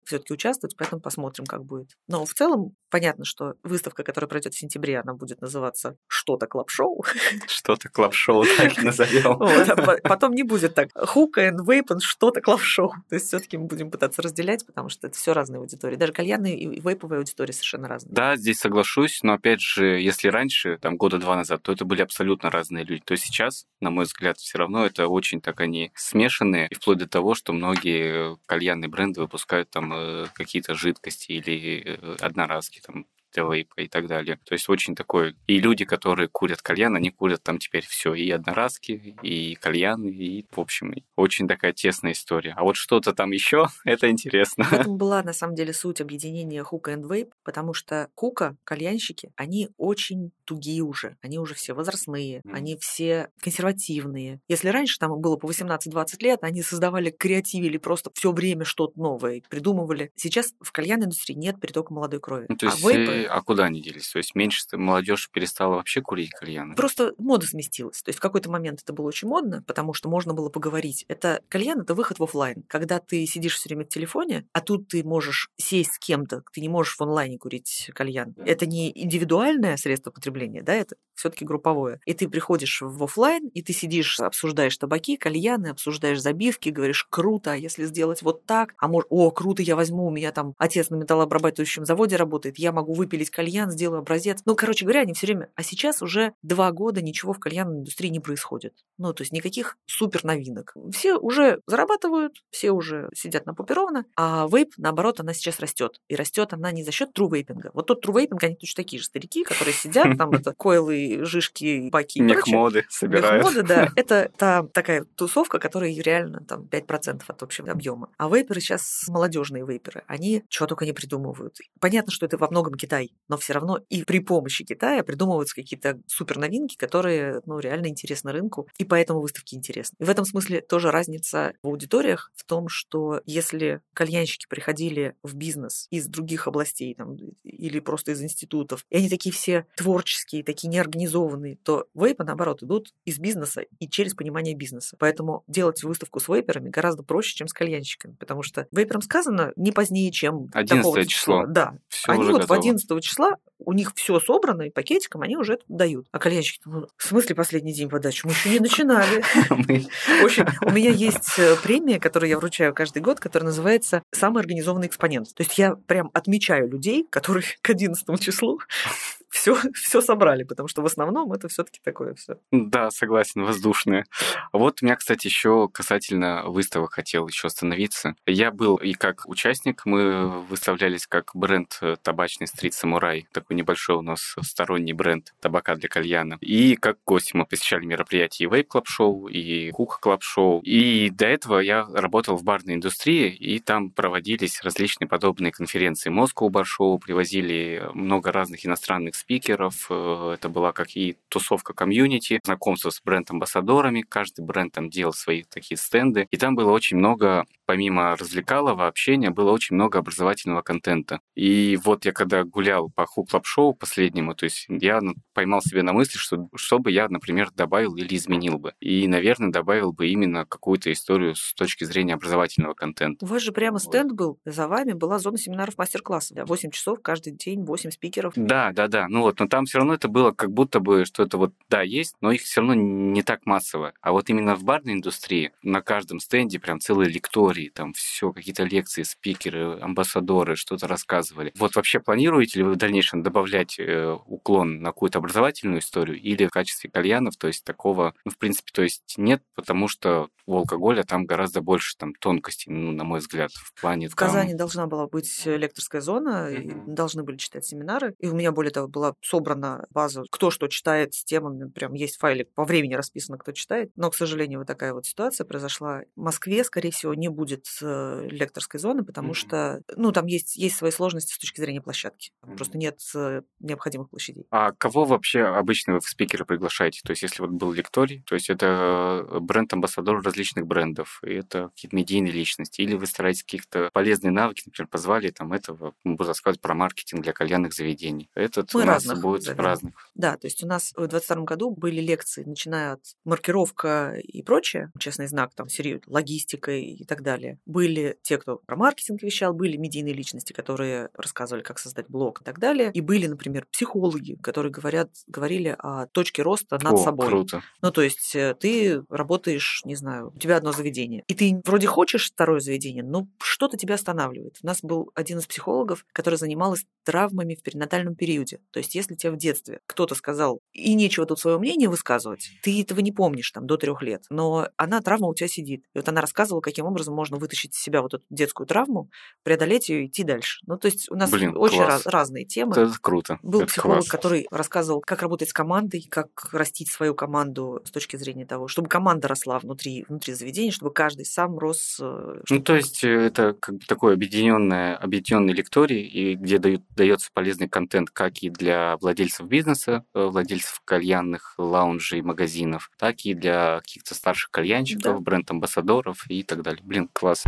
все-таки 0.03 0.33
участвовать, 0.33 0.75
поэтому 0.77 1.01
посмотрим, 1.01 1.45
как 1.45 1.65
будет. 1.65 1.97
Но 2.07 2.25
в 2.25 2.33
целом 2.33 2.75
понятно, 2.89 3.25
что 3.25 3.55
выставка, 3.63 4.03
которая 4.03 4.27
пройдет 4.27 4.53
в 4.53 4.57
сентябре, 4.59 4.99
она 4.99 5.13
будет 5.13 5.28
называться 5.41 5.97
что-то 6.07 6.47
клаб-шоу. 6.47 7.03
Что-то 7.47 7.89
клаб-шоу 7.89 8.45
так 8.57 8.77
и 8.77 8.81
назовем. 8.81 9.37
Вот, 9.39 9.69
а 9.69 9.75
по- 9.75 9.97
Потом 10.03 10.33
не 10.33 10.43
будет 10.43 10.75
так. 10.75 10.89
Хука 10.93 11.47
и 11.47 11.51
вейп 11.51 11.89
что-то 12.01 12.41
клав-шоу. 12.41 12.93
То 13.09 13.15
есть 13.15 13.27
все-таки 13.27 13.57
мы 13.57 13.65
будем 13.65 13.91
пытаться 13.91 14.21
разделять, 14.21 14.65
потому 14.65 14.89
что 14.89 15.07
это 15.07 15.17
все 15.17 15.33
разные 15.33 15.59
аудитории. 15.59 15.95
Даже 15.95 16.13
кальянные 16.13 16.57
и 16.57 16.79
вейповые 16.79 17.19
аудитории 17.19 17.51
совершенно 17.51 17.87
разные. 17.87 18.13
Да, 18.13 18.35
здесь 18.35 18.59
соглашусь, 18.59 19.19
но 19.23 19.33
опять 19.33 19.61
же, 19.61 19.99
если 19.99 20.29
раньше, 20.29 20.77
там 20.77 20.97
года 20.97 21.17
два 21.17 21.35
назад, 21.35 21.61
то 21.63 21.71
это 21.71 21.85
были 21.85 22.01
абсолютно 22.01 22.49
разные 22.49 22.83
люди. 22.83 23.01
То 23.05 23.15
сейчас, 23.17 23.65
на 23.81 23.89
мой 23.89 24.05
взгляд, 24.05 24.37
все 24.37 24.57
равно 24.57 24.85
это 24.85 25.07
очень 25.07 25.41
так 25.41 25.59
они 25.61 25.91
смешанные, 25.95 26.67
и 26.67 26.75
вплоть 26.75 26.97
до 26.99 27.07
того, 27.07 27.35
что 27.35 27.53
многие 27.53 28.37
кальянные 28.45 28.89
бренды 28.89 29.21
выпускают 29.21 29.69
там 29.69 29.93
э, 29.93 30.25
какие-то 30.33 30.73
жидкости 30.75 31.31
или 31.33 31.83
э, 31.85 32.15
одноразки 32.19 32.81
там 32.85 33.05
вейпа 33.37 33.81
и 33.81 33.87
так 33.87 34.07
далее. 34.07 34.39
То 34.45 34.53
есть 34.53 34.69
очень 34.69 34.95
такой... 34.95 35.35
И 35.47 35.59
люди, 35.59 35.85
которые 35.85 36.27
курят 36.27 36.61
кальян, 36.61 36.95
они 36.95 37.09
курят 37.11 37.43
там 37.43 37.59
теперь 37.59 37.85
все. 37.85 38.13
И 38.13 38.29
одноразки, 38.29 39.15
и 39.21 39.55
кальяны, 39.55 40.07
и, 40.09 40.45
в 40.51 40.59
общем, 40.59 40.93
очень 41.15 41.47
такая 41.47 41.73
тесная 41.73 42.11
история. 42.13 42.53
А 42.57 42.63
вот 42.63 42.75
что-то 42.75 43.13
там 43.13 43.31
еще, 43.31 43.67
это 43.85 44.09
интересно. 44.09 44.63
В 44.65 44.73
этом 44.73 44.97
была, 44.97 45.23
на 45.23 45.33
самом 45.33 45.55
деле, 45.55 45.73
суть 45.73 46.01
объединения 46.01 46.63
хука 46.63 46.91
и 46.91 46.95
вейп, 46.95 47.33
потому 47.43 47.73
что 47.73 48.09
хука, 48.15 48.55
кальянщики, 48.63 49.31
они 49.35 49.69
очень 49.77 50.31
тугие 50.45 50.81
уже. 50.83 51.17
Они 51.21 51.37
уже 51.39 51.53
все 51.53 51.73
возрастные, 51.73 52.41
Мгм. 52.43 52.55
они 52.55 52.77
все 52.77 53.29
консервативные. 53.41 54.39
Если 54.47 54.69
раньше 54.69 54.97
там 54.99 55.19
было 55.19 55.35
по 55.35 55.47
18-20 55.47 56.21
лет, 56.23 56.39
они 56.41 56.61
создавали, 56.61 57.11
креативили 57.11 57.77
просто 57.77 58.09
все 58.13 58.31
время 58.31 58.65
что-то 58.65 58.99
новое, 58.99 59.41
придумывали. 59.49 60.11
Сейчас 60.15 60.53
в 60.61 60.71
кальянной 60.71 61.05
индустрии 61.05 61.35
нет 61.35 61.59
притока 61.59 61.93
молодой 61.93 62.19
крови. 62.19 62.45
Ну, 62.49 62.55
то 62.55 62.67
а 62.67 62.71
есть, 62.71 62.83
вейпы 62.83 63.18
а 63.25 63.41
куда 63.41 63.65
они 63.65 63.81
делись? 63.81 64.09
То 64.09 64.17
есть 64.17 64.35
меньше 64.35 64.63
молодежь 64.73 65.29
перестала 65.31 65.75
вообще 65.75 66.01
курить 66.01 66.31
кальяны? 66.31 66.75
Просто 66.75 67.13
мода 67.17 67.45
сместилась. 67.45 68.01
То 68.01 68.09
есть 68.09 68.19
в 68.19 68.21
какой-то 68.21 68.49
момент 68.49 68.81
это 68.83 68.93
было 68.93 69.07
очень 69.07 69.27
модно, 69.27 69.63
потому 69.67 69.93
что 69.93 70.09
можно 70.09 70.33
было 70.33 70.49
поговорить. 70.49 71.05
Это 71.07 71.41
кальян, 71.49 71.81
это 71.81 71.93
выход 71.93 72.19
в 72.19 72.23
офлайн. 72.23 72.63
Когда 72.67 72.99
ты 72.99 73.25
сидишь 73.25 73.55
все 73.55 73.69
время 73.69 73.85
в 73.85 73.89
телефоне, 73.89 74.45
а 74.53 74.61
тут 74.61 74.87
ты 74.87 75.03
можешь 75.03 75.49
сесть 75.57 75.93
с 75.93 75.99
кем-то, 75.99 76.43
ты 76.51 76.61
не 76.61 76.69
можешь 76.69 76.95
в 76.95 77.01
онлайне 77.01 77.37
курить 77.37 77.91
кальян. 77.93 78.33
Это 78.37 78.65
не 78.65 78.91
индивидуальное 78.93 79.77
средство 79.77 80.11
потребления, 80.11 80.61
да, 80.61 80.73
это 80.73 80.95
все-таки 81.19 81.45
групповое. 81.45 81.99
И 82.05 82.13
ты 82.13 82.27
приходишь 82.27 82.81
в 82.81 83.03
офлайн, 83.03 83.49
и 83.49 83.61
ты 83.61 83.73
сидишь, 83.73 84.19
обсуждаешь 84.19 84.77
табаки, 84.77 85.17
кальяны, 85.17 85.67
обсуждаешь 85.67 86.21
забивки, 86.21 86.69
говоришь, 86.69 87.05
круто, 87.09 87.51
а 87.51 87.55
если 87.55 87.85
сделать 87.85 88.21
вот 88.21 88.45
так, 88.45 88.73
а 88.77 88.87
может, 88.87 89.07
о, 89.09 89.29
круто, 89.31 89.61
я 89.61 89.75
возьму, 89.75 90.07
у 90.07 90.11
меня 90.11 90.31
там 90.31 90.53
отец 90.57 90.89
на 90.89 90.95
металлообрабатывающем 90.95 91.85
заводе 91.85 92.15
работает, 92.15 92.57
я 92.57 92.71
могу 92.71 92.93
выпилить 92.93 93.29
кальян, 93.29 93.69
сделаю 93.69 93.99
образец. 93.99 94.41
Ну, 94.45 94.55
короче 94.55 94.85
говоря, 94.85 95.01
они 95.01 95.13
все 95.13 95.27
время. 95.27 95.49
А 95.55 95.63
сейчас 95.63 96.01
уже 96.01 96.33
два 96.41 96.71
года 96.71 97.01
ничего 97.01 97.33
в 97.33 97.39
кальянной 97.39 97.79
индустрии 97.79 98.09
не 98.09 98.19
происходит. 98.19 98.73
Ну, 98.97 99.13
то 99.13 99.21
есть 99.21 99.33
никаких 99.33 99.77
супер 99.85 100.23
новинок. 100.23 100.73
Все 100.93 101.17
уже 101.17 101.61
зарабатывают, 101.67 102.33
все 102.49 102.71
уже 102.71 103.09
сидят 103.13 103.45
на 103.45 103.53
попе 103.53 103.73
ровно, 103.73 104.05
а 104.15 104.47
вейп, 104.49 104.73
наоборот, 104.77 105.19
она 105.19 105.33
сейчас 105.33 105.59
растет. 105.59 105.99
И 106.07 106.15
растет 106.15 106.53
она 106.53 106.71
не 106.71 106.83
за 106.83 106.91
счет 106.91 107.13
трувейпинга. 107.13 107.71
Вот 107.73 107.87
тот 107.87 108.01
трувейпинг, 108.01 108.43
они 108.43 108.55
точно 108.55 108.83
такие 108.83 108.99
же 108.99 109.05
старики, 109.05 109.43
которые 109.43 109.73
сидят, 109.73 110.17
там 110.17 110.31
это 110.31 110.53
койлы, 110.53 111.08
жишки, 111.17 111.89
баки 111.89 112.19
и 112.19 112.21
прочее. 112.21 112.37
Мехмоды 112.37 112.85
собирают. 112.89 113.43
Мехмоды, 113.43 113.67
да, 113.67 113.89
это 113.95 114.31
та 114.37 114.63
такая 114.63 115.05
тусовка, 115.15 115.59
которая 115.59 115.93
реально 115.93 116.41
там 116.41 116.67
5% 116.69 117.23
от 117.27 117.43
общего 117.43 117.71
объема. 117.71 118.09
А 118.17 118.29
вейперы 118.29 118.61
сейчас 118.61 119.05
молодежные 119.07 119.65
вейперы, 119.65 120.03
они 120.07 120.43
что 120.49 120.67
только 120.67 120.85
не 120.85 120.93
придумывают. 120.93 121.57
Понятно, 121.79 122.11
что 122.11 122.25
это 122.25 122.37
во 122.37 122.49
многом 122.49 122.75
Китай, 122.75 123.13
но 123.27 123.37
все 123.37 123.53
равно 123.53 123.79
и 123.89 124.03
при 124.03 124.19
помощи 124.19 124.63
Китая 124.63 125.03
придумываются 125.03 125.55
какие-то 125.55 125.99
супер 126.07 126.37
новинки, 126.37 126.75
которые 126.77 127.41
ну, 127.45 127.59
реально 127.59 127.87
интересны 127.87 128.31
рынку, 128.31 128.67
и 128.77 128.85
поэтому 128.85 129.21
выставки 129.21 129.55
интересны. 129.55 129.95
И 129.99 130.03
в 130.03 130.09
этом 130.09 130.25
смысле 130.25 130.61
тоже 130.61 130.91
разница 130.91 131.53
в 131.63 131.67
аудиториях 131.67 132.31
в 132.35 132.43
том, 132.45 132.67
что 132.69 133.21
если 133.25 133.81
кальянщики 133.93 134.47
приходили 134.47 135.15
в 135.23 135.35
бизнес 135.35 135.87
из 135.89 136.07
других 136.07 136.47
областей 136.47 136.93
там, 136.95 137.15
или 137.43 137.79
просто 137.79 138.11
из 138.11 138.21
институтов, 138.21 138.85
и 138.89 138.97
они 138.97 139.09
такие 139.09 139.33
все 139.33 139.65
творческие, 139.75 140.43
такие 140.43 140.69
неорганизованные, 140.69 140.98
то 141.07 141.87
вейпы, 141.93 142.23
наоборот, 142.23 142.63
идут 142.63 142.93
из 143.05 143.19
бизнеса 143.19 143.63
и 143.79 143.87
через 143.87 144.13
понимание 144.13 144.55
бизнеса. 144.55 144.95
Поэтому 144.99 145.43
делать 145.47 145.83
выставку 145.83 146.19
с 146.19 146.27
вейперами 146.27 146.69
гораздо 146.69 147.03
проще, 147.03 147.35
чем 147.35 147.47
с 147.47 147.53
кальянщиками, 147.53 148.15
потому 148.15 148.43
что 148.43 148.67
вейперам 148.71 149.01
сказано 149.01 149.53
не 149.55 149.71
позднее, 149.71 150.11
чем 150.11 150.49
11 150.53 150.77
такого-то 150.77 151.07
число. 151.07 151.45
Да. 151.47 151.77
Всё 151.87 152.11
они 152.11 152.23
вот 152.23 152.41
готово. 152.41 152.47
в 152.47 152.59
11 152.59 153.03
числа 153.03 153.35
у 153.59 153.73
них 153.73 153.93
все 153.95 154.19
собрано, 154.19 154.63
и 154.63 154.69
пакетиком 154.69 155.21
они 155.21 155.37
уже 155.37 155.53
это 155.53 155.63
дают. 155.67 156.07
А 156.11 156.19
кальянщики, 156.19 156.61
ну, 156.65 156.87
в 156.95 157.03
смысле 157.03 157.35
последний 157.35 157.73
день 157.73 157.89
подачи? 157.89 158.25
Мы 158.25 158.31
еще 158.31 158.49
не 158.49 158.59
начинали. 158.59 159.23
Общем, 160.23 160.47
у 160.61 160.71
меня 160.71 160.91
есть 160.91 161.37
э, 161.37 161.55
премия, 161.61 161.99
которую 161.99 162.29
я 162.29 162.37
вручаю 162.37 162.73
каждый 162.73 163.01
год, 163.01 163.19
которая 163.19 163.47
называется 163.47 164.03
«Самый 164.11 164.41
организованный 164.41 164.87
экспонент». 164.87 165.33
То 165.33 165.43
есть 165.43 165.57
я 165.57 165.75
прям 165.75 166.09
отмечаю 166.13 166.69
людей, 166.69 167.05
которые 167.09 167.43
к 167.61 167.69
11 167.69 168.19
числу 168.19 168.59
все, 169.29 169.57
все 169.73 170.01
собрали, 170.01 170.43
потому 170.43 170.67
что 170.67 170.81
в 170.81 170.85
основном 170.85 171.31
это 171.33 171.47
все-таки 171.47 171.79
такое 171.83 172.13
все. 172.15 172.37
Да, 172.51 172.91
согласен, 172.91 173.43
воздушные. 173.43 174.05
Вот 174.53 174.79
у 174.81 174.85
меня, 174.85 174.95
кстати, 174.95 175.27
еще 175.27 175.69
касательно 175.71 176.43
выставок 176.45 176.93
хотел 176.93 177.27
еще 177.27 177.47
остановиться. 177.47 178.15
Я 178.25 178.51
был 178.51 178.77
и 178.77 178.93
как 178.93 179.27
участник, 179.27 179.85
мы 179.85 180.41
выставлялись 180.43 181.07
как 181.07 181.31
бренд 181.33 181.77
э, 181.81 181.95
табачный 182.01 182.47
Street 182.47 182.73
Samurai, 182.73 183.27
такой 183.31 183.48
небольшой 183.55 183.97
у 183.97 184.01
нас 184.01 184.35
сторонний 184.41 184.93
бренд 184.93 185.33
табака 185.41 185.75
для 185.75 185.89
кальяна. 185.89 186.37
И 186.41 186.75
как 186.75 186.97
гости 187.05 187.35
мы 187.35 187.45
посещали 187.45 187.85
мероприятия 187.85 188.45
и 188.45 188.47
Vape 188.47 188.67
Club 188.69 188.87
Show, 188.87 189.27
и 189.27 189.71
Hookah 189.71 189.97
Club 189.99 190.23
Show. 190.23 190.61
И 190.61 191.09
до 191.09 191.25
этого 191.25 191.59
я 191.59 191.87
работал 191.93 192.35
в 192.37 192.43
барной 192.43 192.75
индустрии, 192.75 193.29
и 193.29 193.59
там 193.59 193.91
проводились 193.91 194.61
различные 194.63 195.07
подобные 195.07 195.51
конференции. 195.51 196.09
Moscow 196.09 196.49
Bar 196.49 196.65
Show 196.65 196.99
привозили 196.99 197.83
много 197.93 198.31
разных 198.31 198.65
иностранных 198.65 199.15
спикеров. 199.15 199.87
Э, 199.89 200.35
Это 200.35 200.49
была 200.49 200.71
как 200.71 200.95
и 200.95 201.17
тусовка 201.29 201.73
комьюнити, 201.73 202.39
знакомство 202.43 202.89
с 202.89 203.01
бренд-амбассадорами. 203.03 204.01
Каждый 204.01 204.45
бренд 204.45 204.73
там 204.73 204.89
делал 204.89 205.13
свои 205.13 205.43
такие 205.43 205.77
стенды. 205.77 206.27
И 206.31 206.37
там 206.37 206.55
было 206.55 206.71
очень 206.71 206.97
много, 206.97 207.45
помимо 207.65 208.15
развлекательного 208.15 208.87
общения, 208.87 209.31
было 209.31 209.51
очень 209.51 209.75
много 209.75 209.99
образовательного 209.99 210.61
контента. 210.61 211.19
И 211.35 211.77
вот 211.83 212.05
я 212.05 212.11
когда 212.11 212.43
гулял 212.43 212.89
по 212.89 213.05
Хук 213.05 213.31
поп-шоу 213.39 213.73
последнему, 213.73 214.35
то 214.35 214.43
есть 214.43 214.65
я 214.67 214.99
поймал 215.33 215.61
себе 215.61 215.81
на 215.81 215.93
мысли, 215.93 216.17
что, 216.17 216.49
что 216.55 216.79
бы 216.79 216.91
я, 216.91 217.07
например, 217.07 217.49
добавил 217.55 217.95
или 217.95 218.15
изменил 218.15 218.57
бы. 218.57 218.73
И, 218.81 219.07
наверное, 219.07 219.49
добавил 219.49 219.93
бы 219.93 220.09
именно 220.09 220.45
какую-то 220.45 220.91
историю 220.91 221.35
с 221.35 221.53
точки 221.53 221.85
зрения 221.85 222.15
образовательного 222.15 222.73
контента. 222.73 223.25
У 223.25 223.29
вас 223.29 223.41
же 223.41 223.53
прямо 223.53 223.79
стенд 223.79 224.11
был, 224.11 224.39
за 224.43 224.67
вами 224.67 224.91
была 224.91 225.19
зона 225.19 225.37
семинаров 225.37 225.77
мастер-классов. 225.77 226.35
Да, 226.35 226.45
8 226.45 226.71
часов 226.71 226.99
каждый 227.01 227.31
день, 227.31 227.63
8 227.63 227.91
спикеров. 227.91 228.33
Да, 228.35 228.71
да, 228.73 228.87
да. 228.87 229.07
Ну 229.07 229.21
вот, 229.21 229.39
но 229.39 229.47
там 229.47 229.65
все 229.65 229.77
равно 229.77 229.93
это 229.93 230.09
было 230.09 230.31
как 230.31 230.51
будто 230.51 230.81
бы, 230.81 231.05
что 231.05 231.23
это 231.23 231.37
вот, 231.37 231.53
да, 231.69 231.81
есть, 231.81 232.15
но 232.19 232.31
их 232.31 232.41
все 232.41 232.59
равно 232.59 232.73
не 232.73 233.23
так 233.23 233.45
массово. 233.45 233.93
А 234.01 234.11
вот 234.11 234.29
именно 234.29 234.55
в 234.55 234.63
барной 234.63 234.93
индустрии 234.93 235.53
на 235.63 235.81
каждом 235.81 236.19
стенде 236.19 236.59
прям 236.59 236.81
целые 236.81 237.09
лектории, 237.09 237.71
там 237.73 237.93
все, 237.93 238.33
какие-то 238.33 238.63
лекции, 238.63 239.03
спикеры, 239.03 239.79
амбассадоры 239.79 240.57
что-то 240.57 240.87
рассказывали. 240.87 241.53
Вот 241.57 241.75
вообще 241.75 241.99
планируете 241.99 242.59
ли 242.59 242.65
вы 242.65 242.73
в 242.73 242.75
дальнейшем 242.75 243.23
добавлять 243.29 243.79
э, 243.79 244.17
уклон 244.25 244.81
на 244.81 244.89
какую-то 244.89 245.19
образовательную 245.19 245.79
историю 245.79 246.19
или 246.19 246.47
в 246.47 246.49
качестве 246.49 246.89
кальянов, 246.89 247.37
то 247.37 247.47
есть 247.47 247.63
такого, 247.63 248.15
ну, 248.25 248.31
в 248.31 248.37
принципе, 248.37 248.71
то 248.73 248.81
есть 248.81 249.15
нет, 249.17 249.43
потому 249.55 249.87
что 249.87 250.29
у 250.45 250.57
алкоголя 250.57 251.03
там 251.03 251.25
гораздо 251.25 251.61
больше 251.61 251.95
там 251.95 252.13
тонкостей, 252.15 252.73
ну, 252.73 252.91
на 252.91 253.03
мой 253.03 253.19
взгляд, 253.19 253.51
в 253.51 253.79
плане... 253.79 254.07
В 254.07 254.15
там... 254.15 254.27
Казани 254.27 254.55
должна 254.55 254.87
была 254.87 255.07
быть 255.07 255.45
лекторская 255.45 256.01
зона, 256.01 256.49
mm-hmm. 256.49 256.83
должны 256.87 257.23
были 257.23 257.37
читать 257.37 257.65
семинары, 257.65 258.15
и 258.17 258.27
у 258.27 258.33
меня, 258.33 258.51
более 258.51 258.71
того, 258.71 258.87
была 258.87 259.13
собрана 259.21 259.85
база, 259.91 260.23
кто 260.31 260.49
что 260.49 260.67
читает 260.67 261.13
с 261.13 261.23
темами, 261.23 261.69
прям 261.69 261.93
есть 261.93 262.17
файлик 262.17 262.51
по 262.55 262.65
времени 262.65 262.95
расписано, 262.95 263.37
кто 263.37 263.51
читает, 263.51 263.91
но, 263.95 264.09
к 264.09 264.15
сожалению, 264.15 264.59
вот 264.59 264.67
такая 264.67 264.93
вот 264.93 265.05
ситуация 265.05 265.45
произошла. 265.45 266.01
В 266.15 266.21
Москве, 266.21 266.63
скорее 266.63 266.91
всего, 266.91 267.13
не 267.13 267.29
будет 267.29 267.67
э, 267.81 268.27
лекторской 268.29 268.79
зоны, 268.79 269.03
потому 269.03 269.33
mm-hmm. 269.33 269.35
что, 269.35 269.83
ну, 269.95 270.11
там 270.11 270.25
есть, 270.25 270.55
есть 270.55 270.77
свои 270.77 270.89
сложности 270.91 271.33
с 271.33 271.37
точки 271.37 271.61
зрения 271.61 271.81
площадки. 271.81 272.31
Mm-hmm. 272.41 272.55
Просто 272.55 272.77
нет 272.79 272.99
э, 273.19 273.41
необходимых 273.59 274.09
площадей. 274.09 274.45
А 274.51 274.71
кого 274.71 275.05
вообще 275.05 275.43
обычно 275.43 275.93
вы 275.93 275.99
в 275.99 276.07
спикеры 276.07 276.45
приглашаете? 276.45 277.01
То 277.03 277.11
есть, 277.11 277.23
если 277.23 277.41
вот 277.41 277.51
был 277.51 277.71
лекторий, 277.71 278.23
то 278.25 278.35
есть 278.35 278.49
это 278.49 279.25
э, 279.29 279.39
бренд-амбассадор 279.39 280.21
различных 280.21 280.65
брендов, 280.65 281.21
и 281.25 281.33
это 281.33 281.69
какие-то 281.69 281.95
медийные 281.95 282.31
личности, 282.33 282.81
или 282.81 282.95
вы 282.95 283.05
стараетесь 283.05 283.43
каких-то 283.43 283.89
полезные 283.93 284.31
навыки, 284.31 284.63
например, 284.65 284.87
позвали 284.87 285.29
там 285.29 285.53
этого, 285.53 285.93
буду 286.03 286.27
рассказывать 286.27 286.61
про 286.61 286.73
маркетинг 286.73 287.23
для 287.23 287.33
кальянных 287.33 287.73
заведений. 287.73 288.29
Этот 288.35 288.73
Мы 288.73 288.83
у 288.83 288.85
нас 288.85 289.05
разных 289.05 289.21
будет 289.21 289.43
зовем. 289.43 289.59
разных. 289.59 290.09
Да, 290.15 290.37
то 290.37 290.47
есть 290.47 290.63
у 290.63 290.67
нас 290.67 290.91
в 290.91 291.07
2022 291.07 291.43
году 291.43 291.71
были 291.71 292.01
лекции, 292.01 292.43
начиная 292.43 292.93
от 292.93 293.01
маркировка 293.25 294.15
и 294.21 294.41
прочее, 294.43 294.91
честный 294.99 295.27
знак, 295.27 295.53
там, 295.55 295.69
серьез, 295.69 296.01
логистика 296.05 296.71
и 296.71 297.03
так 297.05 297.21
далее. 297.21 297.59
Были 297.65 298.17
те, 298.21 298.37
кто 298.37 298.57
про 298.57 298.75
маркетинг 298.75 299.21
вещал, 299.23 299.53
были 299.53 299.77
медийные 299.77 300.13
личности, 300.13 300.53
которые 300.53 301.09
рассказывали, 301.13 301.63
как 301.63 301.79
создать 301.79 302.07
блог 302.09 302.41
и 302.41 302.43
так 302.43 302.59
далее. 302.59 302.91
И 302.93 302.98
были, 303.01 303.27
например, 303.27 303.65
психологи, 303.71 304.37
которые 304.41 304.71
говорят, 304.71 305.11
говорили 305.27 305.75
о 305.77 306.07
точке 306.07 306.41
роста 306.41 306.79
над 306.81 306.93
О, 306.93 306.97
собой. 306.97 307.27
круто. 307.27 307.63
Ну, 307.81 307.91
то 307.91 308.01
есть 308.01 308.35
э, 308.35 308.55
ты 308.59 309.03
работаешь, 309.09 309.81
не 309.85 309.95
знаю, 309.95 310.31
у 310.35 310.39
тебя 310.39 310.57
одно 310.57 310.71
заведение, 310.71 311.23
и 311.27 311.33
ты 311.33 311.61
вроде 311.65 311.87
хочешь 311.87 312.31
второе 312.31 312.59
заведение, 312.59 313.03
но 313.03 313.27
что-то 313.41 313.77
тебя 313.77 313.95
останавливает. 313.95 314.57
У 314.63 314.67
нас 314.67 314.81
был 314.81 315.11
один 315.15 315.39
из 315.39 315.47
психологов, 315.47 316.05
который 316.13 316.35
занималась 316.35 316.85
травмами 317.03 317.55
в 317.55 317.63
перинатальном 317.63 318.15
периоде. 318.15 318.59
То 318.71 318.79
есть 318.79 318.95
если 318.95 319.15
тебе 319.15 319.31
в 319.31 319.37
детстве 319.37 319.79
кто-то 319.85 320.15
сказал, 320.15 320.59
и 320.73 320.93
нечего 320.93 321.25
тут 321.25 321.39
свое 321.39 321.57
мнение 321.57 321.89
высказывать, 321.89 322.49
ты 322.63 322.81
этого 322.81 322.99
не 322.99 323.11
помнишь 323.11 323.51
там 323.51 323.65
до 323.67 323.77
трех 323.77 324.01
лет, 324.01 324.23
но 324.29 324.67
она, 324.77 325.01
травма 325.01 325.27
у 325.27 325.33
тебя 325.33 325.47
сидит. 325.47 325.83
И 325.93 325.97
вот 325.97 326.07
она 326.07 326.21
рассказывала, 326.21 326.61
каким 326.61 326.85
образом 326.85 327.15
можно 327.15 327.37
вытащить 327.37 327.75
из 327.75 327.81
себя 327.81 328.01
вот 328.01 328.13
эту 328.13 328.23
детскую 328.29 328.67
травму, 328.67 329.09
преодолеть 329.43 329.89
ее 329.89 330.03
и 330.03 330.07
идти 330.07 330.23
дальше. 330.23 330.59
Ну, 330.65 330.77
то 330.77 330.87
есть 330.87 331.09
у 331.09 331.15
нас 331.15 331.31
Блин, 331.31 331.55
очень 331.55 331.81
раз, 331.81 332.05
разные 332.05 332.45
темы. 332.45 332.73
Это 332.73 332.88
круто. 332.97 333.39
Был 333.43 333.61
Это 333.61 333.67
психолог, 333.71 333.97
класс. 333.99 334.09
который 334.09 334.47
рассказывал, 334.51 335.01
как 335.01 335.21
работать 335.21 335.49
с 335.49 335.53
командой, 335.53 336.05
как 336.09 336.27
растить 336.51 336.89
свою 336.89 337.13
команду 337.15 337.81
с 337.85 337.91
точки 337.91 338.15
зрения 338.17 338.45
того, 338.45 338.67
чтобы 338.67 338.87
команда 338.89 339.27
росла 339.27 339.59
внутри, 339.59 340.05
внутри 340.07 340.33
заведения, 340.33 340.71
чтобы 340.71 340.91
каждый 340.93 341.25
сам 341.25 341.57
рос. 341.59 341.97
э, 342.01 342.41
Ну, 342.49 342.59
то 342.61 342.75
есть 342.75 343.03
э, 343.03 343.09
это 343.09 343.53
как 343.59 343.75
бы 343.75 343.81
такой 343.85 344.13
объединенное, 344.13 344.95
объединенный 344.95 345.53
лекторий, 345.53 346.01
и 346.01 346.35
где 346.35 346.57
дают, 346.57 346.83
дается 346.95 347.29
полезный 347.33 347.67
контент 347.69 348.09
как 348.11 348.37
и 348.43 348.49
для 348.49 348.97
владельцев 348.97 349.47
бизнеса, 349.47 350.03
э, 350.13 350.23
владельцев 350.25 350.81
кальянных, 350.85 351.55
лаунжей, 351.57 352.21
магазинов, 352.21 352.89
так 352.97 353.17
и 353.25 353.33
для 353.33 353.79
каких-то 353.79 354.15
старших 354.15 354.51
кальянщиков, 354.51 355.15
Да. 355.15 355.19
бренд-амбассадоров 355.19 356.25
и 356.29 356.43
так 356.43 356.61
далее. 356.61 356.81
Блин, 356.83 357.09
класс. 357.13 357.43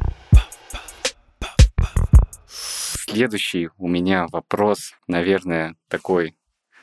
Следующий 3.12 3.68
у 3.78 3.90
меня 3.90 4.26
вопрос, 4.32 4.94
наверное, 5.06 5.76
такой 5.90 6.34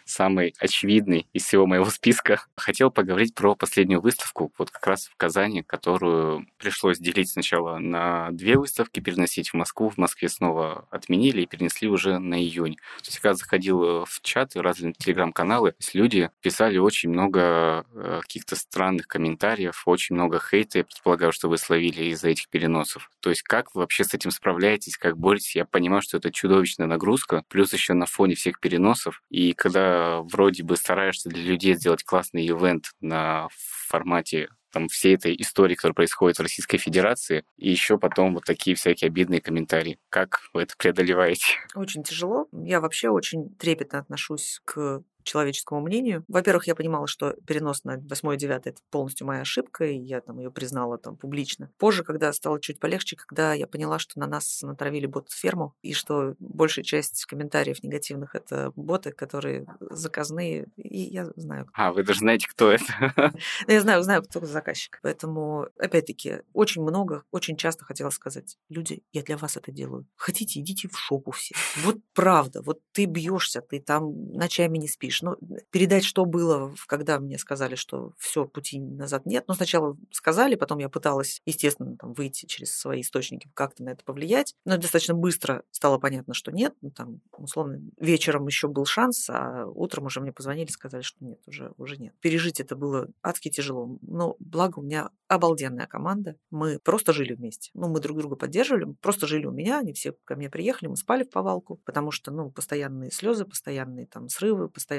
самый 0.09 0.55
очевидный 0.59 1.27
из 1.33 1.44
всего 1.44 1.66
моего 1.66 1.85
списка. 1.90 2.42
Хотел 2.57 2.90
поговорить 2.90 3.35
про 3.35 3.55
последнюю 3.55 4.01
выставку, 4.01 4.53
вот 4.59 4.71
как 4.71 4.87
раз 4.87 5.07
в 5.07 5.16
Казани, 5.16 5.62
которую 5.62 6.47
пришлось 6.59 6.99
делить 6.99 7.31
сначала 7.31 7.79
на 7.79 8.31
две 8.31 8.57
выставки, 8.57 9.01
переносить 9.01 9.51
в 9.51 9.55
Москву. 9.55 9.90
В 9.90 9.99
Москве 9.99 10.29
снова 10.29 10.87
отменили 10.90 11.42
и 11.42 11.47
перенесли 11.47 11.88
уже 11.88 12.18
на 12.18 12.40
июнь. 12.40 12.77
То 12.77 13.07
есть, 13.07 13.18
когда 13.21 13.35
заходил 13.35 13.85
э, 13.85 14.05
в 14.07 14.21
чаты, 14.23 14.62
разные 14.62 14.94
телеграм-каналы, 14.94 15.75
люди 15.92 16.31
писали 16.40 16.79
очень 16.79 17.11
много 17.11 17.85
э, 17.92 18.21
каких-то 18.23 18.57
странных 18.57 19.07
комментариев, 19.07 19.83
очень 19.87 20.14
много 20.14 20.40
хейта, 20.40 20.79
я 20.79 20.85
предполагаю, 20.85 21.33
что 21.33 21.49
вы 21.49 21.59
словили 21.59 22.05
из-за 22.07 22.31
этих 22.31 22.49
переносов. 22.49 23.11
То 23.21 23.31
есть, 23.31 23.42
как 23.42 23.75
вы 23.75 23.83
вообще 23.83 24.05
с 24.05 24.14
этим 24.14 24.31
справляетесь, 24.31 24.97
как 24.97 25.18
боретесь? 25.18 25.57
Я 25.57 25.64
понимаю, 25.64 26.03
что 26.03 26.16
это 26.16 26.31
чудовищная 26.33 26.87
нагрузка, 26.87 27.44
плюс 27.49 27.73
еще 27.73 27.92
на 27.94 28.07
фоне 28.07 28.35
всех 28.35 28.61
переносов. 28.61 29.23
И 29.31 29.53
когда 29.53 29.97
вроде 30.22 30.62
бы 30.62 30.76
стараешься 30.76 31.28
для 31.28 31.42
людей 31.42 31.74
сделать 31.74 32.04
классный 32.04 32.46
ивент 32.46 32.90
на 33.00 33.48
формате 33.88 34.48
там, 34.72 34.88
всей 34.88 35.14
этой 35.14 35.34
истории, 35.38 35.74
которая 35.74 35.94
происходит 35.94 36.38
в 36.38 36.42
Российской 36.42 36.78
Федерации, 36.78 37.44
и 37.56 37.70
еще 37.70 37.98
потом 37.98 38.34
вот 38.34 38.44
такие 38.44 38.76
всякие 38.76 39.08
обидные 39.08 39.40
комментарии. 39.40 39.98
Как 40.11 40.40
вы 40.52 40.62
это 40.62 40.74
преодолеваете? 40.76 41.56
Очень 41.74 42.02
тяжело. 42.02 42.48
Я 42.52 42.80
вообще 42.80 43.08
очень 43.08 43.54
трепетно 43.56 43.98
отношусь 44.00 44.61
к 44.64 45.02
человеческому 45.29 45.81
мнению. 45.81 46.25
Во-первых, 46.29 46.67
я 46.67 46.75
понимала, 46.75 47.07
что 47.07 47.35
перенос 47.47 47.85
на 47.85 47.99
8 47.99 48.35
и 48.35 48.37
9 48.37 48.67
это 48.67 48.81
полностью 48.91 49.27
моя 49.27 49.43
ошибка, 49.43 49.85
и 49.85 49.97
я 49.97 50.21
там 50.21 50.38
ее 50.38 50.51
признала 50.51 50.99
там 50.99 51.17
публично. 51.17 51.71
Позже, 51.79 52.03
когда 52.03 52.33
стало 52.33 52.61
чуть 52.61 52.81
полегче, 52.81 53.17
когда 53.17 53.53
я 53.53 53.67
поняла, 53.67 53.99
что 53.99 54.19
на 54.19 54.27
нас 54.27 54.62
натравили 54.62 55.07
бот-ферму, 55.07 55.75
и 55.83 55.93
что 55.93 56.35
большая 56.38 56.85
часть 56.85 57.25
комментариев 57.27 57.83
негативных 57.83 58.35
это 58.35 58.73
боты, 58.75 59.12
которые 59.12 59.67
заказные, 59.81 60.69
и 60.77 61.01
я 61.01 61.27
знаю. 61.37 61.69
А, 61.75 61.93
вы 61.93 62.03
даже 62.03 62.21
знаете, 62.21 62.47
кто 62.49 62.73
это? 62.73 62.85
Ну, 63.67 63.73
Я 63.75 63.81
знаю, 63.81 64.03
знаю, 64.03 64.23
кто 64.23 64.45
заказчик. 64.47 64.99
Поэтому, 65.03 65.67
опять-таки, 65.79 66.43
очень 66.53 66.83
много, 66.83 67.25
очень 67.31 67.57
часто 67.57 67.85
хотела 67.85 68.11
сказать, 68.11 68.57
люди, 68.69 69.03
я 69.12 69.23
для 69.23 69.37
вас 69.37 69.57
это 69.57 69.71
делаю. 69.71 70.07
Хотите, 70.17 70.61
идите 70.61 70.88
в 70.88 70.99
шопу 70.99 71.33
все. 71.33 71.55
Вот 71.83 71.97
правда, 72.14 72.62
вот 72.62 72.81
ты 72.93 73.05
бьешься, 73.05 73.61
ты 73.61 73.81
там 73.81 74.33
ночами 74.33 74.79
не 74.79 74.88
спишь. 74.88 75.17
Ну, 75.22 75.37
передать, 75.70 76.04
что 76.04 76.24
было, 76.24 76.74
когда 76.87 77.18
мне 77.18 77.38
сказали, 77.38 77.74
что 77.74 78.12
все, 78.18 78.46
пути 78.46 78.78
назад 78.81 79.26
нет. 79.26 79.44
Ну, 79.48 79.54
сначала 79.54 79.96
сказали, 80.11 80.54
потом 80.54 80.78
я 80.78 80.88
пыталась, 80.88 81.40
естественно, 81.46 81.96
там, 81.96 82.12
выйти 82.14 82.46
через 82.46 82.74
свои 82.74 83.00
источники, 83.00 83.50
как-то 83.54 83.83
на 83.85 83.90
это 83.90 84.04
повлиять. 84.04 84.54
Но 84.64 84.76
достаточно 84.76 85.14
быстро 85.14 85.62
стало 85.70 85.98
понятно, 85.98 86.35
что 86.35 86.52
нет. 86.52 86.74
Ну, 86.81 86.90
там, 86.90 87.20
условно, 87.37 87.81
вечером 87.98 88.46
еще 88.46 88.68
был 88.68 88.85
шанс, 88.85 89.28
а 89.31 89.66
утром 89.66 90.07
уже 90.07 90.20
мне 90.20 90.33
позвонили, 90.33 90.70
сказали, 90.70 91.02
что 91.02 91.24
нет, 91.24 91.40
уже, 91.46 91.72
уже 91.76 91.96
нет. 91.96 92.14
Пережить 92.20 92.61
это 92.61 92.76
было 92.76 93.09
адски 93.22 93.50
тяжело. 93.50 93.98
Но 94.02 94.37
благо 94.38 94.78
у 94.78 94.83
меня 94.83 95.11
обалденная 95.28 95.87
команда. 95.87 96.37
Мы 96.50 96.78
просто 96.78 97.12
жили 97.12 97.35
вместе. 97.35 97.70
Ну, 97.74 97.88
мы 97.88 98.00
друг 98.00 98.18
друга 98.18 98.37
поддерживали, 98.37 98.94
просто 99.00 99.26
жили 99.26 99.46
у 99.46 99.52
меня, 99.52 99.78
они 99.78 99.92
все 99.92 100.12
ко 100.24 100.37
мне 100.37 100.50
приехали, 100.50 100.88
мы 100.88 100.96
спали 100.96 101.24
в 101.24 101.31
повалку, 101.31 101.76
потому 101.85 102.11
что, 102.11 102.31
ну, 102.31 102.50
постоянные 102.50 103.11
слезы, 103.11 103.44
постоянные 103.44 104.07
там 104.07 104.28
срывы, 104.28 104.68
постоянные 104.68 104.97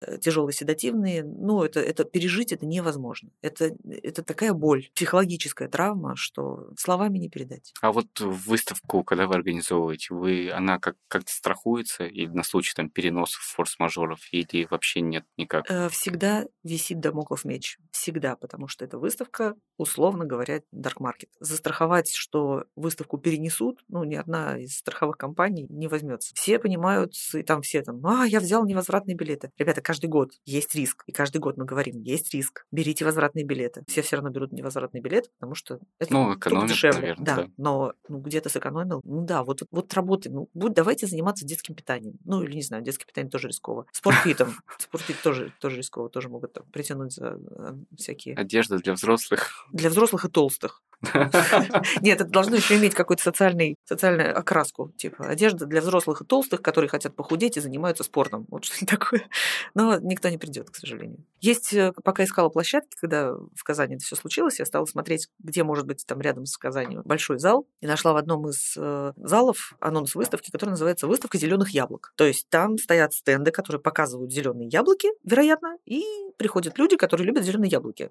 э, 0.00 0.18
тяжелые 0.18 0.54
седативные. 0.54 1.24
Ну, 1.24 1.62
это, 1.62 1.80
это 1.80 2.04
пережить 2.04 2.52
это 2.52 2.66
невозможно. 2.66 3.30
Это, 3.42 3.70
это 4.02 4.22
такая 4.22 4.52
боль, 4.52 4.88
психологическая 4.94 5.68
травма, 5.68 6.16
что 6.16 6.70
словами 6.76 7.18
не 7.18 7.28
передать. 7.28 7.72
А 7.80 7.92
вот 7.92 8.20
выставку, 8.20 9.04
когда 9.04 9.26
вы 9.26 9.34
организовываете, 9.34 10.14
вы, 10.14 10.50
она 10.50 10.78
как, 10.78 10.96
как-то 11.08 11.32
страхуется 11.32 12.04
или 12.04 12.28
на 12.28 12.42
случай 12.42 12.72
там 12.74 12.90
переносов, 12.90 13.42
форс-мажоров, 13.42 14.20
или 14.32 14.66
вообще 14.70 15.00
нет 15.00 15.24
никак? 15.36 15.70
Э, 15.70 15.88
Всегда 15.88 16.44
висит 16.62 17.00
домоклов 17.00 17.44
меч. 17.44 17.78
Всегда, 17.90 18.36
потому 18.36 18.68
что 18.68 18.84
это 18.84 18.98
выставка, 18.98 19.54
условно 19.76 20.24
говоря, 20.24 20.60
dark 20.74 20.98
market. 21.00 21.28
Застраховать, 21.40 22.12
что 22.12 22.64
выставку 22.76 23.18
перенесут, 23.18 23.84
ну, 23.88 24.04
ни 24.04 24.14
одна 24.14 24.58
из 24.58 24.76
страховых 24.76 25.16
компаний 25.16 25.66
не 25.68 25.88
возьмется. 25.88 26.34
Все 26.34 26.58
понимают, 26.58 27.14
и 27.34 27.42
там 27.42 27.62
все 27.62 27.82
там, 27.82 28.04
а, 28.06 28.24
я 28.26 28.40
взял 28.40 28.64
невозвратный 28.66 29.14
билет. 29.14 29.37
Билеты. 29.38 29.52
Ребята, 29.58 29.80
каждый 29.80 30.06
год 30.06 30.32
есть 30.44 30.74
риск. 30.74 31.04
И 31.06 31.12
каждый 31.12 31.38
год 31.38 31.56
мы 31.56 31.64
говорим, 31.64 32.00
есть 32.00 32.32
риск. 32.34 32.66
Берите 32.70 33.04
возвратные 33.04 33.44
билеты. 33.44 33.84
Все 33.88 34.02
все 34.02 34.16
равно 34.16 34.30
берут 34.30 34.52
невозвратные 34.52 35.00
билеты, 35.00 35.30
потому 35.38 35.54
что 35.54 35.80
это 35.98 36.12
ну, 36.12 36.34
экономит, 36.34 36.70
дешевле. 36.70 37.00
Наверное, 37.00 37.24
да, 37.24 37.36
да, 37.36 37.48
но 37.56 37.92
ну, 38.08 38.18
где-то 38.18 38.48
сэкономил. 38.48 39.00
Ну 39.04 39.24
да, 39.24 39.42
вот, 39.44 39.62
вот 39.70 39.92
работай. 39.94 40.30
Ну, 40.32 40.48
будь, 40.54 40.74
давайте 40.74 41.06
заниматься 41.06 41.46
детским 41.46 41.74
питанием. 41.74 42.18
Ну, 42.24 42.42
или 42.42 42.54
не 42.54 42.62
знаю, 42.62 42.82
детское 42.82 43.06
питание 43.06 43.30
тоже 43.30 43.48
рисково. 43.48 43.86
Спортфитом. 43.92 44.54
Спортфит 44.78 45.22
тоже, 45.22 45.52
тоже 45.60 45.76
рисково, 45.76 46.10
тоже 46.10 46.28
могут 46.28 46.52
там, 46.52 46.64
притянуть 46.72 47.12
за 47.12 47.38
э, 47.38 47.74
всякие... 47.96 48.34
Одежда 48.34 48.78
для 48.78 48.92
взрослых. 48.94 49.66
Для 49.72 49.90
взрослых 49.90 50.24
и 50.24 50.28
толстых. 50.28 50.82
Нет, 52.00 52.20
это 52.20 52.30
должно 52.30 52.56
еще 52.56 52.76
иметь 52.76 52.94
какую-то 52.94 53.22
социальную 53.22 54.38
окраску. 54.38 54.92
Типа 54.96 55.26
одежда 55.26 55.66
для 55.66 55.80
взрослых 55.80 56.22
и 56.22 56.24
толстых, 56.24 56.60
которые 56.62 56.88
хотят 56.88 57.14
похудеть 57.14 57.56
и 57.56 57.60
занимаются 57.60 58.04
спортом. 58.04 58.46
Вот 58.48 58.64
что-то 58.64 58.86
такое. 58.86 59.28
Но 59.74 59.98
никто 59.98 60.28
не 60.28 60.38
придет, 60.38 60.70
к 60.70 60.76
сожалению. 60.76 61.24
Есть, 61.40 61.72
э, 61.72 61.92
пока 62.04 62.24
искала 62.24 62.48
площадки, 62.48 62.96
когда 63.00 63.32
в 63.32 63.62
Казани 63.64 63.94
это 63.94 64.04
все 64.04 64.16
случилось, 64.16 64.58
я 64.58 64.66
стала 64.66 64.86
смотреть, 64.86 65.28
где 65.38 65.62
может 65.62 65.86
быть 65.86 66.04
там 66.04 66.20
рядом 66.20 66.46
с 66.46 66.56
Казанью 66.56 67.02
большой 67.04 67.38
зал. 67.38 67.66
И 67.80 67.86
нашла 67.86 68.12
в 68.12 68.16
одном 68.16 68.48
из 68.48 68.74
э, 68.76 69.12
залов 69.16 69.74
анонс 69.80 70.14
выставки, 70.14 70.50
который 70.50 70.70
называется 70.70 71.06
«Выставка 71.06 71.38
зеленых 71.38 71.70
яблок». 71.70 72.12
То 72.16 72.24
есть 72.24 72.48
там 72.48 72.76
стоят 72.76 73.12
стенды, 73.12 73.52
которые 73.52 73.80
показывают 73.80 74.32
зеленые 74.32 74.68
яблоки, 74.68 75.08
вероятно, 75.22 75.76
и 75.84 76.02
приходят 76.36 76.78
люди, 76.78 76.96
которые 76.96 77.26
любят 77.26 77.44
зеленые 77.44 77.70
яблоки. 77.70 78.10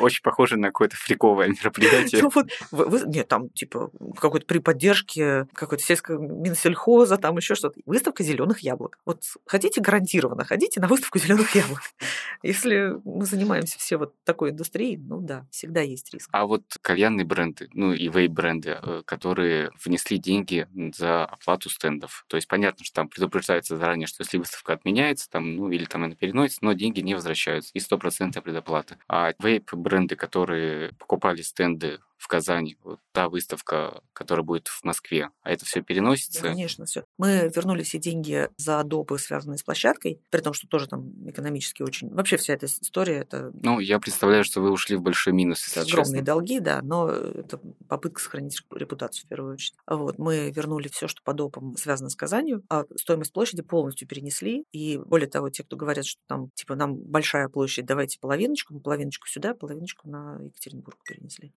очень 0.00 0.22
похоже 0.22 0.56
на 0.56 0.68
какое-то 0.68 0.96
фриковое 0.96 1.48
мероприятие 1.62 2.15
ну, 2.22 2.30
вот, 2.34 2.46
вы, 2.70 3.02
нет, 3.06 3.28
там 3.28 3.48
типа 3.50 3.90
какой-то 4.18 4.46
при 4.46 4.58
поддержке 4.58 5.46
какой-то 5.52 5.82
сельского 5.82 6.18
Минсельхоза, 6.18 7.16
там 7.16 7.36
еще 7.36 7.54
что-то. 7.54 7.80
Выставка 7.86 8.22
зеленых 8.22 8.60
яблок. 8.60 8.98
Вот 9.04 9.22
хотите 9.46 9.80
гарантированно, 9.80 10.44
ходите 10.44 10.80
на 10.80 10.88
выставку 10.88 11.18
зеленых 11.18 11.54
яблок. 11.54 11.80
Если 12.42 12.96
мы 13.04 13.24
занимаемся 13.24 13.78
все 13.78 13.96
вот 13.96 14.14
такой 14.24 14.50
индустрией, 14.50 14.96
ну 14.96 15.20
да, 15.20 15.46
всегда 15.50 15.80
есть 15.80 16.12
риск. 16.12 16.28
А 16.32 16.46
вот 16.46 16.62
кальянные 16.82 17.24
бренды, 17.24 17.68
ну 17.72 17.92
и 17.92 18.08
вейп-бренды, 18.08 18.78
э, 18.82 19.02
которые 19.04 19.70
внесли 19.84 20.18
деньги 20.18 20.68
за 20.96 21.24
оплату 21.24 21.70
стендов. 21.70 22.24
То 22.28 22.36
есть 22.36 22.48
понятно, 22.48 22.84
что 22.84 22.94
там 22.94 23.08
предупреждается 23.08 23.76
заранее, 23.76 24.06
что 24.06 24.22
если 24.22 24.38
выставка 24.38 24.72
отменяется, 24.72 25.28
там, 25.30 25.56
ну 25.56 25.70
или 25.70 25.84
там 25.84 26.04
она 26.04 26.14
переносится, 26.14 26.64
но 26.64 26.72
деньги 26.72 27.00
не 27.00 27.14
возвращаются. 27.14 27.70
И 27.74 27.80
стопроцентная 27.80 28.42
предоплата. 28.42 28.98
А 29.08 29.32
вейп-бренды, 29.38 30.16
которые 30.16 30.92
покупали 30.94 31.42
стенды 31.42 32.00
в 32.16 32.28
Казани, 32.28 32.76
вот 32.82 33.00
та 33.12 33.28
выставка, 33.28 34.02
которая 34.12 34.44
будет 34.44 34.68
в 34.68 34.84
Москве, 34.84 35.30
а 35.42 35.50
это 35.50 35.64
все 35.64 35.82
переносится? 35.82 36.42
Да, 36.42 36.48
конечно, 36.48 36.84
все. 36.86 37.04
Мы 37.18 37.50
вернули 37.54 37.82
все 37.82 37.98
деньги 37.98 38.48
за 38.56 38.82
допы, 38.84 39.18
связанные 39.18 39.58
с 39.58 39.62
площадкой, 39.62 40.20
при 40.30 40.40
том, 40.40 40.52
что 40.52 40.66
тоже 40.66 40.88
там 40.88 41.28
экономически 41.28 41.82
очень... 41.82 42.08
Вообще 42.12 42.36
вся 42.36 42.54
эта 42.54 42.66
история, 42.66 43.18
это... 43.18 43.50
Ну, 43.54 43.80
я 43.80 43.98
представляю, 43.98 44.44
что 44.44 44.60
вы 44.60 44.70
ушли 44.70 44.96
в 44.96 45.02
большой 45.02 45.32
минус, 45.32 45.62
если 45.64 45.80
Огромные 45.80 46.20
честно. 46.20 46.24
долги, 46.24 46.60
да, 46.60 46.80
но 46.82 47.08
это 47.10 47.60
попытка 47.88 48.20
сохранить 48.20 48.60
репутацию 48.70 49.26
в 49.26 49.28
первую 49.28 49.54
очередь. 49.54 49.74
Вот, 49.86 50.18
мы 50.18 50.50
вернули 50.50 50.88
все, 50.88 51.08
что 51.08 51.22
по 51.22 51.34
допам 51.34 51.76
связано 51.76 52.10
с 52.10 52.16
Казанью, 52.16 52.62
а 52.68 52.84
стоимость 52.96 53.32
площади 53.32 53.62
полностью 53.62 54.08
перенесли, 54.08 54.64
и 54.72 54.98
более 54.98 55.28
того, 55.28 55.50
те, 55.50 55.62
кто 55.64 55.76
говорят, 55.76 56.06
что 56.06 56.22
там, 56.26 56.50
типа, 56.54 56.74
нам 56.74 56.96
большая 56.96 57.48
площадь, 57.48 57.86
давайте 57.86 58.18
половиночку, 58.18 58.78
половиночку 58.80 59.26
сюда, 59.28 59.54
половиночку 59.54 60.08
на 60.08 60.40
Екатеринбург 60.42 60.98
перенесли. 61.04 61.52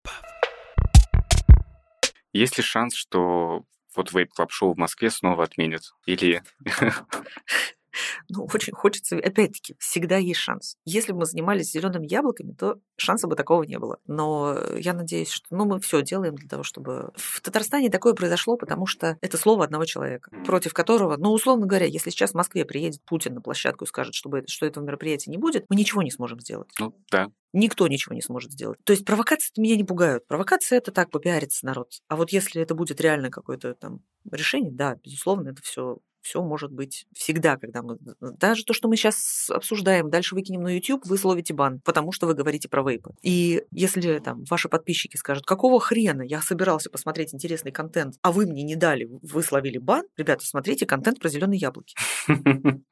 Есть 2.37 2.59
ли 2.59 2.63
шанс, 2.63 2.95
что 2.95 3.65
вот 3.95 4.13
Vape 4.13 4.29
Club 4.39 4.49
Show 4.49 4.75
в 4.75 4.77
Москве 4.77 5.11
снова 5.11 5.45
отменят? 5.45 5.95
Или 6.05 6.43
ну, 8.29 8.49
очень 8.53 8.73
хочется, 8.73 9.17
опять-таки, 9.17 9.77
всегда 9.79 10.17
есть 10.17 10.41
шанс. 10.41 10.77
Если 10.85 11.13
бы 11.13 11.21
мы 11.21 11.27
занимались 11.27 11.71
зелеными 11.71 12.07
яблоками, 12.07 12.53
то 12.53 12.79
шанса 12.97 13.27
бы 13.27 13.37
такого 13.37 13.63
не 13.63 13.79
было. 13.79 13.99
Но 14.07 14.57
я 14.77 14.93
надеюсь, 14.93 15.31
что 15.31 15.47
ну, 15.51 15.65
мы 15.65 15.81
все 15.81 16.03
делаем 16.03 16.35
для 16.35 16.49
того, 16.49 16.63
чтобы... 16.63 17.13
В 17.17 17.41
Татарстане 17.41 17.91
такое 17.91 18.15
произошло, 18.15 18.57
потому 18.57 18.87
что 18.87 19.17
это 19.21 19.37
слово 19.37 19.65
одного 19.65 19.85
человека, 19.85 20.31
против 20.45 20.73
которого, 20.73 21.17
ну, 21.17 21.31
условно 21.33 21.67
говоря, 21.67 21.87
если 21.87 22.11
сейчас 22.11 22.33
в 22.33 22.35
Москве 22.35 22.65
приедет 22.65 23.03
Путин 23.05 23.35
на 23.35 23.41
площадку 23.41 23.85
и 23.85 23.89
скажет, 23.89 24.15
чтобы, 24.15 24.45
что 24.47 24.67
этого 24.67 24.85
мероприятия 24.85 25.31
не 25.31 25.39
будет, 25.39 25.67
мы 25.69 25.77
ничего 25.77 26.03
не 26.03 26.11
сможем 26.11 26.41
сделать. 26.41 26.71
Ну, 26.79 26.95
да. 27.11 27.29
Никто 27.53 27.87
ничего 27.89 28.15
не 28.15 28.23
сможет 28.23 28.53
сделать. 28.53 28.79
То 28.85 28.93
есть 28.93 29.05
провокации 29.05 29.53
меня 29.57 29.77
не 29.77 29.85
пугают. 29.85 30.27
Провокация 30.27 30.79
это 30.79 30.93
так, 30.93 31.11
попиарится 31.11 31.65
народ. 31.65 31.91
А 32.09 32.17
вот 32.17 32.31
если 32.31 32.61
это 32.61 32.75
будет 32.75 33.01
реально 33.01 33.31
какое-то 33.31 33.75
там 33.75 34.01
решение, 34.31 34.73
да, 34.73 34.97
безусловно, 35.03 35.51
это 35.51 35.63
все 35.63 35.99
все 36.27 36.43
может 36.43 36.73
быть 36.73 37.07
всегда, 37.15 37.57
когда 37.57 37.83
мы... 37.83 37.99
Даже 38.21 38.65
то, 38.65 38.73
что 38.73 38.89
мы 38.89 38.97
сейчас 38.97 39.49
обсуждаем, 39.49 40.11
дальше 40.11 40.35
выкинем 40.35 40.63
на 40.63 40.75
YouTube, 40.75 41.07
вы 41.07 41.19
словите 41.19 41.55
бан, 41.55 41.81
потому 41.85 42.11
что 42.11 42.27
вы 42.27 42.35
говорите 42.35 42.69
про 42.69 42.83
вейпы. 42.83 43.13
И 43.23 43.63
если 43.71 44.19
там 44.19 44.43
ваши 44.51 44.69
подписчики 44.69 45.17
скажут, 45.17 45.47
какого 45.47 45.79
хрена 45.79 46.23
я 46.23 46.43
собирался 46.43 46.91
посмотреть 46.91 47.33
интересный 47.33 47.71
контент, 47.71 48.17
а 48.23 48.33
вы 48.33 48.47
мне 48.47 48.65
не 48.65 48.75
дали, 48.75 49.09
вы 49.23 49.43
словили 49.43 49.79
бан, 49.79 50.05
ребята, 50.17 50.45
смотрите 50.45 50.85
контент 50.85 51.21
про 51.21 51.29
зеленые 51.29 51.59
яблоки. 51.59 51.95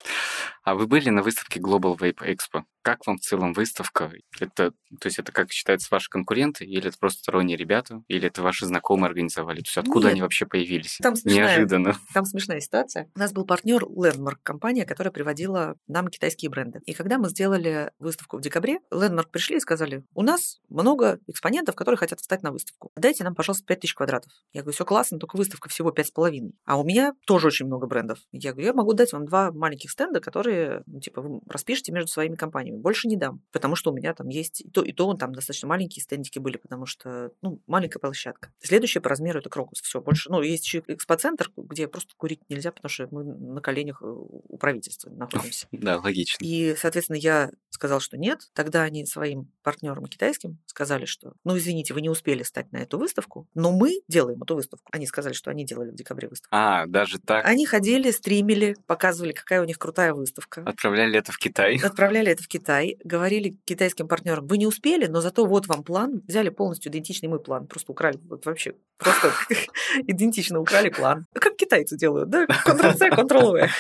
А 0.65 0.75
вы 0.75 0.87
были 0.87 1.11
на 1.11 1.23
выставке 1.23 1.61
Global 1.61 1.97
Vape 1.99 2.27
Expo? 2.27 2.63
Как 2.81 3.07
вам 3.07 3.19
в 3.19 3.21
целом 3.21 3.53
выставка? 3.53 4.13
Это, 4.41 4.71
то 4.71 5.07
есть 5.07 5.19
это 5.19 5.31
как 5.33 5.53
считается 5.53 5.89
ваши 5.91 6.11
конкуренты, 6.11 6.65
или 6.65 6.89
это 6.89 6.99
просто 6.99 7.21
сторонние 7.21 7.57
ребята, 7.57 8.03
или 8.09 8.27
это 8.27 8.43
ваши 8.43 8.67
знакомые 8.67 9.09
организовали? 9.09 9.59
То 9.59 9.69
есть 9.69 9.79
откуда 9.79 10.07
Нет. 10.07 10.13
они 10.13 10.23
вообще 10.23 10.47
появились? 10.47 10.99
Там 11.03 11.17
смешная, 11.17 11.57
Неожиданно. 11.57 11.97
Там 12.13 12.25
смешная 12.25 12.61
ситуация. 12.61 13.11
У 13.15 13.19
нас 13.19 13.33
был 13.33 13.47
партнер 13.47 13.85
Landmark, 13.85 14.37
компания, 14.43 14.87
которая 14.87 15.13
приводила 15.13 15.77
нам 15.87 16.09
китайские 16.09 16.51
бренды. 16.51 16.81
И 16.87 16.95
когда 16.95 17.19
мы 17.19 17.29
сделали 17.29 17.91
выставку 17.99 18.39
в 18.39 18.41
декабре, 18.41 18.81
Landmark 18.91 19.29
пришли 19.31 19.57
и 19.57 19.61
сказали, 19.61 20.05
у 20.15 20.23
нас 20.23 20.61
много 20.69 21.21
экспонентов, 21.27 21.75
которые 21.75 21.99
хотят 21.99 22.21
встать 22.21 22.43
на 22.43 22.53
выставку. 22.53 22.91
Дайте 22.97 23.25
нам, 23.25 23.35
пожалуйста, 23.35 23.65
5000 23.67 23.95
квадратов. 23.95 24.33
Я 24.53 24.63
говорю, 24.63 24.75
все 24.75 24.85
классно, 24.85 25.19
только 25.19 25.37
выставка 25.37 25.69
всего 25.69 25.91
5,5. 25.91 26.53
А 26.65 26.79
у 26.79 26.85
меня 26.85 27.15
тоже 27.27 27.49
очень 27.49 27.67
много 27.67 27.87
брендов. 27.87 28.19
Я 28.33 28.53
говорю, 28.53 28.67
я 28.67 28.75
могу 28.75 28.93
дать 28.95 29.13
вам 29.13 29.27
два 29.27 29.53
маленьких 29.53 29.91
стенда, 29.91 30.21
которые 30.21 30.54
которые, 30.55 30.83
ну, 30.87 31.01
типа, 31.01 31.21
вы 31.21 31.41
распишете 31.49 31.93
между 31.93 32.09
своими 32.11 32.35
компаниями. 32.35 32.79
Больше 32.79 33.09
не 33.09 33.17
дам, 33.17 33.43
потому 33.53 33.77
что 33.77 33.91
у 33.91 33.95
меня 33.95 34.15
там 34.15 34.29
есть 34.29 34.61
и 34.63 34.71
то, 34.71 34.83
и 34.83 34.93
то, 34.93 35.07
он 35.07 35.19
там 35.19 35.35
достаточно 35.35 35.69
маленькие 35.69 36.03
стендики 36.03 36.39
были, 36.39 36.57
потому 36.57 36.87
что, 36.87 37.33
ну, 37.43 37.61
маленькая 37.67 37.99
площадка. 37.99 38.53
Следующее 38.61 39.01
по 39.01 39.09
размеру 39.09 39.41
это 39.41 39.51
Крокус. 39.51 39.81
Все, 39.81 40.01
больше, 40.01 40.31
ну, 40.31 40.43
есть 40.43 40.65
еще 40.65 40.83
экспоцентр, 40.87 41.51
где 41.57 41.89
просто 41.89 42.15
курить 42.17 42.41
нельзя, 42.49 42.73
потому 42.73 42.91
что 42.91 43.09
мы 43.11 43.25
на 43.25 43.61
коленях 43.61 44.03
э, 44.03 44.07
у 44.07 44.57
правительства 44.59 45.11
находимся. 45.11 45.67
Да, 45.85 45.99
логично. 45.99 46.43
И, 46.43 46.75
соответственно, 46.79 47.17
я 47.17 47.51
сказал, 47.69 48.01
что 48.01 48.17
нет. 48.17 48.41
Тогда 48.55 48.83
они 48.83 49.05
своим 49.05 49.53
партнерам 49.63 50.07
китайским 50.07 50.59
сказали, 50.67 51.05
что, 51.05 51.35
ну, 51.45 51.59
извините, 51.59 51.93
вы 51.93 52.01
не 52.01 52.09
успели 52.09 52.43
стать 52.43 52.73
на 52.73 52.79
эту 52.79 52.99
выставку, 52.99 53.47
но 53.55 53.71
мы 53.71 54.01
делаем 54.09 54.43
эту 54.43 54.55
выставку. 54.55 54.89
Они 54.93 55.07
сказали, 55.07 55.35
что 55.35 55.51
они 55.51 55.67
делали 55.67 55.91
в 55.91 55.95
декабре 55.95 56.29
выставку. 56.29 56.49
А, 56.57 56.87
даже 56.87 57.19
так? 57.19 57.45
Они 57.45 57.67
ходили, 57.67 58.11
стримили, 58.13 58.77
показывали, 58.87 59.33
какая 59.33 59.61
у 59.61 59.65
них 59.65 59.79
крутая 59.79 60.15
выставка 60.15 60.44
выставка. 60.45 60.63
Отправляли 60.69 61.19
это 61.19 61.33
в 61.33 61.39
Китай. 61.39 61.77
Отправляли 61.83 62.33
это 62.33 62.43
в 62.43 62.49
Китай. 62.49 62.99
Говорили 63.05 63.57
китайским 63.65 64.09
партнерам, 64.09 64.47
вы 64.47 64.59
не 64.59 64.67
успели, 64.67 65.07
но 65.07 65.21
зато 65.21 65.45
вот 65.45 65.67
вам 65.67 65.83
план. 65.83 66.23
Взяли 66.27 66.51
полностью 66.51 66.91
идентичный 66.91 67.29
мой 67.29 67.41
план. 67.41 67.67
Просто 67.67 67.93
украли. 67.93 68.19
Вот 68.29 68.47
вообще 68.47 68.75
просто 68.99 69.33
идентично 70.07 70.61
украли 70.61 70.91
план. 70.91 71.27
Как 71.33 71.57
китайцы 71.57 71.97
делают, 71.97 72.31
да? 72.31 72.47
Ctrl-C, 72.47 73.11
Ctrl-V. 73.11 73.69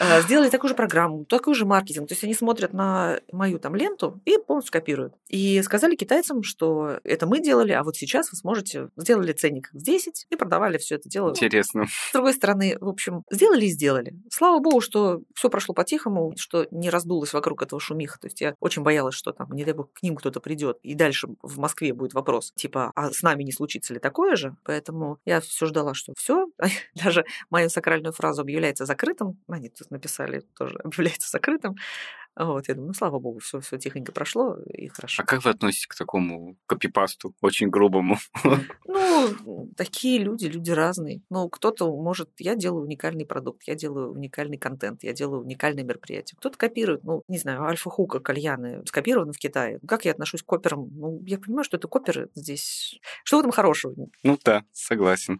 А, 0.00 0.20
сделали 0.20 0.48
такую 0.48 0.68
же 0.68 0.74
программу, 0.76 1.24
такой 1.24 1.54
же 1.54 1.66
маркетинг. 1.66 2.06
То 2.06 2.12
есть 2.12 2.22
они 2.22 2.32
смотрят 2.32 2.72
на 2.72 3.18
мою 3.32 3.58
там 3.58 3.74
ленту 3.74 4.20
и 4.24 4.38
полностью 4.38 4.72
копируют. 4.72 5.14
И 5.26 5.60
сказали 5.62 5.96
китайцам, 5.96 6.44
что 6.44 7.00
это 7.02 7.26
мы 7.26 7.40
делали, 7.40 7.72
а 7.72 7.82
вот 7.82 7.96
сейчас 7.96 8.30
вы 8.30 8.36
сможете... 8.36 8.90
Сделали 8.96 9.32
ценник 9.32 9.70
в 9.72 9.82
10 9.82 10.26
и 10.30 10.36
продавали 10.36 10.78
все 10.78 10.96
это 10.96 11.08
дело. 11.08 11.30
Интересно. 11.30 11.86
С 11.88 12.12
другой 12.12 12.32
стороны, 12.34 12.76
в 12.80 12.88
общем, 12.88 13.24
сделали 13.28 13.64
и 13.64 13.70
сделали. 13.70 14.14
Слава 14.30 14.60
богу, 14.60 14.80
что 14.80 15.22
все 15.34 15.50
прошло 15.50 15.74
по-тихому, 15.78 16.34
что 16.36 16.66
не 16.72 16.90
раздулось 16.90 17.32
вокруг 17.32 17.62
этого 17.62 17.78
шумиха. 17.78 18.18
То 18.18 18.26
есть 18.26 18.40
я 18.40 18.56
очень 18.58 18.82
боялась, 18.82 19.14
что 19.14 19.30
там, 19.30 19.52
не 19.52 19.64
дай 19.64 19.74
бог, 19.74 19.92
к 19.92 20.02
ним 20.02 20.16
кто-то 20.16 20.40
придет. 20.40 20.76
И 20.82 20.96
дальше 20.96 21.28
в 21.40 21.60
Москве 21.60 21.92
будет 21.92 22.14
вопрос, 22.14 22.50
типа, 22.56 22.90
а 22.96 23.12
с 23.12 23.22
нами 23.22 23.44
не 23.44 23.52
случится 23.52 23.94
ли 23.94 24.00
такое 24.00 24.34
же? 24.34 24.56
Поэтому 24.64 25.18
я 25.24 25.40
все 25.40 25.66
ждала, 25.66 25.94
что 25.94 26.14
все. 26.18 26.48
Даже 26.96 27.24
мою 27.48 27.68
сакральную 27.68 28.12
фразу 28.12 28.42
объявляется 28.42 28.86
закрытым. 28.86 29.38
Они 29.46 29.68
тут 29.68 29.92
написали 29.92 30.42
тоже 30.56 30.80
объявляется 30.82 31.30
закрытым. 31.30 31.76
Вот, 32.38 32.68
я 32.68 32.74
думаю, 32.74 32.88
ну, 32.88 32.94
слава 32.94 33.18
богу, 33.18 33.40
все, 33.40 33.58
все 33.60 33.78
тихонько 33.78 34.12
прошло 34.12 34.56
и 34.72 34.86
хорошо. 34.86 35.22
А 35.22 35.26
как 35.26 35.44
вы 35.44 35.50
относитесь 35.50 35.88
к 35.88 35.96
такому 35.96 36.56
копипасту, 36.66 37.34
очень 37.40 37.68
грубому? 37.68 38.16
Ну, 39.44 39.68
такие 39.76 40.20
люди, 40.20 40.46
люди 40.46 40.70
разные. 40.70 41.22
Ну, 41.28 41.48
кто-то 41.48 41.92
может... 41.96 42.30
Я 42.38 42.54
делаю 42.54 42.84
уникальный 42.84 43.26
продукт, 43.26 43.64
я 43.66 43.74
делаю 43.74 44.12
уникальный 44.12 44.58
контент, 44.58 45.02
я 45.02 45.12
делаю 45.12 45.42
уникальное 45.42 45.82
мероприятие. 45.82 46.36
Кто-то 46.38 46.56
копирует, 46.56 47.02
ну, 47.02 47.24
не 47.26 47.38
знаю, 47.38 47.64
Альфа-Хука, 47.64 48.20
кальяны, 48.20 48.86
скопированы 48.86 49.32
в 49.32 49.38
Китае. 49.38 49.80
Как 49.88 50.04
я 50.04 50.12
отношусь 50.12 50.42
к 50.42 50.46
коперам? 50.46 50.88
Ну, 50.92 51.20
я 51.26 51.38
понимаю, 51.38 51.64
что 51.64 51.76
это 51.76 51.88
коперы 51.88 52.28
здесь... 52.36 53.00
Что 53.24 53.38
в 53.38 53.40
этом 53.40 53.50
хорошего? 53.50 53.94
Ну 54.22 54.38
да, 54.44 54.62
согласен. 54.72 55.36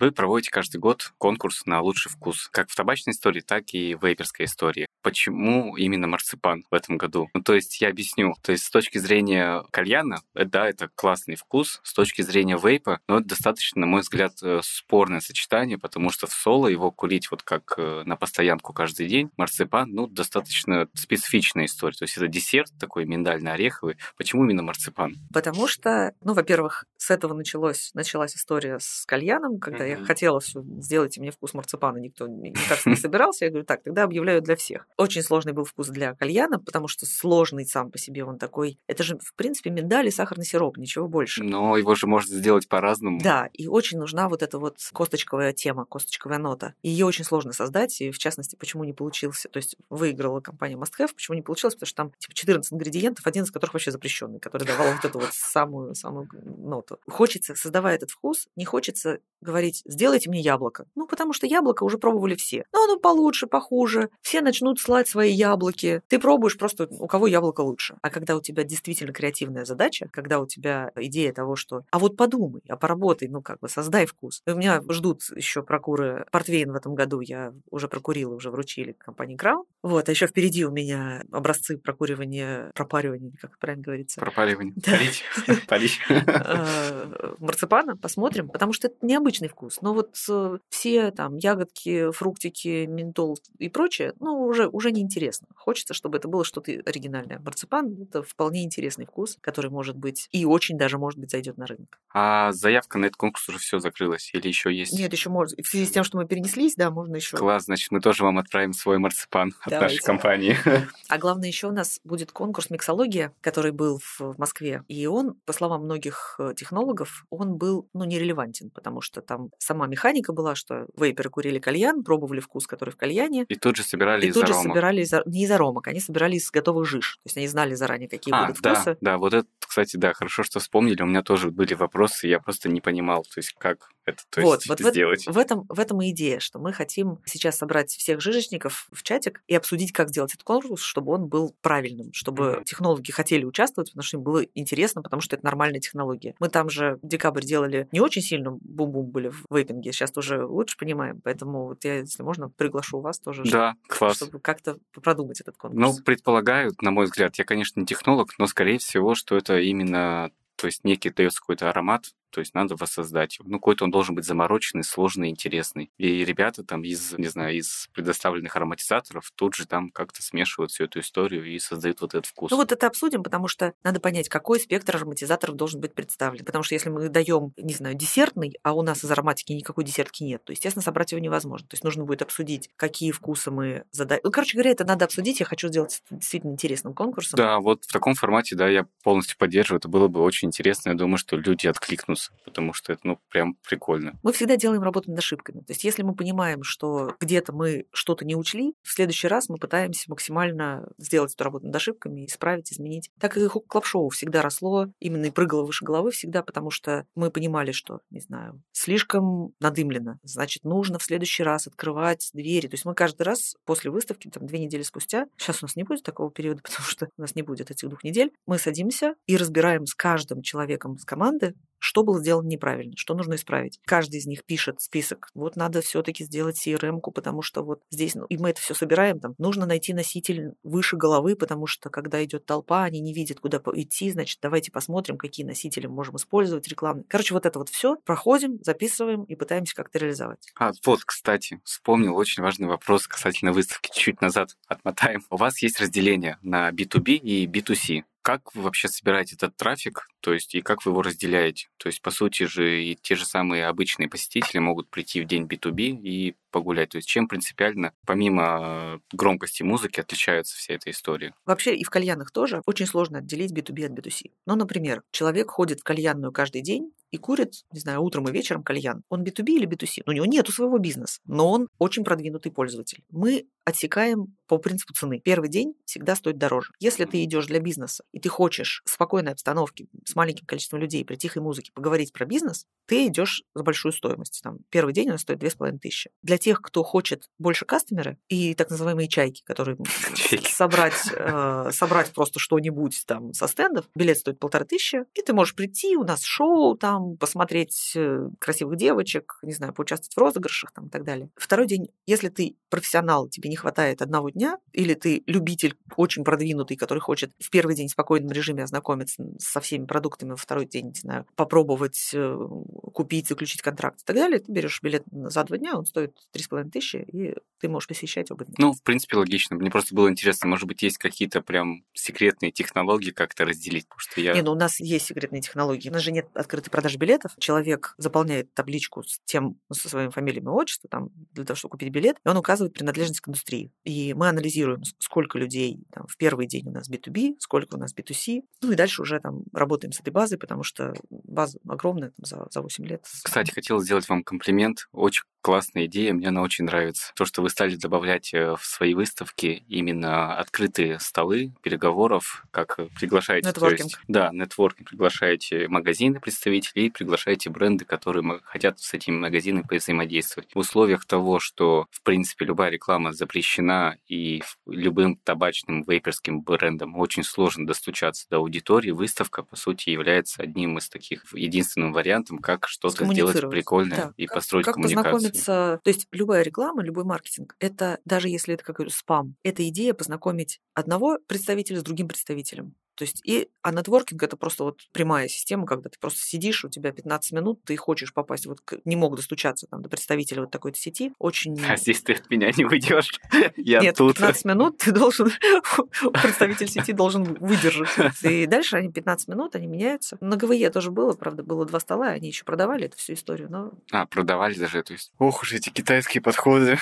Вы 0.00 0.12
проводите 0.12 0.50
каждый 0.50 0.78
год 0.78 1.12
конкурс 1.18 1.66
на 1.66 1.82
лучший 1.82 2.10
вкус, 2.10 2.48
как 2.50 2.70
в 2.70 2.74
табачной 2.74 3.12
истории, 3.12 3.42
так 3.42 3.74
и 3.74 3.94
в 3.94 4.02
вейперской 4.02 4.46
истории. 4.46 4.86
Почему 5.02 5.76
именно 5.76 6.06
марципан 6.06 6.64
в 6.70 6.74
этом 6.74 6.96
году? 6.96 7.28
Ну, 7.34 7.42
то 7.42 7.54
есть 7.54 7.82
я 7.82 7.90
объясню. 7.90 8.34
То 8.40 8.52
есть 8.52 8.64
с 8.64 8.70
точки 8.70 8.96
зрения 8.96 9.62
кальяна, 9.70 10.22
э, 10.34 10.46
да, 10.46 10.66
это 10.66 10.88
классный 10.94 11.34
вкус. 11.34 11.80
С 11.82 11.92
точки 11.92 12.22
зрения 12.22 12.56
вейпа, 12.56 13.00
но 13.08 13.18
это 13.18 13.28
достаточно, 13.28 13.80
на 13.80 13.86
мой 13.86 14.00
взгляд, 14.00 14.32
э, 14.42 14.60
спорное 14.62 15.20
сочетание, 15.20 15.76
потому 15.76 16.10
что 16.10 16.26
в 16.26 16.32
соло 16.32 16.68
его 16.68 16.90
курить 16.90 17.30
вот 17.30 17.42
как 17.42 17.74
э, 17.76 18.02
на 18.06 18.16
постоянку 18.16 18.72
каждый 18.72 19.06
день, 19.06 19.30
марципан, 19.36 19.90
ну, 19.90 20.06
достаточно 20.06 20.88
специфичная 20.94 21.66
история. 21.66 21.98
То 21.98 22.04
есть 22.04 22.16
это 22.16 22.26
десерт 22.26 22.72
такой 22.80 23.04
миндально-ореховый. 23.04 23.98
Почему 24.16 24.44
именно 24.44 24.62
марципан? 24.62 25.16
Потому 25.30 25.68
что, 25.68 26.14
ну, 26.24 26.32
во-первых, 26.32 26.86
с 26.96 27.10
этого 27.10 27.34
началось, 27.34 27.90
началась 27.92 28.34
история 28.34 28.78
с 28.80 29.04
кальяном, 29.04 29.58
когда. 29.58 29.89
Я 29.90 30.04
хотела 30.04 30.40
все, 30.40 30.62
сделайте 30.78 31.20
мне 31.20 31.30
вкус 31.30 31.54
марципана, 31.54 31.98
никто 31.98 32.26
никак 32.26 32.84
не 32.86 32.96
собирался. 32.96 33.44
Я 33.44 33.50
говорю, 33.50 33.66
так, 33.66 33.82
тогда 33.82 34.04
объявляю 34.04 34.42
для 34.42 34.56
всех. 34.56 34.86
Очень 34.96 35.22
сложный 35.22 35.52
был 35.52 35.64
вкус 35.64 35.88
для 35.88 36.14
кальяна, 36.14 36.58
потому 36.58 36.88
что 36.88 37.06
сложный 37.06 37.66
сам 37.66 37.90
по 37.90 37.98
себе 37.98 38.24
он 38.24 38.38
такой. 38.38 38.78
Это 38.86 39.02
же, 39.02 39.18
в 39.18 39.34
принципе, 39.34 39.70
миндаль 39.70 40.08
и 40.08 40.10
сахарный 40.10 40.44
сироп, 40.44 40.76
ничего 40.76 41.08
больше. 41.08 41.42
Но 41.42 41.76
его 41.76 41.94
же 41.94 42.06
можно 42.06 42.34
сделать 42.34 42.68
по-разному. 42.68 43.20
Да, 43.20 43.48
и 43.52 43.66
очень 43.66 43.98
нужна 43.98 44.28
вот 44.28 44.42
эта 44.42 44.58
вот 44.58 44.78
косточковая 44.92 45.52
тема, 45.52 45.84
косточковая 45.84 46.38
нота. 46.38 46.74
Ее 46.82 47.06
очень 47.06 47.24
сложно 47.24 47.52
создать, 47.52 48.00
и 48.00 48.10
в 48.10 48.18
частности, 48.18 48.56
почему 48.56 48.84
не 48.84 48.92
получился. 48.92 49.48
То 49.48 49.58
есть 49.58 49.76
выиграла 49.88 50.40
компания 50.40 50.76
Must 50.76 50.92
Have, 50.98 51.14
почему 51.14 51.36
не 51.36 51.42
получилось, 51.42 51.74
потому 51.74 51.86
что 51.86 51.96
там 51.96 52.12
типа 52.18 52.34
14 52.34 52.72
ингредиентов, 52.72 53.26
один 53.26 53.44
из 53.44 53.50
которых 53.50 53.74
вообще 53.74 53.90
запрещенный, 53.90 54.40
который 54.40 54.66
давал 54.66 54.92
вот 54.92 55.04
эту 55.04 55.18
вот 55.18 55.32
самую, 55.32 55.94
самую 55.94 56.28
ноту. 56.32 56.98
Хочется, 57.06 57.54
создавая 57.54 57.96
этот 57.96 58.10
вкус, 58.10 58.48
не 58.56 58.64
хочется 58.64 59.20
говорить, 59.40 59.79
сделайте 59.84 60.30
мне 60.30 60.40
яблоко. 60.40 60.86
Ну, 60.94 61.06
потому 61.06 61.32
что 61.32 61.46
яблоко 61.46 61.84
уже 61.84 61.98
пробовали 61.98 62.34
все. 62.34 62.64
Ну, 62.72 62.84
оно 62.84 62.98
получше, 62.98 63.46
похуже. 63.46 64.10
Все 64.22 64.40
начнут 64.40 64.80
слать 64.80 65.08
свои 65.08 65.32
яблоки. 65.32 66.02
Ты 66.08 66.18
пробуешь 66.18 66.56
просто, 66.56 66.88
у 66.90 67.06
кого 67.06 67.26
яблоко 67.26 67.60
лучше. 67.60 67.96
А 68.02 68.10
когда 68.10 68.36
у 68.36 68.40
тебя 68.40 68.64
действительно 68.64 69.12
креативная 69.12 69.64
задача, 69.64 70.08
когда 70.12 70.40
у 70.40 70.46
тебя 70.46 70.92
идея 70.96 71.32
того, 71.32 71.56
что 71.56 71.82
а 71.90 71.98
вот 71.98 72.16
подумай, 72.16 72.62
а 72.68 72.76
поработай, 72.76 73.28
ну, 73.28 73.42
как 73.42 73.60
бы 73.60 73.68
создай 73.68 74.06
вкус. 74.06 74.42
У 74.46 74.54
меня 74.54 74.82
ждут 74.88 75.22
еще 75.34 75.62
прокуры 75.62 76.26
портвейн 76.30 76.72
в 76.72 76.74
этом 76.74 76.94
году. 76.94 77.20
Я 77.20 77.52
уже 77.70 77.88
прокурила, 77.88 78.34
уже 78.34 78.50
вручили 78.50 78.92
компании 78.92 79.36
Краун. 79.36 79.64
Вот, 79.82 80.08
а 80.08 80.12
еще 80.12 80.26
впереди 80.26 80.64
у 80.64 80.70
меня 80.70 81.22
образцы 81.32 81.78
прокуривания, 81.78 82.70
пропаривания, 82.74 83.32
как 83.40 83.58
правильно 83.58 83.82
говорится. 83.82 84.20
Пропаривание. 84.20 84.74
Полить. 84.84 85.24
Полить. 85.68 85.98
Э, 86.08 87.34
марципана, 87.38 87.96
посмотрим, 87.96 88.48
потому 88.48 88.72
что 88.72 88.88
это 88.88 88.96
необычный 89.02 89.48
вкус. 89.48 89.69
Но 89.80 89.94
вот 89.94 90.16
э, 90.28 90.58
все 90.68 91.10
там 91.10 91.36
ягодки, 91.36 92.10
фруктики, 92.12 92.86
ментол 92.86 93.38
и 93.58 93.68
прочее, 93.68 94.14
ну, 94.20 94.46
уже, 94.46 94.68
уже 94.68 94.92
неинтересно. 94.92 95.48
Хочется, 95.54 95.94
чтобы 95.94 96.18
это 96.18 96.28
было 96.28 96.44
что-то 96.44 96.72
оригинальное. 96.72 97.38
Марципан– 97.38 98.02
это 98.02 98.22
вполне 98.22 98.64
интересный 98.64 99.06
вкус, 99.06 99.38
который 99.40 99.70
может 99.70 99.96
быть 99.96 100.28
и 100.32 100.44
очень 100.44 100.78
даже, 100.78 100.98
может 100.98 101.18
быть, 101.18 101.30
зайдет 101.30 101.58
на 101.58 101.66
рынок. 101.66 101.98
А 102.12 102.52
заявка 102.52 102.98
на 102.98 103.06
этот 103.06 103.16
конкурс 103.16 103.48
уже 103.48 103.58
все 103.58 103.78
закрылась 103.78 104.30
или 104.34 104.48
еще 104.48 104.72
есть? 104.74 104.92
Нет, 104.92 105.12
еще 105.12 105.30
можно. 105.30 105.62
В 105.62 105.66
связи 105.66 105.86
с 105.86 105.90
тем, 105.90 106.04
что 106.04 106.18
мы 106.18 106.26
перенеслись, 106.26 106.74
да, 106.76 106.90
можно 106.90 107.16
еще. 107.16 107.36
Класс, 107.36 107.64
значит, 107.64 107.90
мы 107.90 108.00
тоже 108.00 108.24
вам 108.24 108.38
отправим 108.38 108.72
свой 108.72 108.98
марципан 108.98 109.54
от 109.60 109.70
Давайте. 109.70 109.96
нашей 109.96 110.04
компании. 110.04 110.56
А 111.08 111.18
главное, 111.18 111.48
еще 111.48 111.66
у 111.66 111.72
нас 111.72 111.98
будет 112.04 112.30
конкурс 112.30 112.70
миксология, 112.70 113.32
который 113.40 113.72
был 113.72 114.00
в 114.18 114.38
Москве. 114.38 114.84
И 114.86 115.06
он, 115.06 115.34
по 115.44 115.52
словам 115.52 115.82
многих 115.84 116.36
э, 116.38 116.54
технологов, 116.56 117.24
он 117.30 117.56
был, 117.56 117.88
ну, 117.92 118.04
нерелевантен, 118.04 118.70
потому 118.70 119.00
что 119.00 119.20
там 119.20 119.50
сама 119.60 119.86
механика 119.86 120.32
была, 120.32 120.54
что 120.54 120.86
вейперы 120.96 121.30
курили 121.30 121.58
кальян, 121.58 122.02
пробовали 122.02 122.40
вкус, 122.40 122.66
который 122.66 122.90
в 122.90 122.96
кальяне. 122.96 123.44
И 123.48 123.54
тут 123.54 123.76
же 123.76 123.82
собирали 123.82 124.26
и 124.26 124.28
из 124.30 124.34
тут 124.34 124.44
аромок. 124.44 124.62
же 124.62 124.68
собирали 124.68 125.02
из, 125.02 125.12
не 125.26 125.44
из 125.44 125.50
аромок, 125.50 125.88
они 125.88 126.00
собирали 126.00 126.36
из 126.36 126.50
готовых 126.50 126.86
жиж. 126.86 127.16
То 127.22 127.26
есть 127.26 127.36
они 127.36 127.46
знали 127.46 127.74
заранее, 127.74 128.08
какие 128.08 128.34
а, 128.34 128.46
будут 128.46 128.62
да, 128.62 128.74
вкусы. 128.74 128.96
Да, 129.00 129.18
вот 129.18 129.34
это, 129.34 129.46
кстати, 129.60 129.96
да, 129.96 130.12
хорошо, 130.12 130.42
что 130.42 130.58
вспомнили. 130.60 131.02
У 131.02 131.06
меня 131.06 131.22
тоже 131.22 131.50
были 131.50 131.74
вопросы, 131.74 132.26
я 132.26 132.40
просто 132.40 132.68
не 132.68 132.80
понимал, 132.80 133.22
то 133.22 133.38
есть 133.38 133.54
как 133.58 133.90
это 134.06 134.22
то 134.30 134.40
вот, 134.40 134.60
есть, 134.66 134.68
вот 134.68 134.92
сделать. 134.92 135.26
В, 135.26 135.32
в, 135.32 135.38
этом, 135.38 135.66
в 135.68 135.78
этом 135.78 136.00
и 136.02 136.10
идея, 136.10 136.40
что 136.40 136.58
мы 136.58 136.72
хотим 136.72 137.18
сейчас 137.24 137.58
собрать 137.58 137.90
всех 137.90 138.20
жижечников 138.20 138.88
в 138.92 139.02
чатик 139.02 139.42
и 139.46 139.54
обсудить, 139.54 139.92
как 139.92 140.08
сделать 140.08 140.32
этот 140.32 140.42
конкурс, 140.42 140.82
чтобы 140.82 141.12
он 141.12 141.26
был 141.26 141.54
правильным, 141.60 142.12
чтобы 142.12 142.44
mm-hmm. 142.44 142.64
технологи 142.64 143.10
хотели 143.12 143.44
участвовать, 143.44 143.90
потому 143.90 144.02
что 144.02 144.16
им 144.16 144.22
было 144.22 144.42
интересно, 144.54 145.02
потому 145.02 145.20
что 145.20 145.36
это 145.36 145.44
нормальная 145.44 145.80
технология. 145.80 146.34
Мы 146.40 146.48
там 146.48 146.70
же 146.70 146.98
в 147.02 147.06
декабрь 147.06 147.42
делали 147.42 147.88
не 147.92 148.00
очень 148.00 148.22
сильно 148.22 148.52
бум-бум 148.52 149.10
были 149.10 149.28
в 149.28 149.39
вейпинге, 149.50 149.92
сейчас 149.92 150.16
уже 150.16 150.44
лучше 150.44 150.76
понимаем, 150.76 151.20
поэтому 151.22 151.66
вот 151.66 151.84
я, 151.84 151.98
если 151.98 152.22
можно, 152.22 152.48
приглашу 152.48 153.00
вас 153.00 153.18
тоже, 153.18 153.44
да, 153.44 153.74
чтобы, 153.84 153.98
класс. 153.98 154.16
чтобы 154.16 154.40
как-то 154.40 154.78
продумать 154.92 155.40
этот 155.40 155.56
конкурс. 155.56 155.80
Ну, 155.80 156.04
предполагаю, 156.04 156.72
на 156.80 156.90
мой 156.90 157.06
взгляд, 157.06 157.36
я, 157.36 157.44
конечно, 157.44 157.80
не 157.80 157.86
технолог, 157.86 158.30
но, 158.38 158.46
скорее 158.46 158.78
всего, 158.78 159.14
что 159.14 159.36
это 159.36 159.58
именно 159.58 160.30
то 160.60 160.66
есть 160.66 160.84
некий 160.84 161.08
дается 161.08 161.40
какой-то 161.40 161.70
аромат, 161.70 162.14
то 162.30 162.40
есть 162.40 162.54
надо 162.54 162.76
воссоздать 162.76 163.38
его. 163.38 163.48
Ну, 163.48 163.58
какой-то 163.58 163.84
он 163.84 163.90
должен 163.90 164.14
быть 164.14 164.24
замороченный, 164.24 164.84
сложный, 164.84 165.30
интересный. 165.30 165.90
И 165.98 166.24
ребята 166.24 166.64
там 166.64 166.82
из, 166.82 167.12
не 167.18 167.28
знаю, 167.28 167.56
из 167.56 167.88
предоставленных 167.92 168.54
ароматизаторов 168.56 169.30
тут 169.34 169.54
же 169.54 169.66
там 169.66 169.90
как-то 169.90 170.22
смешивают 170.22 170.70
всю 170.70 170.84
эту 170.84 171.00
историю 171.00 171.44
и 171.44 171.58
создают 171.58 172.00
вот 172.00 172.14
этот 172.14 172.26
вкус. 172.26 172.50
Ну, 172.50 172.56
вот 172.56 172.72
это 172.72 172.86
обсудим, 172.86 173.22
потому 173.22 173.48
что 173.48 173.74
надо 173.82 174.00
понять, 174.00 174.28
какой 174.28 174.60
спектр 174.60 174.96
ароматизаторов 174.96 175.56
должен 175.56 175.80
быть 175.80 175.94
представлен. 175.94 176.44
Потому 176.44 176.62
что 176.62 176.74
если 176.74 176.88
мы 176.90 177.08
даем, 177.08 177.52
не 177.56 177.74
знаю, 177.74 177.94
десертный, 177.94 178.56
а 178.62 178.72
у 178.72 178.82
нас 178.82 179.04
из 179.04 179.10
ароматики 179.10 179.52
никакой 179.52 179.84
десертки 179.84 180.22
нет, 180.22 180.44
то, 180.44 180.52
естественно, 180.52 180.82
собрать 180.82 181.12
его 181.12 181.20
невозможно. 181.20 181.66
То 181.68 181.74
есть 181.74 181.84
нужно 181.84 182.04
будет 182.04 182.22
обсудить, 182.22 182.70
какие 182.76 183.10
вкусы 183.10 183.50
мы 183.50 183.84
задаем. 183.90 184.20
Ну, 184.24 184.30
короче 184.30 184.54
говоря, 184.54 184.70
это 184.70 184.84
надо 184.84 185.04
обсудить. 185.04 185.40
Я 185.40 185.46
хочу 185.46 185.68
сделать 185.68 186.02
действительно 186.10 186.52
интересным 186.52 186.94
конкурсом. 186.94 187.36
Да, 187.36 187.58
вот 187.60 187.84
в 187.84 187.92
таком 187.92 188.14
формате, 188.14 188.56
да, 188.56 188.68
я 188.68 188.86
полностью 189.02 189.38
поддерживаю. 189.38 189.78
Это 189.78 189.88
было 189.88 190.08
бы 190.08 190.20
очень 190.20 190.48
интересно. 190.48 190.90
Я 190.90 190.94
думаю, 190.94 191.18
что 191.18 191.36
люди 191.36 191.66
откликнутся 191.66 192.19
бонус, 192.20 192.32
потому 192.44 192.72
что 192.72 192.92
это, 192.92 193.00
ну, 193.04 193.18
прям 193.30 193.56
прикольно. 193.66 194.18
Мы 194.22 194.32
всегда 194.32 194.56
делаем 194.56 194.82
работу 194.82 195.10
над 195.10 195.18
ошибками. 195.18 195.60
То 195.60 195.72
есть 195.72 195.84
если 195.84 196.02
мы 196.02 196.14
понимаем, 196.14 196.62
что 196.62 197.14
где-то 197.20 197.52
мы 197.52 197.86
что-то 197.92 198.24
не 198.24 198.36
учли, 198.36 198.74
в 198.82 198.92
следующий 198.92 199.28
раз 199.28 199.48
мы 199.48 199.56
пытаемся 199.56 200.10
максимально 200.10 200.88
сделать 200.98 201.34
эту 201.34 201.44
работу 201.44 201.66
над 201.66 201.76
ошибками, 201.76 202.26
исправить, 202.26 202.72
изменить. 202.72 203.10
Так 203.18 203.36
и 203.36 203.48
клаб-шоу 203.48 204.08
всегда 204.10 204.42
росло, 204.42 204.86
именно 204.98 205.26
и 205.26 205.30
прыгало 205.30 205.64
выше 205.64 205.84
головы 205.84 206.10
всегда, 206.10 206.42
потому 206.42 206.70
что 206.70 207.06
мы 207.14 207.30
понимали, 207.30 207.72
что, 207.72 208.00
не 208.10 208.20
знаю, 208.20 208.62
слишком 208.72 209.52
надымлено. 209.60 210.18
Значит, 210.22 210.64
нужно 210.64 210.98
в 210.98 211.02
следующий 211.02 211.42
раз 211.42 211.66
открывать 211.66 212.30
двери. 212.32 212.66
То 212.66 212.74
есть 212.74 212.84
мы 212.84 212.94
каждый 212.94 213.22
раз 213.22 213.56
после 213.64 213.90
выставки, 213.90 214.28
там, 214.28 214.46
две 214.46 214.58
недели 214.58 214.82
спустя, 214.82 215.26
сейчас 215.36 215.62
у 215.62 215.66
нас 215.66 215.76
не 215.76 215.84
будет 215.84 216.02
такого 216.02 216.30
периода, 216.30 216.62
потому 216.62 216.86
что 216.86 217.08
у 217.16 217.20
нас 217.20 217.34
не 217.34 217.42
будет 217.42 217.70
этих 217.70 217.88
двух 217.88 218.04
недель, 218.04 218.32
мы 218.46 218.58
садимся 218.58 219.14
и 219.26 219.36
разбираем 219.36 219.86
с 219.86 219.94
каждым 219.94 220.42
человеком 220.42 220.98
с 220.98 221.04
команды, 221.04 221.54
что 221.90 222.04
было 222.04 222.20
сделано 222.20 222.46
неправильно, 222.46 222.92
что 222.96 223.14
нужно 223.14 223.34
исправить. 223.34 223.80
Каждый 223.84 224.20
из 224.20 224.26
них 224.26 224.44
пишет 224.44 224.80
список. 224.80 225.28
Вот 225.34 225.56
надо 225.56 225.80
все-таки 225.80 226.22
сделать 226.22 226.56
CRM-ку, 226.64 227.10
потому 227.10 227.42
что 227.42 227.64
вот 227.64 227.82
здесь, 227.90 228.14
ну, 228.14 228.26
и 228.26 228.38
мы 228.38 228.50
это 228.50 228.60
все 228.60 228.74
собираем, 228.74 229.18
там, 229.18 229.34
нужно 229.38 229.66
найти 229.66 229.92
носитель 229.92 230.52
выше 230.62 230.96
головы, 230.96 231.34
потому 231.34 231.66
что 231.66 231.90
когда 231.90 232.24
идет 232.24 232.46
толпа, 232.46 232.84
они 232.84 233.00
не 233.00 233.12
видят, 233.12 233.40
куда 233.40 233.60
идти, 233.74 234.08
значит, 234.12 234.38
давайте 234.40 234.70
посмотрим, 234.70 235.18
какие 235.18 235.44
носители 235.44 235.88
мы 235.88 235.94
можем 235.94 236.14
использовать 236.14 236.68
рекламные. 236.68 237.06
Короче, 237.08 237.34
вот 237.34 237.44
это 237.44 237.58
вот 237.58 237.68
все 237.68 237.96
проходим, 237.96 238.60
записываем 238.62 239.24
и 239.24 239.34
пытаемся 239.34 239.74
как-то 239.74 239.98
реализовать. 239.98 240.46
А, 240.56 240.70
вот, 240.86 241.04
кстати, 241.04 241.60
вспомнил 241.64 242.16
очень 242.16 242.44
важный 242.44 242.68
вопрос 242.68 243.08
касательно 243.08 243.52
выставки. 243.52 243.90
Чуть 243.92 244.20
назад 244.20 244.56
отмотаем. 244.68 245.22
У 245.28 245.36
вас 245.36 245.60
есть 245.60 245.80
разделение 245.80 246.38
на 246.40 246.70
B2B 246.70 247.14
и 247.16 247.48
B2C. 247.48 248.04
Как 248.30 248.54
вы 248.54 248.62
вообще 248.62 248.86
собираете 248.86 249.34
этот 249.34 249.56
трафик, 249.56 250.06
то 250.20 250.32
есть 250.32 250.54
и 250.54 250.60
как 250.60 250.86
вы 250.86 250.92
его 250.92 251.02
разделяете? 251.02 251.68
То 251.78 251.88
есть, 251.88 252.00
по 252.00 252.12
сути 252.12 252.44
же, 252.44 252.84
и 252.84 252.94
те 252.94 253.16
же 253.16 253.26
самые 253.26 253.66
обычные 253.66 254.08
посетители 254.08 254.60
могут 254.60 254.88
прийти 254.88 255.20
в 255.20 255.26
день 255.26 255.46
B2B 255.46 256.00
и 256.00 256.36
погулять. 256.52 256.90
То 256.90 256.98
есть 256.98 257.08
чем 257.08 257.26
принципиально, 257.26 257.92
помимо 258.06 259.00
громкости 259.12 259.64
музыки, 259.64 259.98
отличается 259.98 260.56
вся 260.56 260.74
эта 260.74 260.90
история? 260.90 261.34
Вообще 261.44 261.74
и 261.74 261.82
в 261.82 261.90
кальянах 261.90 262.30
тоже 262.30 262.62
очень 262.66 262.86
сложно 262.86 263.18
отделить 263.18 263.50
B2B 263.50 263.86
от 263.86 263.98
B2C. 263.98 264.30
Ну, 264.46 264.54
например, 264.54 265.02
человек 265.10 265.50
ходит 265.50 265.80
в 265.80 265.82
кальянную 265.82 266.30
каждый 266.30 266.62
день, 266.62 266.92
и 267.10 267.16
курит, 267.16 267.64
не 267.72 267.80
знаю, 267.80 268.02
утром 268.02 268.28
и 268.28 268.32
вечером 268.32 268.62
кальян. 268.62 269.02
Он 269.08 269.22
B2B 269.22 269.50
или 269.50 269.68
B2C? 269.68 270.02
Ну, 270.06 270.12
у 270.12 270.14
него 270.14 270.26
нет 270.26 270.48
своего 270.48 270.78
бизнеса, 270.78 271.20
но 271.24 271.50
он 271.50 271.68
очень 271.78 272.04
продвинутый 272.04 272.52
пользователь. 272.52 273.04
Мы 273.10 273.46
отсекаем 273.64 274.36
по 274.46 274.58
принципу 274.58 274.92
цены. 274.94 275.20
Первый 275.20 275.48
день 275.48 275.74
всегда 275.84 276.16
стоит 276.16 276.38
дороже. 276.38 276.72
Если 276.80 277.04
ты 277.04 277.22
идешь 277.22 277.46
для 277.46 277.60
бизнеса, 277.60 278.04
и 278.12 278.18
ты 278.18 278.28
хочешь 278.28 278.82
в 278.84 278.90
спокойной 278.90 279.32
обстановке 279.32 279.86
с 280.04 280.14
маленьким 280.16 280.46
количеством 280.46 280.80
людей 280.80 281.04
при 281.04 281.16
тихой 281.16 281.42
музыке 281.42 281.70
поговорить 281.72 282.12
про 282.12 282.26
бизнес, 282.26 282.66
ты 282.86 283.06
идешь 283.06 283.42
за 283.54 283.62
большую 283.62 283.92
стоимость. 283.92 284.40
Там, 284.42 284.58
первый 284.70 284.92
день 284.92 285.10
он 285.10 285.18
стоит 285.18 285.38
2500. 285.38 286.12
Для 286.22 286.38
тех, 286.38 286.60
кто 286.60 286.82
хочет 286.82 287.28
больше 287.38 287.64
кастомеры 287.64 288.18
и 288.28 288.54
так 288.54 288.70
называемые 288.70 289.08
чайки, 289.08 289.42
которые 289.44 289.76
собрать, 290.48 291.10
э, 291.14 291.70
собрать 291.72 292.12
просто 292.12 292.40
что-нибудь 292.40 293.04
там 293.06 293.32
со 293.32 293.46
стендов, 293.46 293.86
билет 293.94 294.18
стоит 294.18 294.40
полторы 294.40 294.64
тысячи, 294.64 295.04
и 295.14 295.22
ты 295.22 295.32
можешь 295.32 295.54
прийти, 295.54 295.96
у 295.96 296.04
нас 296.04 296.24
шоу 296.24 296.76
там, 296.76 296.99
там, 297.00 297.16
посмотреть 297.16 297.92
э, 297.94 298.28
красивых 298.38 298.76
девочек, 298.76 299.38
не 299.42 299.52
знаю, 299.52 299.72
поучаствовать 299.72 300.14
в 300.14 300.18
розыгрышах 300.18 300.72
там, 300.72 300.86
и 300.86 300.90
так 300.90 301.04
далее. 301.04 301.30
Второй 301.36 301.66
день, 301.66 301.88
если 302.06 302.28
ты 302.28 302.56
профессионал, 302.68 303.28
тебе 303.28 303.48
не 303.48 303.56
хватает 303.56 304.02
одного 304.02 304.30
дня, 304.30 304.58
или 304.72 304.94
ты 304.94 305.22
любитель 305.26 305.76
очень 305.96 306.24
продвинутый, 306.24 306.76
который 306.76 307.00
хочет 307.00 307.32
в 307.38 307.50
первый 307.50 307.74
день 307.74 307.88
в 307.88 307.92
спокойном 307.92 308.30
режиме 308.30 308.64
ознакомиться 308.64 309.24
со 309.38 309.60
всеми 309.60 309.86
продуктами, 309.86 310.30
во 310.30 310.36
второй 310.36 310.66
день, 310.66 310.88
не 310.88 311.00
знаю, 311.00 311.26
попробовать 311.36 312.10
э, 312.12 312.48
купить, 312.92 313.28
заключить 313.28 313.62
контракт 313.62 314.00
и 314.02 314.04
так 314.04 314.16
далее, 314.16 314.38
ты 314.38 314.52
берешь 314.52 314.80
билет 314.82 315.04
за 315.10 315.44
два 315.44 315.58
дня, 315.58 315.76
он 315.76 315.86
стоит 315.86 316.16
3,5 316.36 316.70
тысячи, 316.70 316.96
и 316.96 317.34
ты 317.60 317.68
можешь 317.68 317.88
посещать 317.88 318.30
оба 318.30 318.44
дня. 318.44 318.54
Ну, 318.58 318.72
в 318.72 318.82
принципе, 318.82 319.16
логично. 319.16 319.56
Мне 319.56 319.70
просто 319.70 319.94
было 319.94 320.08
интересно, 320.08 320.48
может 320.48 320.66
быть, 320.66 320.82
есть 320.82 320.98
какие-то 320.98 321.42
прям 321.42 321.84
секретные 321.92 322.52
технологии, 322.52 323.10
как 323.10 323.32
это 323.32 323.44
разделить, 323.44 323.86
потому 323.88 324.00
что 324.00 324.20
я... 324.20 324.34
Не, 324.34 324.42
ну 324.42 324.52
у 324.52 324.56
нас 324.56 324.80
есть 324.80 325.06
секретные 325.06 325.42
технологии. 325.42 325.88
У 325.88 325.92
нас 325.92 326.02
же 326.02 326.12
нет 326.12 326.28
открытой 326.34 326.70
продажи 326.70 326.89
билетов. 326.98 327.32
Человек 327.38 327.94
заполняет 327.98 328.52
табличку 328.54 329.02
с 329.02 329.20
тем, 329.24 329.58
со 329.72 329.88
своим 329.88 330.10
фамилией 330.10 330.42
и 330.42 330.46
отчеством, 330.46 330.88
там, 330.90 331.10
для 331.32 331.44
того, 331.44 331.56
чтобы 331.56 331.72
купить 331.72 331.90
билет, 331.90 332.16
и 332.24 332.28
он 332.28 332.36
указывает 332.36 332.72
принадлежность 332.72 333.20
к 333.20 333.28
индустрии. 333.28 333.70
И 333.84 334.14
мы 334.14 334.28
анализируем, 334.28 334.82
сколько 334.98 335.38
людей 335.38 335.80
там, 335.92 336.06
в 336.06 336.16
первый 336.16 336.46
день 336.46 336.68
у 336.68 336.72
нас 336.72 336.90
B2B, 336.90 337.36
сколько 337.38 337.74
у 337.74 337.78
нас 337.78 337.94
B2C, 337.94 338.42
ну 338.62 338.72
и 338.72 338.74
дальше 338.74 339.02
уже 339.02 339.20
там 339.20 339.44
работаем 339.52 339.92
с 339.92 340.00
этой 340.00 340.10
базой, 340.10 340.38
потому 340.38 340.62
что 340.62 340.94
база 341.10 341.58
огромная 341.68 342.10
там, 342.10 342.24
за, 342.24 342.46
за 342.50 342.62
8 342.62 342.86
лет. 342.86 343.04
Кстати, 343.22 343.50
хотел 343.50 343.80
сделать 343.80 344.08
вам 344.08 344.22
комплимент. 344.22 344.88
Очень 344.92 345.24
классная 345.40 345.86
идея, 345.86 346.12
мне 346.12 346.28
она 346.28 346.42
очень 346.42 346.64
нравится. 346.64 347.12
То, 347.16 347.24
что 347.24 347.42
вы 347.42 347.50
стали 347.50 347.76
добавлять 347.76 348.32
э, 348.34 348.54
в 348.56 348.64
свои 348.64 348.94
выставки 348.94 349.64
именно 349.68 350.36
открытые 350.36 350.98
столы 351.00 351.52
переговоров, 351.62 352.44
как 352.50 352.78
приглашаете... 352.98 353.48
Нетворкинг. 353.48 353.90
Есть, 353.90 353.98
да, 354.08 354.30
нетворкинг. 354.32 354.90
Приглашаете 354.90 355.68
магазины 355.68 356.20
представителей, 356.20 356.79
приглашаете 356.88 357.50
бренды, 357.50 357.84
которые 357.84 358.40
хотят 358.44 358.80
с 358.80 358.94
этими 358.94 359.16
магазинами 359.18 359.64
взаимодействовать. 359.70 360.50
В 360.54 360.58
условиях 360.58 361.04
того, 361.04 361.40
что, 361.40 361.86
в 361.90 362.02
принципе, 362.02 362.44
любая 362.44 362.70
реклама 362.70 363.12
запрещена 363.12 363.98
и 364.08 364.42
любым 364.66 365.16
табачным 365.16 365.82
вейперским 365.82 366.42
брендам 366.42 366.96
очень 366.96 367.24
сложно 367.24 367.66
достучаться 367.66 368.26
до 368.30 368.36
аудитории, 368.38 368.90
выставка, 368.90 369.42
по 369.42 369.56
сути, 369.56 369.90
является 369.90 370.42
одним 370.42 370.78
из 370.78 370.88
таких 370.88 371.24
единственным 371.34 371.92
вариантом, 371.92 372.38
как 372.38 372.68
что-то 372.68 373.04
сделать 373.06 373.40
прикольное 373.50 373.96
да. 373.96 374.14
и 374.16 374.26
построить 374.26 374.64
как 374.64 374.74
коммуникацию 374.74 375.10
познакомиться, 375.12 375.80
то 375.82 375.90
есть 375.90 376.06
любая 376.12 376.42
реклама, 376.42 376.82
любой 376.82 377.04
маркетинг, 377.04 377.56
это 377.58 377.98
даже 378.04 378.28
если 378.28 378.54
это 378.54 378.64
какой-то 378.64 378.92
спам, 378.92 379.36
это 379.42 379.66
идея 379.68 379.94
познакомить 379.94 380.60
одного 380.74 381.18
представителя 381.26 381.80
с 381.80 381.82
другим 381.82 382.08
представителем. 382.08 382.74
То 383.00 383.04
есть 383.04 383.22
и, 383.24 383.48
а 383.62 383.72
нетворкинг 383.72 384.22
это 384.22 384.36
просто 384.36 384.62
вот 384.62 384.80
прямая 384.92 385.26
система, 385.26 385.64
когда 385.64 385.88
ты 385.88 385.98
просто 385.98 386.20
сидишь, 386.20 386.66
у 386.66 386.68
тебя 386.68 386.92
15 386.92 387.32
минут, 387.32 387.64
ты 387.64 387.74
хочешь 387.78 388.12
попасть, 388.12 388.44
вот 388.44 388.58
не 388.84 388.94
мог 388.94 389.16
достучаться 389.16 389.66
там, 389.66 389.80
до 389.80 389.88
представителя 389.88 390.42
вот 390.42 390.50
такой-то 390.50 390.78
сети. 390.78 391.14
Очень... 391.18 391.58
А 391.66 391.78
здесь 391.78 392.02
ты 392.02 392.12
от 392.12 392.28
меня 392.28 392.52
не 392.54 392.66
уйдешь. 392.66 393.18
Я 393.56 393.80
Нет, 393.80 393.96
тут. 393.96 394.16
15 394.16 394.44
минут 394.44 394.76
ты 394.76 394.92
должен, 394.92 395.30
представитель 396.12 396.68
сети 396.68 396.92
должен 396.92 397.38
выдержать. 397.40 397.88
И 398.22 398.44
дальше 398.44 398.76
они 398.76 398.92
15 398.92 399.28
минут, 399.28 399.54
они 399.54 399.66
меняются. 399.66 400.18
На 400.20 400.36
ГВЕ 400.36 400.68
тоже 400.68 400.90
было, 400.90 401.14
правда, 401.14 401.42
было 401.42 401.64
два 401.64 401.80
стола, 401.80 402.08
они 402.08 402.28
еще 402.28 402.44
продавали 402.44 402.84
эту 402.84 402.98
всю 402.98 403.14
историю, 403.14 403.48
но... 403.50 403.72
А, 403.92 404.04
продавали 404.04 404.58
даже, 404.58 404.82
то 404.82 404.92
есть... 404.92 405.10
Ох 405.18 405.40
уж 405.40 405.54
эти 405.54 405.70
китайские 405.70 406.20
подходы. 406.20 406.76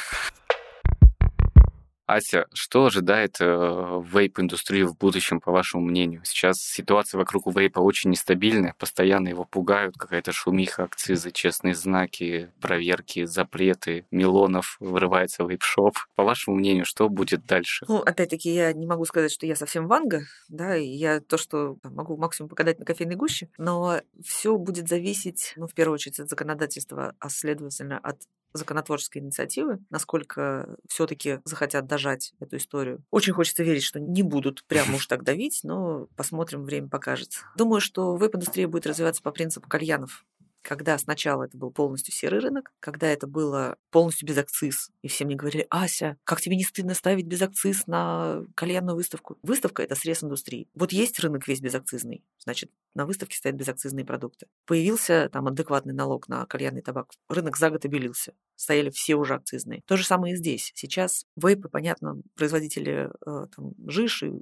Ася, 2.09 2.47
что 2.55 2.87
ожидает 2.87 3.37
э, 3.39 3.45
вейп-индустрию 3.45 4.87
в 4.89 4.97
будущем, 4.97 5.41
по 5.41 5.53
вашему 5.53 5.85
мнению? 5.85 6.23
Сейчас 6.25 6.59
ситуация 6.59 7.19
вокруг 7.19 7.55
вейпа 7.55 7.81
очень 7.81 8.09
нестабильная, 8.09 8.75
постоянно 8.79 9.29
его 9.29 9.45
пугают, 9.45 9.95
какая-то 9.99 10.33
шумиха, 10.33 10.85
акцизы, 10.85 11.31
честные 11.33 11.75
знаки, 11.75 12.51
проверки, 12.63 13.27
запреты, 13.27 14.07
миллонов 14.11 14.79
вырывается 14.81 15.43
вейп-шоп. 15.43 15.97
По 16.15 16.25
вашему 16.25 16.57
мнению, 16.57 16.87
что 16.87 17.11
будет 17.11 17.45
дальше? 17.45 17.85
Ну, 17.87 17.99
опять-таки, 17.99 18.55
я 18.55 18.73
не 18.73 18.87
могу 18.87 19.05
сказать, 19.05 19.31
что 19.31 19.45
я 19.45 19.55
совсем 19.55 19.87
ванга, 19.87 20.23
да, 20.49 20.79
и 20.79 20.87
я 20.87 21.21
то, 21.21 21.37
что 21.37 21.77
могу 21.83 22.17
максимум 22.17 22.49
покадать 22.49 22.79
на 22.79 22.87
кофейной 22.87 23.17
гуще, 23.17 23.51
но 23.59 24.01
все 24.25 24.57
будет 24.57 24.89
зависеть, 24.89 25.53
ну, 25.57 25.67
в 25.67 25.75
первую 25.75 25.97
очередь, 25.97 26.21
от 26.21 26.31
законодательства, 26.31 27.15
а 27.21 27.29
следовательно, 27.29 27.99
от 27.99 28.23
законотворческой 28.53 29.23
инициативы, 29.23 29.79
насколько 29.91 30.77
все-таки 30.89 31.41
захотят 31.45 31.87
дожать 31.87 32.33
эту 32.41 32.57
историю. 32.57 33.03
Очень 33.11 33.33
хочется 33.33 33.63
верить, 33.63 33.83
что 33.83 34.01
не 34.01 34.23
будут 34.23 34.65
прямо 34.65 34.97
уж 34.97 35.07
так 35.07 35.23
давить, 35.23 35.61
но 35.63 36.07
посмотрим, 36.17 36.65
время 36.65 36.89
покажет. 36.89 37.43
Думаю, 37.57 37.81
что 37.81 38.17
веб-индустрия 38.17 38.69
будет 38.69 38.87
развиваться 38.87 39.23
по 39.23 39.31
принципу 39.31 39.69
кальянов 39.69 40.25
когда 40.69 40.99
сначала 40.99 41.45
это 41.45 41.57
был 41.57 41.71
полностью 41.71 42.13
серый 42.13 42.41
рынок, 42.41 42.73
когда 42.79 43.07
это 43.07 43.27
было 43.27 43.79
полностью 43.91 44.29
без 44.29 44.37
акциз, 44.37 44.91
и 45.01 45.09
все 45.09 45.25
мне 45.25 45.35
говорили, 45.35 45.67
Ася, 45.71 46.19
как 46.25 46.43
тебе 46.43 46.57
не 46.57 46.63
стыдно 46.63 46.93
ставить 46.93 47.25
без 47.25 47.41
акциз 47.41 47.87
на 47.87 48.45
кальянную 48.55 48.95
выставку? 48.95 49.39
Выставка– 49.43 49.83
это 49.85 49.95
срез 49.95 50.23
индустрии. 50.23 50.69
Вот 50.75 50.93
есть 50.93 51.19
рынок 51.21 51.49
весь 51.49 51.63
безакцизный, 51.63 52.23
значит, 52.39 52.71
на 52.95 53.07
выставке 53.07 53.39
стоят 53.39 53.57
безакцизные 53.57 54.05
продукты. 54.05 54.47
Появился 54.67 55.31
там 55.33 55.47
адекватный 55.47 55.95
налог 55.95 56.29
на 56.29 56.45
кальянный 56.45 56.83
табак, 56.83 57.13
рынок 57.31 57.57
за 57.57 57.71
год 57.71 57.87
обелился, 57.87 58.35
стояли 58.57 58.91
все 58.91 59.15
уже 59.15 59.37
акцизные. 59.37 59.83
То 59.87 59.97
же 59.97 60.05
самое 60.05 60.35
и 60.35 60.37
здесь. 60.37 60.73
Сейчас 60.75 61.25
вейпы, 61.37 61.69
понятно, 61.69 62.21
производители 62.35 63.11
э, 63.25 63.47
там, 63.57 63.73
жиш 63.87 64.23
и 64.25 64.33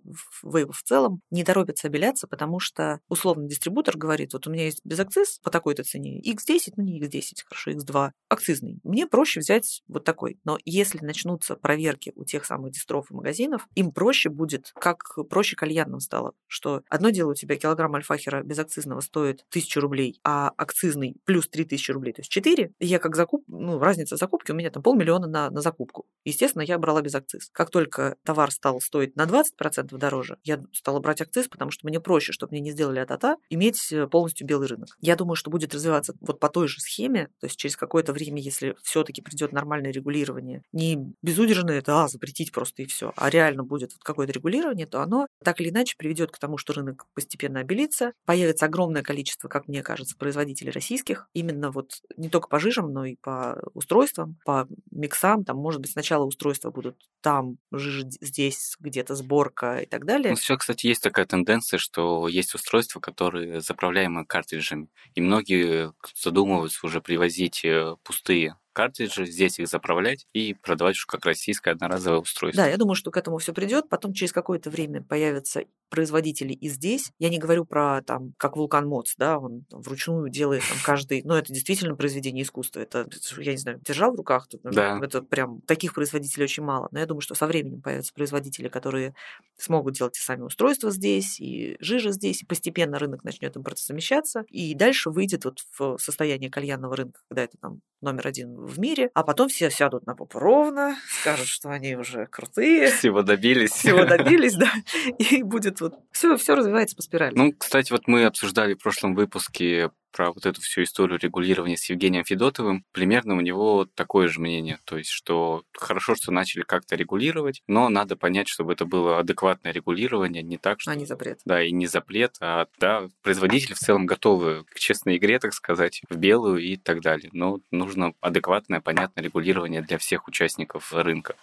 вейпов 0.42 0.78
в 0.78 0.82
целом 0.82 1.20
не 1.30 1.44
торопятся 1.44 1.86
обеляться, 1.86 2.26
потому 2.26 2.58
что 2.58 3.00
условный 3.08 3.46
дистрибутор 3.46 3.96
говорит, 3.96 4.32
вот 4.32 4.46
у 4.46 4.50
меня 4.50 4.64
есть 4.64 4.80
безакциз 4.84 5.38
по 5.42 5.50
такой-то 5.50 5.84
цене, 5.84 6.15
X10, 6.20 6.74
ну 6.76 6.84
не 6.84 7.00
X10, 7.00 7.44
хорошо, 7.44 7.70
X2, 7.70 8.10
акцизный. 8.28 8.80
Мне 8.84 9.06
проще 9.06 9.40
взять 9.40 9.82
вот 9.88 10.04
такой. 10.04 10.38
Но 10.44 10.58
если 10.64 10.98
начнутся 11.04 11.56
проверки 11.56 12.12
у 12.16 12.24
тех 12.24 12.44
самых 12.44 12.72
дистров 12.72 13.10
и 13.10 13.14
магазинов, 13.14 13.66
им 13.74 13.92
проще 13.92 14.28
будет, 14.28 14.72
как 14.74 15.18
проще 15.28 15.56
кальянным 15.56 16.00
стало, 16.00 16.32
что 16.46 16.82
одно 16.88 17.10
дело 17.10 17.32
у 17.32 17.34
тебя 17.34 17.56
килограмм 17.56 17.94
альфахера 17.94 18.42
безакцизного 18.42 19.00
стоит 19.00 19.44
1000 19.50 19.80
рублей, 19.80 20.20
а 20.24 20.52
акцизный 20.56 21.16
плюс 21.24 21.48
3000 21.48 21.90
рублей, 21.92 22.12
то 22.12 22.20
есть 22.20 22.30
4, 22.30 22.72
я 22.80 22.98
как 22.98 23.16
закуп, 23.16 23.44
ну, 23.46 23.78
разница 23.78 24.16
закупки 24.16 24.52
у 24.52 24.54
меня 24.54 24.70
там 24.70 24.82
полмиллиона 24.82 25.26
на, 25.26 25.50
на 25.50 25.60
закупку. 25.60 26.06
Естественно, 26.24 26.62
я 26.62 26.78
брала 26.78 27.02
без 27.02 27.14
акциз. 27.14 27.50
Как 27.52 27.70
только 27.70 28.16
товар 28.24 28.50
стал 28.50 28.80
стоить 28.80 29.16
на 29.16 29.24
20% 29.24 29.96
дороже, 29.96 30.38
я 30.44 30.62
стала 30.72 31.00
брать 31.00 31.20
акциз, 31.20 31.48
потому 31.48 31.70
что 31.70 31.86
мне 31.86 32.00
проще, 32.00 32.32
чтобы 32.32 32.52
мне 32.52 32.60
не 32.60 32.72
сделали 32.72 32.98
а-та-та, 32.98 33.36
иметь 33.50 33.92
э, 33.92 34.06
полностью 34.06 34.46
белый 34.46 34.68
рынок. 34.68 34.96
Я 35.00 35.16
думаю, 35.16 35.36
что 35.36 35.50
будет 35.50 35.74
развиваться 35.74 35.95
вот 36.20 36.40
по 36.40 36.49
той 36.49 36.68
же 36.68 36.80
схеме, 36.80 37.28
то 37.40 37.47
есть 37.47 37.57
через 37.57 37.76
какое-то 37.76 38.12
время, 38.12 38.40
если 38.40 38.76
все-таки 38.82 39.22
придет 39.22 39.53
нормальное 39.53 39.92
регулирование, 39.92 40.62
не 40.72 41.14
безудержное, 41.22 41.78
это 41.78 42.05
а, 42.05 42.09
запретить 42.09 42.53
просто 42.53 42.82
и 42.82 42.86
все, 42.86 43.12
а 43.16 43.30
реально 43.30 43.64
будет 43.64 43.92
вот 43.92 44.03
какое-то 44.03 44.32
регулирование, 44.32 44.86
то 44.86 45.03
оно 45.03 45.26
так 45.44 45.61
или 45.61 45.70
иначе 45.70 45.97
приведет 45.97 46.30
к 46.30 46.38
тому, 46.38 46.59
что 46.59 46.72
рынок 46.72 47.07
постепенно 47.14 47.61
обелится, 47.61 48.12
появится 48.24 48.66
огромное 48.66 49.03
количество, 49.03 49.49
как 49.49 49.68
мне 49.68 49.82
кажется, 49.82 50.16
производителей 50.16 50.70
российских, 50.70 51.28
именно 51.34 51.70
вот 51.70 52.01
не 52.16 52.28
только 52.28 52.49
по 52.49 52.59
жижам, 52.59 52.92
но 52.92 53.05
и 53.05 53.16
по 53.16 53.61
устройствам, 53.74 54.36
по 54.44 54.68
миксам, 54.90 55.44
там, 55.44 55.57
может 55.57 55.80
быть, 55.80 55.90
сначала 55.90 56.24
устройства 56.24 56.70
будут 56.70 56.97
там, 57.20 57.59
жижа 57.72 58.09
здесь, 58.20 58.76
где-то 58.78 59.14
сборка 59.14 59.78
и 59.78 59.86
так 59.86 60.05
далее. 60.05 60.30
Ну, 60.30 60.36
все, 60.36 60.57
кстати, 60.57 60.86
есть 60.86 61.03
такая 61.03 61.26
тенденция, 61.26 61.78
что 61.78 62.28
есть 62.28 62.55
устройства, 62.55 63.01
которые 63.01 63.61
заправляемы 63.61 64.24
картриджами, 64.24 64.88
и 65.14 65.20
многие 65.20 65.86
задумываются 66.14 66.87
уже 66.87 67.01
привозить 67.01 67.64
э, 67.64 67.97
пустые 68.03 68.57
картриджи, 68.76 69.24
здесь 69.24 69.58
их 69.58 69.68
заправлять 69.68 70.26
и 70.34 70.52
продавать 70.52 70.96
уж 70.96 71.06
как 71.06 71.24
российское 71.24 71.70
одноразовое 71.70 72.20
устройство. 72.20 72.62
Да, 72.62 72.68
я 72.68 72.76
думаю, 72.76 72.94
что 72.94 73.10
к 73.10 73.16
этому 73.16 73.38
все 73.38 73.54
придет. 73.54 73.88
Потом 73.88 74.12
через 74.12 74.32
какое-то 74.32 74.68
время 74.68 75.02
появятся 75.02 75.64
производители 75.88 76.52
и 76.52 76.68
здесь. 76.68 77.10
Я 77.18 77.30
не 77.30 77.38
говорю 77.38 77.64
про 77.64 78.02
там, 78.02 78.34
как 78.36 78.56
Вулкан 78.56 78.86
Моц, 78.86 79.14
да, 79.16 79.38
он 79.38 79.64
там, 79.70 79.80
вручную 79.80 80.28
делает 80.28 80.62
там 80.68 80.76
каждый, 80.84 81.22
но 81.24 81.38
это 81.38 81.54
действительно 81.54 81.94
произведение 81.96 82.42
искусства. 82.42 82.80
Это, 82.80 83.08
я 83.38 83.52
не 83.52 83.58
знаю, 83.58 83.80
держал 83.82 84.12
в 84.12 84.16
руках, 84.16 84.46
тут, 84.46 84.60
да. 84.62 85.00
это 85.02 85.22
прям 85.22 85.62
таких 85.62 85.94
производителей 85.94 86.44
очень 86.44 86.62
мало. 86.62 86.88
Но 86.90 86.98
я 86.98 87.06
думаю, 87.06 87.22
что 87.22 87.34
со 87.34 87.46
временем 87.46 87.80
появятся 87.80 88.12
производители, 88.12 88.68
которые 88.68 89.14
смогут 89.56 89.94
делать 89.94 90.18
и 90.18 90.20
сами 90.20 90.42
устройства 90.42 90.90
здесь, 90.90 91.40
и 91.40 91.78
жижа 91.80 92.10
здесь, 92.10 92.42
и 92.42 92.46
постепенно 92.46 92.98
рынок 92.98 93.24
начнет 93.24 93.56
импортозамещаться, 93.56 94.44
и 94.50 94.74
дальше 94.74 95.08
выйдет 95.08 95.46
вот 95.46 95.60
в 95.78 95.96
состояние 95.98 96.50
кальянного 96.50 96.94
рынка, 96.94 97.20
когда 97.30 97.44
это 97.44 97.56
там 97.56 97.80
номер 98.02 98.26
один 98.26 98.65
в 98.66 98.78
мире, 98.78 99.10
а 99.14 99.22
потом 99.22 99.48
все 99.48 99.70
сядут 99.70 100.06
на 100.06 100.14
попу 100.14 100.38
ровно, 100.38 100.96
скажут, 101.20 101.46
что 101.46 101.70
они 101.70 101.96
уже 101.96 102.26
крутые. 102.26 102.90
Всего 102.90 103.22
добились. 103.22 103.70
Всего 103.70 104.04
добились, 104.04 104.54
да. 104.56 104.70
И 105.18 105.42
будет 105.42 105.80
вот... 105.80 105.94
Все, 106.12 106.36
все 106.36 106.54
развивается 106.54 106.96
по 106.96 107.02
спирали. 107.02 107.34
Ну, 107.34 107.52
кстати, 107.52 107.92
вот 107.92 108.06
мы 108.06 108.24
обсуждали 108.24 108.74
в 108.74 108.78
прошлом 108.78 109.14
выпуске 109.14 109.90
про 110.16 110.32
вот 110.32 110.46
эту 110.46 110.62
всю 110.62 110.82
историю 110.82 111.18
регулирования 111.20 111.76
с 111.76 111.90
Евгением 111.90 112.24
Федотовым, 112.24 112.84
примерно 112.92 113.36
у 113.36 113.40
него 113.40 113.86
такое 113.94 114.28
же 114.28 114.40
мнение. 114.40 114.78
То 114.84 114.96
есть, 114.96 115.10
что 115.10 115.62
хорошо, 115.74 116.14
что 116.14 116.32
начали 116.32 116.62
как-то 116.62 116.96
регулировать, 116.96 117.62
но 117.66 117.90
надо 117.90 118.16
понять, 118.16 118.48
чтобы 118.48 118.72
это 118.72 118.86
было 118.86 119.18
адекватное 119.18 119.72
регулирование, 119.72 120.42
не 120.42 120.56
так, 120.56 120.80
что... 120.80 120.90
А 120.90 120.94
не 120.94 121.04
запрет. 121.04 121.40
Да, 121.44 121.62
и 121.62 121.70
не 121.70 121.86
запрет, 121.86 122.36
а 122.40 122.66
да, 122.78 123.08
производители 123.22 123.74
в 123.74 123.78
целом 123.78 124.06
готовы 124.06 124.64
к 124.70 124.78
честной 124.78 125.18
игре, 125.18 125.38
так 125.38 125.52
сказать, 125.52 126.00
в 126.08 126.16
белую 126.16 126.62
и 126.62 126.76
так 126.76 127.02
далее. 127.02 127.28
Но 127.34 127.60
нужно 127.70 128.14
адекватное, 128.20 128.80
понятное 128.80 129.22
регулирование 129.22 129.82
для 129.82 129.98
всех 129.98 130.28
участников 130.28 130.94
рынка. 130.94 131.36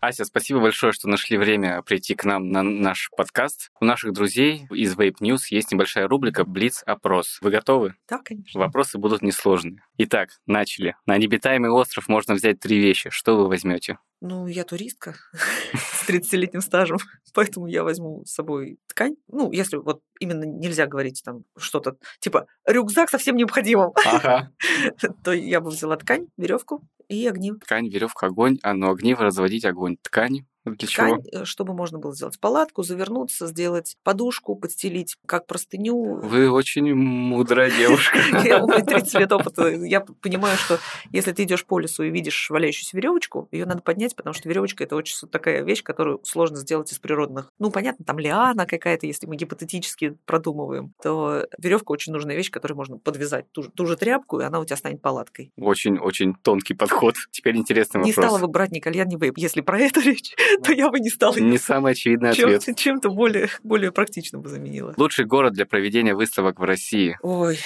Ася, 0.00 0.24
спасибо 0.24 0.60
большое, 0.60 0.92
что 0.92 1.08
нашли 1.08 1.36
время 1.36 1.82
прийти 1.82 2.14
к 2.14 2.24
нам 2.24 2.50
на 2.50 2.62
наш 2.62 3.10
подкаст. 3.16 3.70
У 3.80 3.84
наших 3.84 4.12
друзей 4.12 4.68
из 4.70 4.94
Vape 4.94 5.16
News 5.20 5.46
есть 5.50 5.72
небольшая 5.72 6.06
рубрика 6.06 6.44
«Блиц-опрос». 6.44 7.38
Вы 7.40 7.50
готовы? 7.50 7.96
Да, 8.08 8.18
конечно. 8.18 8.60
Вопросы 8.60 8.96
будут 8.98 9.22
несложные. 9.22 9.82
Итак, 9.96 10.30
начали. 10.46 10.94
На 11.06 11.18
необитаемый 11.18 11.70
остров 11.70 12.06
можно 12.06 12.34
взять 12.34 12.60
три 12.60 12.78
вещи. 12.78 13.10
Что 13.10 13.36
вы 13.36 13.48
возьмете? 13.48 13.98
Ну, 14.20 14.46
я 14.46 14.62
туристка 14.62 15.16
с 16.08 16.10
30-летним 16.10 16.60
стажем, 16.60 16.98
поэтому 17.34 17.66
я 17.66 17.84
возьму 17.84 18.24
с 18.24 18.32
собой 18.32 18.78
ткань. 18.88 19.16
Ну, 19.28 19.52
если 19.52 19.76
вот 19.76 20.00
именно 20.20 20.44
нельзя 20.44 20.86
говорить 20.86 21.22
там 21.24 21.44
что-то 21.56 21.96
типа 22.20 22.46
рюкзак 22.66 23.10
совсем 23.10 23.36
необходимым, 23.36 23.92
Ага. 24.06 24.50
то 25.24 25.32
я 25.32 25.60
бы 25.60 25.70
взяла 25.70 25.96
ткань, 25.96 26.28
веревку 26.36 26.82
и 27.08 27.26
огни. 27.26 27.52
Ткань, 27.52 27.88
веревка, 27.88 28.26
огонь. 28.26 28.58
А 28.62 28.74
ну 28.74 28.90
огниво 28.90 29.24
разводить 29.24 29.64
огонь. 29.64 29.96
Ткань. 30.02 30.46
Для 30.76 30.88
чего? 30.88 31.06
Ткань, 31.18 31.22
э, 31.32 31.44
чтобы 31.44 31.74
можно 31.74 31.98
было 31.98 32.14
сделать 32.14 32.38
палатку, 32.40 32.82
завернуться, 32.82 33.46
сделать 33.46 33.96
подушку, 34.02 34.56
подстелить 34.56 35.16
как 35.26 35.46
простыню. 35.46 36.16
Вы 36.20 36.50
очень 36.50 36.94
мудрая 36.94 37.70
девушка. 37.70 38.18
Я- 38.44 38.62
У 38.62 38.68
меня 38.68 38.84
30 38.84 39.14
лет 39.20 39.32
опыта. 39.32 39.68
Я 39.68 40.00
понимаю, 40.00 40.56
что 40.56 40.78
если 41.12 41.32
ты 41.32 41.44
идешь 41.44 41.64
по 41.64 41.78
лесу 41.78 42.02
и 42.04 42.10
видишь 42.10 42.50
валяющуюся 42.50 42.96
веревочку, 42.96 43.48
ее 43.52 43.66
надо 43.66 43.82
поднять, 43.82 44.14
потому 44.16 44.34
что 44.34 44.48
веревочка 44.48 44.84
это 44.84 44.96
очень 44.96 45.28
такая 45.28 45.62
вещь, 45.62 45.82
которую 45.82 46.20
сложно 46.24 46.56
сделать 46.58 46.92
из 46.92 46.98
природных. 46.98 47.50
Ну, 47.58 47.70
понятно, 47.70 48.04
там 48.04 48.18
лиана 48.18 48.66
какая-то, 48.66 49.06
если 49.06 49.26
мы 49.26 49.36
гипотетически 49.36 50.16
продумываем, 50.26 50.92
то 51.02 51.46
веревка 51.58 51.92
очень 51.92 52.12
нужная 52.12 52.36
вещь, 52.36 52.50
которой 52.50 52.74
можно 52.74 52.98
подвязать 52.98 53.50
ту, 53.52 53.62
ту 53.64 53.86
же 53.86 53.96
тряпку, 53.96 54.40
и 54.40 54.44
она 54.44 54.60
у 54.60 54.64
тебя 54.64 54.76
станет 54.76 55.00
палаткой. 55.02 55.52
Очень-очень 55.56 56.34
тонкий 56.42 56.74
подход. 56.74 57.14
Теперь 57.30 57.56
интересный 57.56 58.02
Не 58.02 58.12
вопрос. 58.12 58.26
стала 58.26 58.38
бы 58.40 58.48
брать 58.48 58.72
ни 58.72 58.80
кальян, 58.80 59.08
ни 59.08 59.16
вейп. 59.16 59.38
Если 59.38 59.60
про 59.60 59.78
это 59.78 60.00
речь, 60.04 60.34
то 60.64 60.72
я 60.72 60.90
бы 60.90 61.00
не 61.00 61.10
стала. 61.10 61.36
Не 61.36 61.58
самый 61.58 61.92
очевидный 61.92 62.30
ответ. 62.30 62.64
Чем-то 62.76 63.10
более, 63.10 63.48
более 63.62 63.92
практично 63.92 64.38
бы 64.38 64.48
заменила. 64.48 64.94
Лучший 64.96 65.24
город 65.24 65.52
для 65.54 65.66
проведения 65.66 66.14
выставок 66.14 66.60
в 66.60 66.64
России. 66.64 67.18
Ой, 67.22 67.58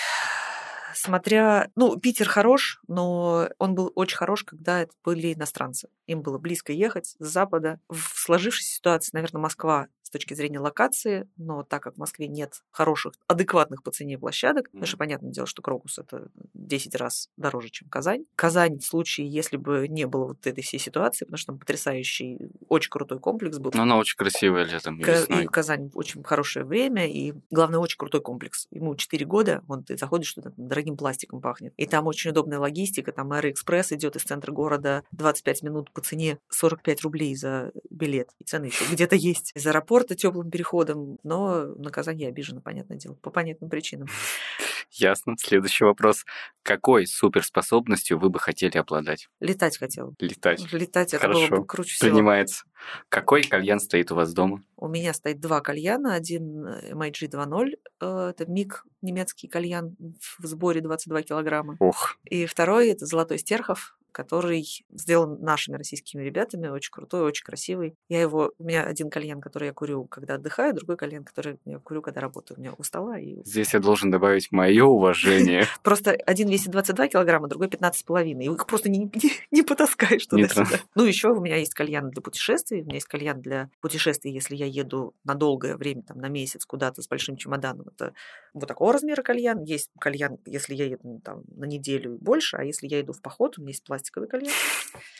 смотря... 0.95 1.69
Ну, 1.77 1.99
Питер 1.99 2.29
хорош, 2.29 2.81
но 2.89 3.49
он 3.59 3.75
был 3.75 3.93
очень 3.95 4.17
хорош, 4.17 4.45
когда 4.45 4.81
это 4.81 4.93
были 5.05 5.35
иностранцы. 5.35 5.89
Им 6.07 6.23
было 6.23 6.39
близко 6.39 6.73
ехать 6.73 7.17
с 7.19 7.25
запада. 7.25 7.81
В 7.89 8.19
сложившейся 8.19 8.75
ситуации, 8.75 9.11
наверное, 9.13 9.41
Москва 9.41 9.89
точки 10.13 10.35
зрения 10.35 10.61
локации, 10.61 11.29
но 11.37 11.63
так 11.63 11.83
как 11.83 11.95
в 11.95 11.99
Москве 11.99 12.29
нет 12.29 12.63
хороших, 12.71 13.15
адекватных 13.27 13.83
по 13.83 13.91
цене 13.91 14.19
площадок, 14.19 14.67
потому 14.67 14.87
что 14.87 14.97
понятное 14.97 15.31
дело, 15.31 15.47
что 15.47 15.63
Крокус 15.63 15.99
это 15.99 16.29
10 16.55 16.95
раз 16.97 17.29
дороже, 17.37 17.71
чем 17.71 17.89
Казань. 17.89 18.25
Казань 18.37 18.79
в 18.79 18.85
случае, 18.85 19.29
если 19.29 19.57
бы 19.57 19.89
не 19.89 20.07
было 20.07 20.29
вот 20.29 20.47
этой 20.47 20.63
всей 20.63 20.79
ситуации, 20.79 21.25
потому 21.25 21.39
что 21.39 21.53
там 21.53 21.59
потрясающий, 21.59 22.39
очень 22.69 22.91
крутой 22.91 23.19
комплекс 23.19 23.59
был. 23.59 23.73
Но 23.75 23.83
она 23.83 23.97
очень 23.97 24.17
красивая 24.17 24.65
летом 24.65 24.99
и 25.01 25.05
весной. 25.05 25.45
И 25.45 25.47
Казань 25.47 25.91
очень 25.95 26.23
хорошее 26.23 26.65
время, 26.65 27.09
и, 27.09 27.35
главное, 27.51 27.79
очень 27.79 27.99
крутой 27.99 28.21
комплекс. 28.21 28.67
Ему 28.71 28.95
4 28.95 29.25
года, 29.27 29.65
он 29.69 29.85
ты 29.85 29.97
заходишь 29.97 30.35
туда, 30.35 30.53
дорогим 30.57 30.97
пластиком 30.97 31.41
пахнет. 31.41 31.73
И 31.77 31.87
там 31.87 32.07
очень 32.07 32.31
удобная 32.31 32.59
логистика, 32.59 33.13
там 33.13 33.33
Аэроэкспресс 33.33 33.93
идет 33.93 34.17
из 34.17 34.23
центра 34.23 34.53
города 34.53 35.05
25 35.13 35.63
минут 35.63 35.91
по 35.93 36.01
цене 36.01 36.39
45 36.51 37.03
рублей 37.03 37.35
за 37.35 37.73
билет. 37.91 38.31
И 38.39 38.45
цены 38.45 38.67
еще 38.67 38.85
где-то 38.91 39.17
есть. 39.17 39.53
Из 39.55 39.67
аэропорта 39.67 40.02
теплым 40.09 40.51
переходом, 40.51 41.19
но 41.23 41.67
на 41.67 41.91
Казань 41.91 42.21
я 42.21 42.29
обижена, 42.29 42.61
понятное 42.61 42.97
дело, 42.97 43.15
по 43.15 43.31
понятным 43.31 43.71
причинам. 43.71 44.09
Ясно. 44.91 45.37
Следующий 45.39 45.85
вопрос. 45.85 46.25
Какой 46.63 47.07
суперспособностью 47.07 48.19
вы 48.19 48.29
бы 48.29 48.39
хотели 48.39 48.77
обладать? 48.77 49.29
Летать 49.41 49.79
хотела. 49.79 50.15
Летать. 50.19 50.71
Летать 50.73 51.15
это 51.15 51.29
было 51.29 51.47
Хорошо. 51.47 51.57
бы 51.57 51.67
круче 51.67 51.95
всего. 51.95 52.11
Принимается. 52.11 52.65
Какой 53.09 53.43
кальян 53.43 53.81
стоит 53.81 54.13
у 54.13 54.17
вас 54.17 54.35
дома? 54.35 54.63
У 54.77 54.89
меня 54.89 55.15
стоит 55.15 55.41
два 55.41 55.61
кальяна. 55.61 56.15
Один 56.15 56.67
э, 56.67 56.93
MIG 56.93 57.31
2.0, 57.31 57.71
э, 58.01 58.29
это 58.31 58.47
МИГ, 58.47 58.85
немецкий 59.01 59.49
кальян 59.49 59.97
в 60.39 60.47
сборе 60.47 60.81
22 60.81 61.23
килограмма. 61.23 61.77
Ох, 61.79 62.17
И 62.25 62.45
второй 62.47 62.89
это 62.89 63.07
Золотой 63.07 63.39
Стерхов, 63.39 63.97
который 64.13 64.65
сделан 64.91 65.41
нашими 65.41 65.77
российскими 65.77 66.23
ребятами, 66.23 66.69
очень 66.69 66.93
крутой, 66.93 67.23
очень 67.23 67.45
красивый. 67.45 67.95
Я 68.09 68.21
его, 68.21 68.53
у 68.59 68.65
меня 68.65 68.85
один 68.85 69.11
кальян, 69.11 69.41
который 69.41 69.67
я 69.67 69.73
курю, 69.73 70.05
когда 70.05 70.35
отдыхаю, 70.35 70.75
другой 70.75 70.97
кальян, 70.97 71.25
который 71.25 71.59
я 71.65 71.79
курю, 71.79 72.03
когда 72.03 72.21
работаю. 72.21 72.59
У 72.59 72.61
меня 72.61 72.75
у 72.77 72.83
стола. 72.83 73.19
И... 73.19 73.43
здесь 73.45 73.75
я 73.75 73.81
должен 73.81 74.11
добавить 74.11 74.53
мое 74.53 74.85
уважение. 74.85 75.65
Просто 75.83 76.13
один 76.13 76.49
весит 76.49 76.71
22 76.71 77.09
килограмма, 77.09 77.49
другой 77.49 77.69
15,5. 77.69 78.43
И 78.43 78.45
их 78.45 78.67
просто 78.67 78.89
не, 78.91 78.99
не, 78.99 79.11
не 79.51 79.63
потаскаешь 79.63 80.27
туда-сюда. 80.27 80.67
Ну, 80.95 81.05
еще 81.05 81.29
у 81.31 81.41
меня 81.41 81.57
есть 81.57 81.75
кальян 81.75 82.11
для 82.11 82.23
путешествий. 82.23 82.83
У 82.83 82.85
меня 82.85 82.95
есть 82.95 83.07
кальян 83.07 83.41
для 83.41 83.71
путешествий, 83.81 84.33
если 84.33 84.55
я 84.57 84.67
еду 84.67 85.15
на 85.25 85.35
долгое 85.35 85.77
время, 85.77 86.03
там, 86.03 86.19
на 86.19 86.29
месяц 86.29 86.65
куда-то 86.67 87.03
с 87.03 87.09
большим 87.09 87.37
чемоданом. 87.37 87.89
Это 87.89 88.13
вот 88.53 88.67
такого 88.67 88.93
размера 88.93 89.23
кальян. 89.23 89.63
Есть 89.63 89.91
кальян, 89.99 90.39
если 90.45 90.75
я 90.75 90.87
еду 90.87 91.01
ну, 91.03 91.21
там, 91.21 91.43
на 91.49 91.65
неделю 91.65 92.15
и 92.15 92.19
больше, 92.19 92.57
а 92.57 92.65
если 92.65 92.87
я 92.87 93.01
иду 93.01 93.13
в 93.13 93.23
поход, 93.23 93.59
у 93.59 93.63
меня 93.63 93.71
есть 93.71 93.85
пластиковый 94.03 94.29
кальян. 94.29 94.53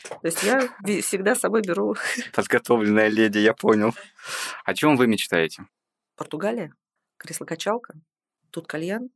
То 0.09 0.27
есть 0.27 0.43
я 0.43 0.59
всегда 1.01 1.35
с 1.35 1.39
собой 1.39 1.61
беру 1.61 1.95
Подготовленная 2.33 3.07
леди, 3.07 3.39
я 3.39 3.53
понял. 3.53 3.93
О 4.65 4.73
чем 4.73 4.97
вы 4.97 5.07
мечтаете? 5.07 5.65
Португалия, 6.15 6.73
кресло-качалка, 7.17 7.95
тут 8.51 8.67
кальян, 8.67 9.09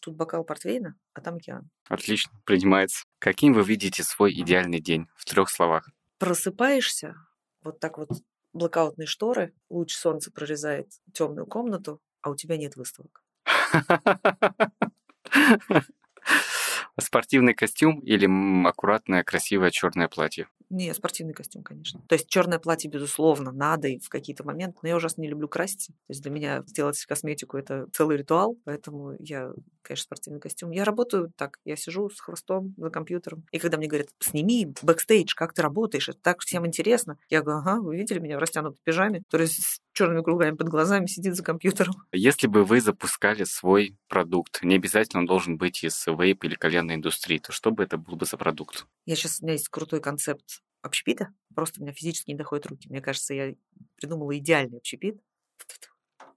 тут 0.00 0.16
бокал 0.16 0.44
портвейна, 0.44 0.94
а 1.14 1.20
там 1.20 1.36
океан. 1.36 1.70
Отлично, 1.88 2.32
принимается. 2.44 3.04
Каким 3.18 3.54
вы 3.54 3.64
видите 3.64 4.02
свой 4.02 4.32
идеальный 4.32 4.80
день? 4.80 5.08
В 5.16 5.24
трех 5.24 5.50
словах. 5.50 5.88
Просыпаешься, 6.18 7.14
вот 7.62 7.80
так 7.80 7.98
вот 7.98 8.10
блокаутные 8.52 9.06
шторы, 9.06 9.52
луч 9.68 9.94
солнца 9.94 10.30
прорезает 10.30 10.88
темную 11.12 11.46
комнату, 11.46 12.00
а 12.22 12.30
у 12.30 12.36
тебя 12.36 12.56
нет 12.56 12.76
выставок. 12.76 13.22
Спортивный 17.00 17.54
костюм 17.54 18.00
или 18.00 18.26
аккуратное, 18.66 19.24
красивое 19.24 19.70
черное 19.70 20.08
платье? 20.08 20.48
Не, 20.70 20.92
спортивный 20.94 21.34
костюм, 21.34 21.62
конечно. 21.62 22.00
То 22.08 22.14
есть 22.14 22.28
черное 22.28 22.58
платье, 22.58 22.90
безусловно, 22.90 23.52
надо 23.52 23.88
и 23.88 23.98
в 23.98 24.08
какие-то 24.08 24.44
моменты, 24.44 24.78
но 24.82 24.88
я 24.88 24.96
ужасно 24.96 25.20
не 25.22 25.28
люблю 25.28 25.46
краситься. 25.46 25.92
То 25.92 26.10
есть 26.10 26.22
для 26.22 26.30
меня 26.30 26.62
сделать 26.66 27.04
косметику 27.04 27.56
это 27.58 27.86
целый 27.92 28.16
ритуал, 28.16 28.56
поэтому 28.64 29.14
я, 29.20 29.52
конечно, 29.82 30.04
спортивный 30.04 30.40
костюм. 30.40 30.70
Я 30.70 30.84
работаю 30.84 31.32
так, 31.36 31.58
я 31.64 31.76
сижу 31.76 32.08
с 32.08 32.18
хвостом 32.18 32.74
за 32.76 32.90
компьютером. 32.90 33.44
И 33.52 33.58
когда 33.58 33.76
мне 33.76 33.86
говорят, 33.86 34.08
сними 34.20 34.72
бэкстейдж, 34.82 35.34
как 35.36 35.52
ты 35.52 35.62
работаешь, 35.62 36.08
это 36.08 36.18
так 36.20 36.40
всем 36.40 36.66
интересно. 36.66 37.18
Я 37.28 37.42
говорю, 37.42 37.60
ага, 37.60 37.80
вы 37.80 37.96
видели 37.96 38.18
меня 38.18 38.36
в 38.36 38.40
растянутой 38.40 38.80
пижаме, 38.82 39.20
который 39.20 39.48
с 39.48 39.80
черными 39.94 40.22
кругами 40.22 40.56
под 40.56 40.68
глазами 40.68 41.06
сидит 41.06 41.34
за 41.34 41.42
компьютером. 41.42 41.94
Если 42.12 42.46
бы 42.46 42.64
вы 42.64 42.80
запускали 42.80 43.44
свой 43.44 43.96
продукт, 44.08 44.62
не 44.62 44.74
обязательно 44.74 45.20
он 45.20 45.26
должен 45.26 45.56
быть 45.56 45.82
из 45.82 46.06
вейп 46.06 46.44
или 46.44 46.54
кальянной 46.54 46.96
индустрии, 46.96 47.38
то 47.38 47.52
что 47.52 47.70
бы 47.70 47.82
это 47.82 47.96
был 47.96 48.16
бы 48.16 48.26
за 48.26 48.36
продукт? 48.36 48.86
Я 49.06 49.16
сейчас, 49.16 49.40
у 49.40 49.44
меня 49.44 49.54
есть 49.54 49.68
крутой 49.68 50.00
концепт 50.00 50.62
общепита, 50.82 51.28
просто 51.54 51.80
у 51.80 51.84
меня 51.84 51.94
физически 51.94 52.30
не 52.30 52.36
доходят 52.36 52.66
руки. 52.66 52.88
Мне 52.90 53.00
кажется, 53.00 53.32
я 53.32 53.54
придумала 53.96 54.36
идеальный 54.36 54.78
общепит. 54.78 55.18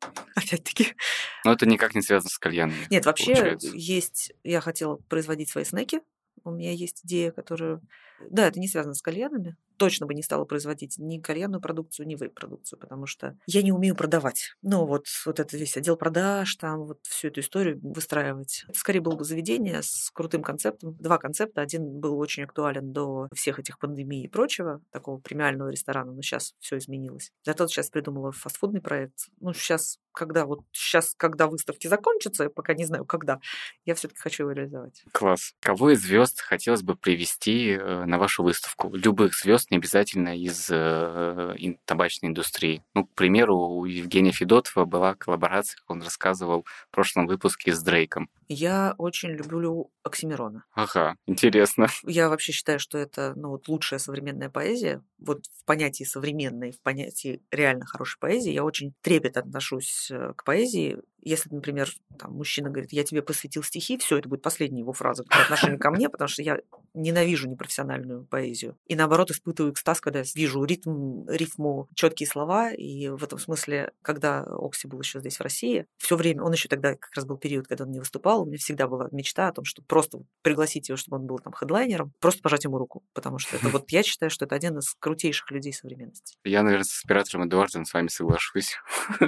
Опять-таки. 0.36 0.96
Но 1.44 1.54
это 1.54 1.66
никак 1.66 1.96
не 1.96 2.02
связано 2.02 2.30
с 2.30 2.38
кальянами. 2.38 2.88
Нет, 2.90 3.06
вообще 3.06 3.36
получается. 3.36 3.72
есть... 3.74 4.34
Я 4.44 4.62
хотела 4.62 4.98
производить 5.10 5.50
свои 5.50 5.66
снеки. 5.66 6.02
У 6.44 6.52
меня 6.52 6.72
есть 6.72 7.04
идея, 7.04 7.32
которая... 7.32 7.82
Да, 8.30 8.48
это 8.48 8.60
не 8.60 8.68
связано 8.68 8.94
с 8.94 9.02
кальянами. 9.02 9.58
Точно 9.78 10.06
бы 10.06 10.14
не 10.14 10.24
стала 10.24 10.46
производить 10.46 10.98
ни 10.98 11.20
кальянную 11.20 11.62
продукцию, 11.62 12.08
ни 12.08 12.16
вейп-продукцию, 12.16 12.80
потому 12.80 13.06
что 13.06 13.38
я 13.46 13.62
не 13.62 13.72
умею 13.72 13.96
продавать. 13.96 14.56
Ну, 14.62 14.86
вот, 14.86 15.06
вот 15.26 15.40
это 15.40 15.58
весь 15.58 15.78
отдел 15.78 15.96
продаж, 15.96 16.56
там 16.56 16.86
вот 16.86 17.00
всю 17.04 17.28
эту 17.30 17.42
историю 17.42 17.80
выстраивать. 17.82 18.66
Это 18.68 18.78
скорее 18.78 19.02
было 19.02 19.16
бы 19.16 19.24
заведение 19.24 19.82
с 19.82 20.12
крутым 20.14 20.42
концептом. 20.44 20.96
Два 20.96 21.18
концепта. 21.18 21.62
Один 21.62 22.00
был 22.00 22.18
очень 22.18 22.44
актуален 22.44 22.94
до 22.94 23.28
всех 23.34 23.60
этих 23.60 23.80
пандемий 23.80 24.24
и 24.24 24.28
прочего, 24.28 24.82
такого 24.92 25.20
премиального 25.20 25.70
ресторана, 25.70 26.12
но 26.12 26.22
сейчас 26.22 26.54
все 26.60 26.78
изменилось. 26.78 27.32
Зато 27.44 27.68
сейчас 27.68 27.90
придумала 27.90 28.32
фастфудный 28.32 28.82
проект. 28.82 29.28
Ну, 29.40 29.54
сейчас 29.54 30.00
когда 30.18 30.46
вот 30.46 30.62
сейчас, 30.72 31.14
когда 31.16 31.48
выставки 31.48 31.88
закончатся, 31.88 32.46
я 32.46 32.50
пока 32.50 32.74
не 32.74 32.86
знаю, 32.86 33.06
когда, 33.06 33.40
я 33.86 33.94
все-таки 33.96 34.20
хочу 34.20 34.44
его 34.44 34.52
реализовать. 34.52 35.04
Класс. 35.12 35.54
Кого 35.62 35.92
из 35.92 36.02
звезд 36.02 36.42
хотелось 36.42 36.82
бы 36.82 36.96
привести 36.96 37.72
э, 37.72 38.06
на 38.06 38.18
вашу 38.18 38.44
выставку? 38.44 38.94
Любых 38.94 39.36
звезд, 39.36 39.70
не 39.72 39.78
обязательно 39.78 40.36
из 40.38 40.70
э, 40.72 41.56
табачной 41.86 42.30
индустрии. 42.30 42.84
Ну, 42.96 43.06
к 43.06 43.14
примеру, 43.14 43.58
у 43.58 43.86
Евгения 43.86 44.32
Федотова 44.32 44.86
была 44.86 45.14
коллаборация, 45.14 45.78
как 45.78 45.90
он 45.92 46.02
рассказывал 46.02 46.64
в 46.64 46.92
прошлом 46.92 47.28
выпуске 47.28 47.74
с 47.74 47.82
Дрейком. 47.84 48.30
Я 48.50 48.96
очень 48.98 49.30
люблю 49.30 49.92
Оксимирона. 50.04 50.64
Ага, 50.72 51.18
интересно. 51.26 51.88
Я 52.04 52.30
вообще 52.30 52.54
считаю, 52.54 52.80
что 52.80 52.98
это 52.98 53.34
ну, 53.36 53.50
вот 53.50 53.68
лучшая 53.68 54.00
современная 54.00 54.50
поэзия. 54.50 55.04
Вот 55.20 55.46
в 55.48 55.66
понятии 55.66 56.06
современной, 56.06 56.72
в 56.72 56.82
понятии 56.82 57.42
реально 57.52 57.86
хорошей 57.86 58.18
поэзии 58.20 58.54
я 58.54 58.64
очень 58.64 58.94
трепетно 59.02 59.42
отношусь 59.42 60.07
э, 60.12 60.34
к 60.36 60.44
поэзии. 60.44 60.98
Если, 61.22 61.54
например, 61.54 61.90
там, 62.18 62.34
мужчина 62.34 62.70
говорит, 62.70 62.94
я 62.94 63.04
тебе 63.04 63.22
посвятил 63.22 63.64
стихи, 63.64 63.98
все, 63.98 64.18
это 64.18 64.30
будет 64.30 64.42
последняя 64.42 64.80
его 64.80 64.94
фраза 64.94 65.24
по 65.24 65.42
отношению 65.42 65.80
ко 65.80 65.92
мне, 65.92 66.10
потому 66.10 66.28
что 66.28 66.42
я 66.42 66.60
ненавижу 66.94 67.50
непрофессиональную 67.50 68.26
поэзию. 68.26 68.78
И 68.86 68.96
наоборот, 68.96 69.32
испытываю 69.32 69.74
экстаз, 69.74 70.00
когда 70.02 70.24
вижу 70.36 70.64
ритм, 70.64 71.28
рифму, 71.28 71.88
четкие 71.94 72.28
слова. 72.28 72.72
И 72.72 73.10
в 73.10 73.24
этом 73.24 73.40
смысле, 73.40 73.92
когда 74.02 74.42
Окси 74.44 74.88
был 74.88 75.00
еще 75.00 75.20
здесь, 75.20 75.38
в 75.38 75.42
России, 75.42 75.86
все 75.98 76.16
время, 76.16 76.44
он 76.44 76.54
еще 76.54 76.70
тогда 76.70 76.96
как 76.96 77.12
раз 77.14 77.26
был 77.26 77.38
период, 77.38 77.68
когда 77.68 77.84
он 77.84 77.92
не 77.92 78.00
выступал, 78.00 78.44
у 78.44 78.46
меня 78.46 78.58
всегда 78.58 78.88
была 78.88 79.10
мечта 79.12 79.48
о 79.48 79.54
том, 79.54 79.66
что 79.66 79.82
просто 79.84 80.20
пригласить 80.42 80.90
его, 80.90 80.98
чтобы 80.98 81.18
он 81.18 81.28
был 81.28 81.40
там 81.40 81.54
хедлайнером, 81.54 82.14
просто 82.20 82.42
пожать 82.42 82.64
ему 82.64 82.78
руку. 82.78 83.04
Потому 83.14 83.38
что 83.38 83.56
это 83.58 83.70
вот 83.70 83.92
я 83.92 84.04
считаю, 84.04 84.30
что 84.30 84.46
это 84.46 84.56
один 84.56 84.78
из 84.80 84.96
крутейших 85.00 85.52
людей 85.52 85.74
современности. 85.74 86.36
Я, 86.44 86.64
наверное, 86.64 86.86
с 86.86 87.04
оператором 87.04 87.48
Эдуардом 87.48 87.86
с 87.86 87.94
вами 87.94 88.08
соглашусь. 88.08 88.78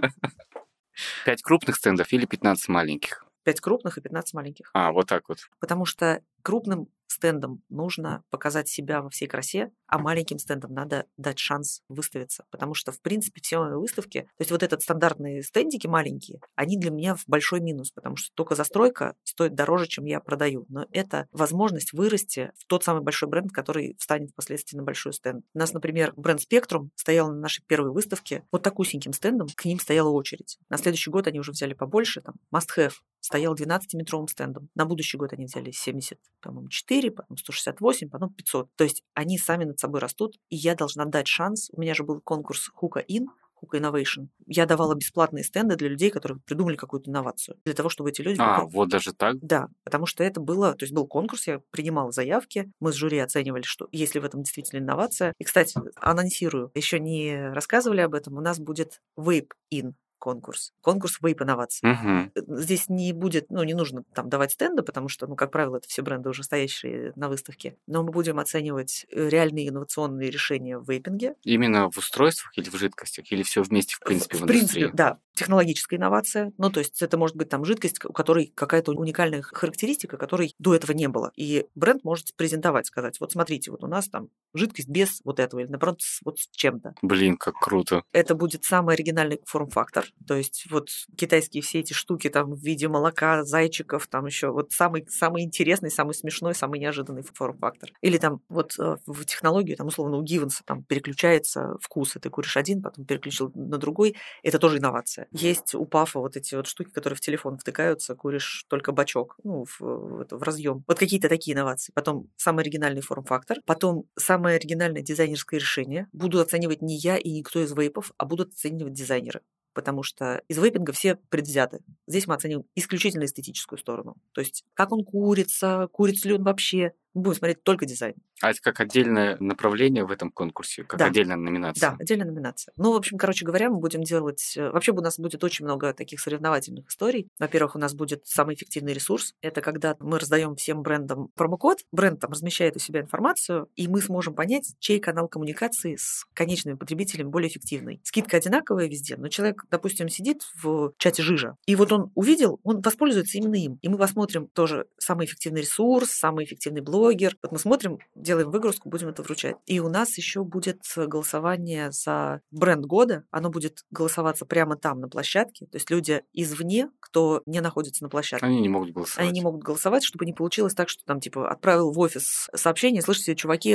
Пять 1.25 1.41
крупных 1.41 1.75
стендов 1.75 2.11
или 2.11 2.25
15 2.25 2.67
маленьких? 2.69 3.25
Пять 3.43 3.61
крупных 3.61 3.97
и 3.97 4.01
15 4.01 4.33
маленьких. 4.33 4.69
А, 4.73 4.91
вот 4.91 5.07
так 5.07 5.29
вот. 5.29 5.39
Потому 5.59 5.85
что 5.85 6.21
крупным 6.41 6.87
стендам 7.11 7.61
нужно 7.69 8.23
показать 8.29 8.67
себя 8.67 9.01
во 9.01 9.09
всей 9.09 9.27
красе, 9.27 9.71
а 9.87 9.97
маленьким 9.97 10.39
стендам 10.39 10.73
надо 10.73 11.05
дать 11.17 11.39
шанс 11.39 11.81
выставиться. 11.89 12.45
Потому 12.51 12.73
что, 12.73 12.91
в 12.91 13.01
принципе, 13.01 13.41
все 13.41 13.59
выставки, 13.59 14.21
то 14.21 14.41
есть 14.41 14.51
вот 14.51 14.63
этот 14.63 14.81
стандартные 14.81 15.43
стендики 15.43 15.87
маленькие, 15.87 16.39
они 16.55 16.77
для 16.77 16.91
меня 16.91 17.15
в 17.15 17.23
большой 17.27 17.59
минус, 17.59 17.91
потому 17.91 18.15
что 18.15 18.29
только 18.35 18.55
застройка 18.55 19.15
стоит 19.23 19.55
дороже, 19.55 19.87
чем 19.87 20.05
я 20.05 20.19
продаю. 20.19 20.65
Но 20.69 20.85
это 20.91 21.27
возможность 21.31 21.93
вырасти 21.93 22.51
в 22.57 22.65
тот 22.65 22.83
самый 22.83 23.01
большой 23.01 23.29
бренд, 23.29 23.51
который 23.51 23.95
встанет 23.99 24.31
впоследствии 24.31 24.77
на 24.77 24.83
большой 24.83 25.13
стенд. 25.13 25.43
У 25.53 25.59
нас, 25.59 25.73
например, 25.73 26.13
бренд 26.15 26.41
Spectrum 26.41 26.89
стоял 26.95 27.29
на 27.29 27.39
нашей 27.39 27.63
первой 27.65 27.91
выставке 27.91 28.43
вот 28.51 28.63
такусеньким 28.63 29.13
стендом, 29.13 29.47
к 29.55 29.65
ним 29.65 29.79
стояла 29.79 30.09
очередь. 30.09 30.57
На 30.69 30.77
следующий 30.77 31.09
год 31.09 31.27
они 31.27 31.39
уже 31.39 31.51
взяли 31.51 31.73
побольше, 31.73 32.21
там, 32.21 32.35
Must 32.53 32.69
Have 32.77 32.93
стоял 33.21 33.55
12-метровым 33.55 34.27
стендом. 34.27 34.69
На 34.75 34.85
будущий 34.85 35.17
год 35.17 35.33
они 35.33 35.45
взяли 35.45 35.71
70, 35.71 36.19
по-моему, 36.41 36.69
4, 36.69 36.98
потом 37.07 37.37
168, 37.37 38.09
потом 38.09 38.33
500. 38.33 38.75
То 38.75 38.83
есть 38.83 39.03
они 39.13 39.37
сами 39.37 39.63
над 39.63 39.79
собой 39.79 40.01
растут, 40.01 40.35
и 40.49 40.57
я 40.57 40.75
должна 40.75 41.05
дать 41.05 41.27
шанс. 41.27 41.69
У 41.71 41.79
меня 41.79 41.93
же 41.93 42.03
был 42.03 42.19
конкурс 42.19 42.67
Хука 42.73 42.99
Ин, 42.99 43.29
Hook 43.61 43.79
Innovation. 43.79 44.27
Я 44.45 44.65
давала 44.65 44.95
бесплатные 44.95 45.43
стенды 45.43 45.75
для 45.75 45.89
людей, 45.89 46.09
которые 46.09 46.39
придумали 46.39 46.75
какую-то 46.75 47.09
инновацию. 47.09 47.57
Для 47.65 47.73
того, 47.73 47.89
чтобы 47.89 48.09
эти 48.09 48.21
люди... 48.21 48.39
А, 48.39 48.65
вот 48.65 48.89
даже 48.89 49.13
так? 49.13 49.37
Да, 49.41 49.67
потому 49.83 50.05
что 50.05 50.23
это 50.23 50.39
было... 50.39 50.73
То 50.73 50.83
есть 50.83 50.93
был 50.93 51.07
конкурс, 51.07 51.47
я 51.47 51.61
принимала 51.71 52.11
заявки, 52.11 52.71
мы 52.79 52.91
с 52.91 52.95
жюри 52.95 53.19
оценивали, 53.19 53.63
что 53.63 53.87
есть 53.91 54.15
ли 54.15 54.21
в 54.21 54.25
этом 54.25 54.43
действительно 54.43 54.79
инновация. 54.79 55.33
И, 55.37 55.43
кстати, 55.43 55.79
анонсирую, 55.95 56.71
еще 56.73 56.99
не 56.99 57.51
рассказывали 57.53 58.01
об 58.01 58.13
этом, 58.13 58.37
у 58.37 58.41
нас 58.41 58.59
будет 58.59 59.01
Vape 59.17 59.49
In 59.73 59.93
конкурс. 60.19 60.73
Конкурс 60.81 61.19
вейп-инноваций. 61.21 61.89
Угу. 61.89 62.59
Здесь 62.59 62.89
не 62.89 63.13
будет, 63.13 63.49
ну, 63.49 63.63
не 63.63 63.73
нужно 63.73 64.03
там 64.13 64.29
давать 64.29 64.51
стенды, 64.51 64.83
потому 64.83 65.09
что, 65.09 65.27
ну, 65.27 65.35
как 65.35 65.51
правило, 65.51 65.77
это 65.77 65.87
все 65.87 66.01
бренды 66.01 66.29
уже 66.29 66.43
стоящие 66.43 67.13
на 67.15 67.29
выставке. 67.29 67.77
Но 67.87 68.03
мы 68.03 68.11
будем 68.11 68.39
оценивать 68.39 69.05
э, 69.11 69.29
реальные 69.29 69.69
инновационные 69.69 70.29
решения 70.29 70.77
в 70.77 70.89
вейпинге. 70.89 71.35
Именно 71.43 71.89
в 71.89 71.97
устройствах 71.97 72.57
или 72.57 72.69
в 72.69 72.75
жидкостях? 72.75 73.31
Или 73.31 73.43
все 73.43 73.63
вместе, 73.63 73.95
в 73.95 73.99
принципе, 73.99 74.37
в, 74.37 74.41
в 74.41 74.43
индустрии? 74.43 74.67
принципе, 74.67 74.91
да. 74.93 75.17
Технологическая 75.33 75.95
инновация. 75.95 76.51
Ну, 76.57 76.69
то 76.69 76.79
есть 76.81 77.01
это 77.01 77.17
может 77.17 77.37
быть 77.37 77.47
там 77.47 77.63
жидкость, 77.63 78.03
у 78.03 78.11
которой 78.11 78.51
какая-то 78.53 78.91
уникальная 78.91 79.41
характеристика, 79.41 80.17
которой 80.17 80.53
до 80.59 80.75
этого 80.75 80.91
не 80.91 81.07
было. 81.07 81.31
И 81.37 81.65
бренд 81.75 82.03
может 82.03 82.35
презентовать, 82.35 82.87
сказать, 82.87 83.19
вот 83.21 83.31
смотрите, 83.31 83.71
вот 83.71 83.83
у 83.83 83.87
нас 83.87 84.09
там 84.09 84.27
жидкость 84.53 84.89
без 84.89 85.21
вот 85.23 85.39
этого, 85.39 85.61
или 85.61 85.69
наоборот, 85.69 86.01
с, 86.01 86.19
вот 86.25 86.39
с 86.39 86.49
чем-то. 86.51 86.95
Блин, 87.01 87.37
как 87.37 87.55
круто. 87.55 88.03
Это 88.11 88.35
будет 88.35 88.65
самый 88.65 88.95
оригинальный 88.95 89.39
форм-фактор. 89.45 90.08
То 90.27 90.35
есть 90.35 90.65
вот 90.69 90.89
китайские 91.17 91.63
все 91.63 91.79
эти 91.79 91.93
штуки 91.93 92.29
там 92.29 92.53
в 92.53 92.59
виде 92.59 92.87
молока, 92.87 93.43
зайчиков, 93.43 94.07
там 94.07 94.25
еще 94.25 94.51
вот 94.51 94.71
самый, 94.71 95.05
самый 95.09 95.43
интересный, 95.43 95.89
самый 95.89 96.13
смешной, 96.13 96.55
самый 96.55 96.79
неожиданный 96.79 97.23
форм-фактор. 97.23 97.91
Или 98.01 98.17
там 98.17 98.41
вот 98.49 98.77
э, 98.79 98.97
в 99.05 99.25
технологию, 99.25 99.77
там 99.77 99.87
условно 99.87 100.17
у 100.17 100.23
Гивенса 100.23 100.63
там 100.65 100.83
переключается 100.83 101.77
вкус, 101.81 102.15
и 102.15 102.19
ты 102.19 102.29
куришь 102.29 102.57
один, 102.57 102.81
потом 102.81 103.05
переключил 103.05 103.51
на 103.55 103.77
другой. 103.77 104.15
Это 104.43 104.59
тоже 104.59 104.77
инновация. 104.77 105.27
Есть 105.31 105.75
у 105.75 105.85
Пафа 105.85 106.19
вот 106.19 106.37
эти 106.37 106.55
вот 106.55 106.67
штуки, 106.67 106.89
которые 106.91 107.17
в 107.17 107.21
телефон 107.21 107.57
втыкаются, 107.57 108.15
куришь 108.15 108.65
только 108.69 108.91
бачок, 108.91 109.37
ну, 109.43 109.65
в, 109.65 109.79
в, 109.79 110.25
в 110.29 110.43
разъем. 110.43 110.83
Вот 110.87 110.99
какие-то 110.99 111.29
такие 111.29 111.55
инновации. 111.55 111.91
Потом 111.93 112.29
самый 112.37 112.61
оригинальный 112.61 113.01
форм-фактор. 113.01 113.57
Потом 113.65 114.05
самое 114.15 114.55
оригинальное 114.57 115.01
дизайнерское 115.01 115.59
решение. 115.59 116.07
Буду 116.13 116.39
оценивать 116.39 116.81
не 116.81 116.97
я 116.97 117.17
и 117.17 117.31
никто 117.31 117.59
из 117.61 117.71
вейпов, 117.75 118.11
а 118.17 118.25
будут 118.25 118.53
оценивать 118.53 118.93
дизайнеры 118.93 119.41
потому 119.73 120.03
что 120.03 120.41
из 120.47 120.57
вейпинга 120.57 120.93
все 120.93 121.15
предвзяты. 121.29 121.79
Здесь 122.07 122.27
мы 122.27 122.35
оценим 122.35 122.65
исключительно 122.75 123.25
эстетическую 123.25 123.79
сторону. 123.79 124.15
То 124.33 124.41
есть 124.41 124.63
как 124.73 124.91
он 124.91 125.03
курится, 125.03 125.87
курится 125.91 126.27
ли 126.27 126.35
он 126.35 126.43
вообще, 126.43 126.93
будем 127.13 127.37
смотреть 127.37 127.63
только 127.63 127.85
дизайн. 127.85 128.15
А 128.41 128.51
это 128.51 128.59
как 128.61 128.79
отдельное 128.79 129.37
направление 129.39 130.05
в 130.05 130.11
этом 130.11 130.31
конкурсе, 130.31 130.83
как 130.83 130.99
да. 130.99 131.05
отдельная 131.07 131.35
номинация? 131.35 131.91
Да, 131.91 131.97
отдельная 131.99 132.27
номинация. 132.27 132.73
Ну, 132.77 132.93
в 132.93 132.95
общем, 132.95 133.17
короче 133.17 133.45
говоря, 133.45 133.69
мы 133.69 133.79
будем 133.79 134.03
делать... 134.03 134.53
Э, 134.55 134.71
вообще 134.71 134.91
у 134.91 135.01
нас 135.01 135.19
будет 135.19 135.43
очень 135.43 135.65
много 135.65 135.93
таких 135.93 136.19
соревновательных 136.19 136.87
историй. 136.87 137.27
Во-первых, 137.39 137.75
у 137.75 137.79
нас 137.79 137.93
будет 137.93 138.25
самый 138.25 138.55
эффективный 138.55 138.93
ресурс. 138.93 139.33
Это 139.41 139.61
когда 139.61 139.95
мы 139.99 140.19
раздаем 140.19 140.55
всем 140.55 140.81
брендам 140.81 141.29
промокод, 141.35 141.79
бренд 141.91 142.19
там 142.19 142.31
размещает 142.31 142.75
у 142.75 142.79
себя 142.79 143.01
информацию, 143.01 143.69
и 143.75 143.87
мы 143.87 144.01
сможем 144.01 144.33
понять, 144.33 144.75
чей 144.79 144.99
канал 144.99 145.27
коммуникации 145.27 145.95
с 145.95 146.25
конечными 146.33 146.75
потребителями 146.75 147.29
более 147.29 147.49
эффективный. 147.49 148.01
Скидка 148.03 148.37
одинаковая 148.37 148.87
везде, 148.87 149.17
но 149.17 149.27
человек, 149.27 149.65
допустим, 149.69 150.09
сидит 150.09 150.43
в 150.61 150.93
чате 150.97 151.23
жижа, 151.23 151.55
и 151.65 151.75
вот 151.75 151.91
он 151.91 152.11
увидел, 152.15 152.59
он 152.63 152.81
воспользуется 152.81 153.37
именно 153.37 153.55
им. 153.55 153.79
И 153.81 153.89
мы 153.89 153.97
посмотрим 153.97 154.47
тоже 154.47 154.87
самый 154.97 155.25
эффективный 155.25 155.61
ресурс, 155.61 156.11
самый 156.11 156.45
эффективный 156.45 156.81
блогер, 156.99 157.37
вот 157.41 157.53
мы 157.53 157.59
смотрим, 157.59 157.99
делаем 158.13 158.51
выгрузку, 158.51 158.89
будем 158.89 159.07
это 159.07 159.23
вручать. 159.23 159.55
И 159.65 159.79
у 159.79 159.87
нас 159.87 160.17
еще 160.17 160.43
будет 160.43 160.81
голосование 160.97 161.91
за 161.91 162.41
бренд 162.51 162.85
года. 162.85 163.23
Оно 163.31 163.49
будет 163.49 163.85
голосоваться 163.89 164.45
прямо 164.45 164.75
там, 164.75 164.99
на 164.99 165.07
площадке. 165.07 165.65
То 165.67 165.77
есть 165.77 165.89
люди 165.89 166.23
извне, 166.33 166.89
кто 166.99 167.41
не 167.45 167.61
находится 167.61 168.03
на 168.03 168.09
площадке. 168.09 168.45
Они 168.45 168.59
не 168.59 168.67
могут 168.67 168.91
голосовать. 168.91 169.29
Они 169.29 169.39
не 169.39 169.41
могут 169.41 169.63
голосовать, 169.63 170.03
чтобы 170.03 170.25
не 170.25 170.33
получилось 170.33 170.73
так, 170.73 170.89
что 170.89 171.05
там, 171.05 171.21
типа, 171.21 171.49
отправил 171.49 171.91
в 171.91 171.99
офис 171.99 172.49
сообщение, 172.53 173.01
слышите, 173.01 173.33
чуваки, 173.33 173.71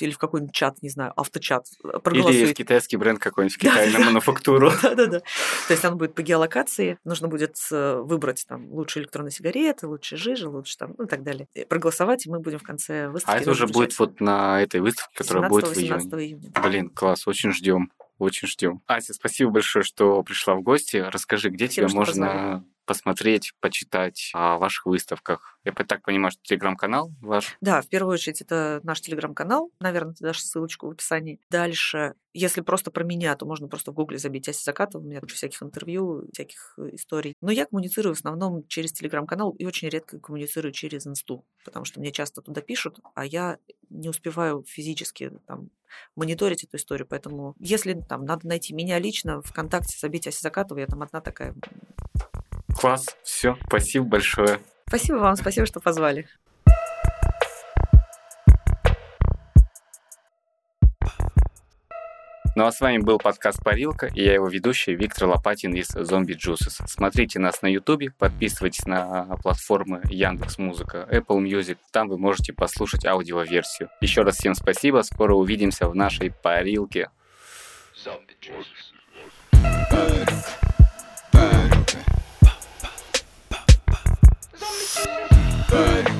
или 0.00 0.10
в 0.10 0.18
какой-нибудь 0.18 0.54
чат, 0.54 0.80
не 0.80 0.88
знаю, 0.88 1.12
авточат, 1.16 1.66
э, 1.84 1.98
проголосуют. 1.98 2.42
Или 2.42 2.52
в 2.52 2.56
китайский 2.56 2.96
бренд 2.96 3.18
какой-нибудь, 3.18 3.54
в 3.54 3.58
Китай 3.58 3.92
на 3.92 3.98
мануфактуру. 3.98 4.70
Да-да-да. 4.82 5.20
То 5.20 5.70
есть 5.70 5.84
он 5.84 5.98
будет 5.98 6.14
по 6.14 6.22
геолокации, 6.22 6.98
нужно 7.04 7.28
будет 7.28 7.56
э, 7.70 8.00
выбрать 8.02 8.46
там 8.48 8.72
лучшие 8.72 9.02
электронные 9.02 9.30
сигареты, 9.30 9.86
лучшие 9.86 10.18
жижи, 10.18 10.48
лучше 10.48 10.78
там, 10.78 10.94
ну 10.96 11.04
и 11.04 11.08
так 11.08 11.22
далее. 11.22 11.48
Проголосовать, 11.68 12.26
и 12.26 12.30
мы 12.30 12.40
будем 12.40 12.61
в 12.62 12.66
конце 12.66 13.08
выставки. 13.08 13.36
А 13.36 13.40
это 13.40 13.50
уже 13.50 13.66
будет 13.66 13.98
вот 13.98 14.20
на 14.20 14.60
этой 14.62 14.80
выставке, 14.80 15.14
которая 15.14 15.48
будет 15.48 15.68
в 15.68 15.78
июне. 15.78 16.00
июня. 16.26 16.50
Блин, 16.62 16.90
класс, 16.90 17.26
очень 17.26 17.52
ждем. 17.52 17.92
Очень 18.18 18.48
ждем. 18.48 18.82
Ася, 18.86 19.14
спасибо 19.14 19.50
большое, 19.50 19.84
что 19.84 20.22
пришла 20.22 20.54
в 20.54 20.62
гости. 20.62 20.96
Расскажи, 20.96 21.48
где 21.48 21.66
Спасибо, 21.66 21.88
тебя 21.88 21.98
можно 21.98 22.64
посмотреть, 22.84 23.52
почитать 23.60 24.30
о 24.34 24.58
ваших 24.58 24.86
выставках. 24.86 25.58
Я 25.64 25.72
так 25.72 26.02
понимаю, 26.02 26.32
что 26.32 26.42
телеграм-канал 26.42 27.12
ваш? 27.20 27.56
Да, 27.60 27.80
в 27.80 27.88
первую 27.88 28.14
очередь 28.14 28.40
это 28.40 28.80
наш 28.82 29.00
телеграм-канал. 29.00 29.70
Наверное, 29.80 30.14
ты 30.14 30.24
дашь 30.24 30.42
ссылочку 30.42 30.88
в 30.88 30.90
описании. 30.90 31.40
Дальше, 31.50 32.14
если 32.34 32.60
просто 32.60 32.90
про 32.90 33.04
меня, 33.04 33.36
то 33.36 33.46
можно 33.46 33.68
просто 33.68 33.92
в 33.92 33.94
гугле 33.94 34.18
забить 34.18 34.48
Ася 34.48 34.64
Закатова. 34.64 35.02
У 35.02 35.06
меня 35.06 35.20
куча 35.20 35.36
всяких 35.36 35.62
интервью, 35.62 36.28
всяких 36.32 36.74
э, 36.78 36.94
историй. 36.94 37.34
Но 37.40 37.52
я 37.52 37.66
коммуницирую 37.66 38.14
в 38.14 38.18
основном 38.18 38.66
через 38.66 38.92
телеграм-канал 38.92 39.50
и 39.52 39.64
очень 39.64 39.88
редко 39.88 40.18
коммуницирую 40.18 40.72
через 40.72 41.06
инсту, 41.06 41.44
потому 41.64 41.84
что 41.84 42.00
мне 42.00 42.10
часто 42.10 42.42
туда 42.42 42.60
пишут, 42.60 42.98
а 43.14 43.24
я 43.24 43.58
не 43.90 44.08
успеваю 44.08 44.64
физически 44.66 45.30
там 45.46 45.70
мониторить 46.16 46.64
эту 46.64 46.76
историю. 46.76 47.06
Поэтому, 47.06 47.54
если 47.58 47.94
там 47.94 48.24
надо 48.24 48.46
найти 48.48 48.74
меня 48.74 48.98
лично, 48.98 49.42
ВКонтакте 49.42 49.96
забить 49.98 50.26
Ася 50.26 50.40
Закатова, 50.42 50.78
я 50.78 50.86
там 50.86 51.02
одна 51.02 51.20
такая 51.20 51.54
Класс, 52.74 53.06
все, 53.22 53.56
спасибо 53.66 54.04
большое. 54.06 54.60
Спасибо 54.88 55.16
вам, 55.16 55.36
спасибо, 55.36 55.66
что 55.66 55.80
позвали. 55.80 56.26
Ну 62.54 62.66
а 62.66 62.72
с 62.72 62.80
вами 62.82 62.98
был 62.98 63.16
подкаст 63.18 63.64
«Парилка» 63.64 64.08
и 64.08 64.22
я 64.22 64.34
его 64.34 64.46
ведущий 64.46 64.94
Виктор 64.94 65.26
Лопатин 65.26 65.72
из 65.72 65.88
Zombie 65.96 66.36
Juices. 66.36 66.82
Смотрите 66.86 67.38
нас 67.38 67.62
на 67.62 67.66
YouTube, 67.66 68.14
подписывайтесь 68.18 68.84
на 68.84 69.24
платформы 69.42 70.02
Яндекс 70.10 70.58
Музыка, 70.58 71.08
Apple 71.10 71.42
Music. 71.42 71.78
Там 71.92 72.08
вы 72.08 72.18
можете 72.18 72.52
послушать 72.52 73.06
аудиоверсию. 73.06 73.88
Еще 74.02 74.20
раз 74.20 74.36
всем 74.36 74.54
спасибо, 74.54 75.00
скоро 75.00 75.32
увидимся 75.34 75.88
в 75.88 75.94
нашей 75.94 76.30
«Парилке». 76.30 77.08
Zombie 78.04 78.36
Juices. 78.42 78.92
but 85.72 86.11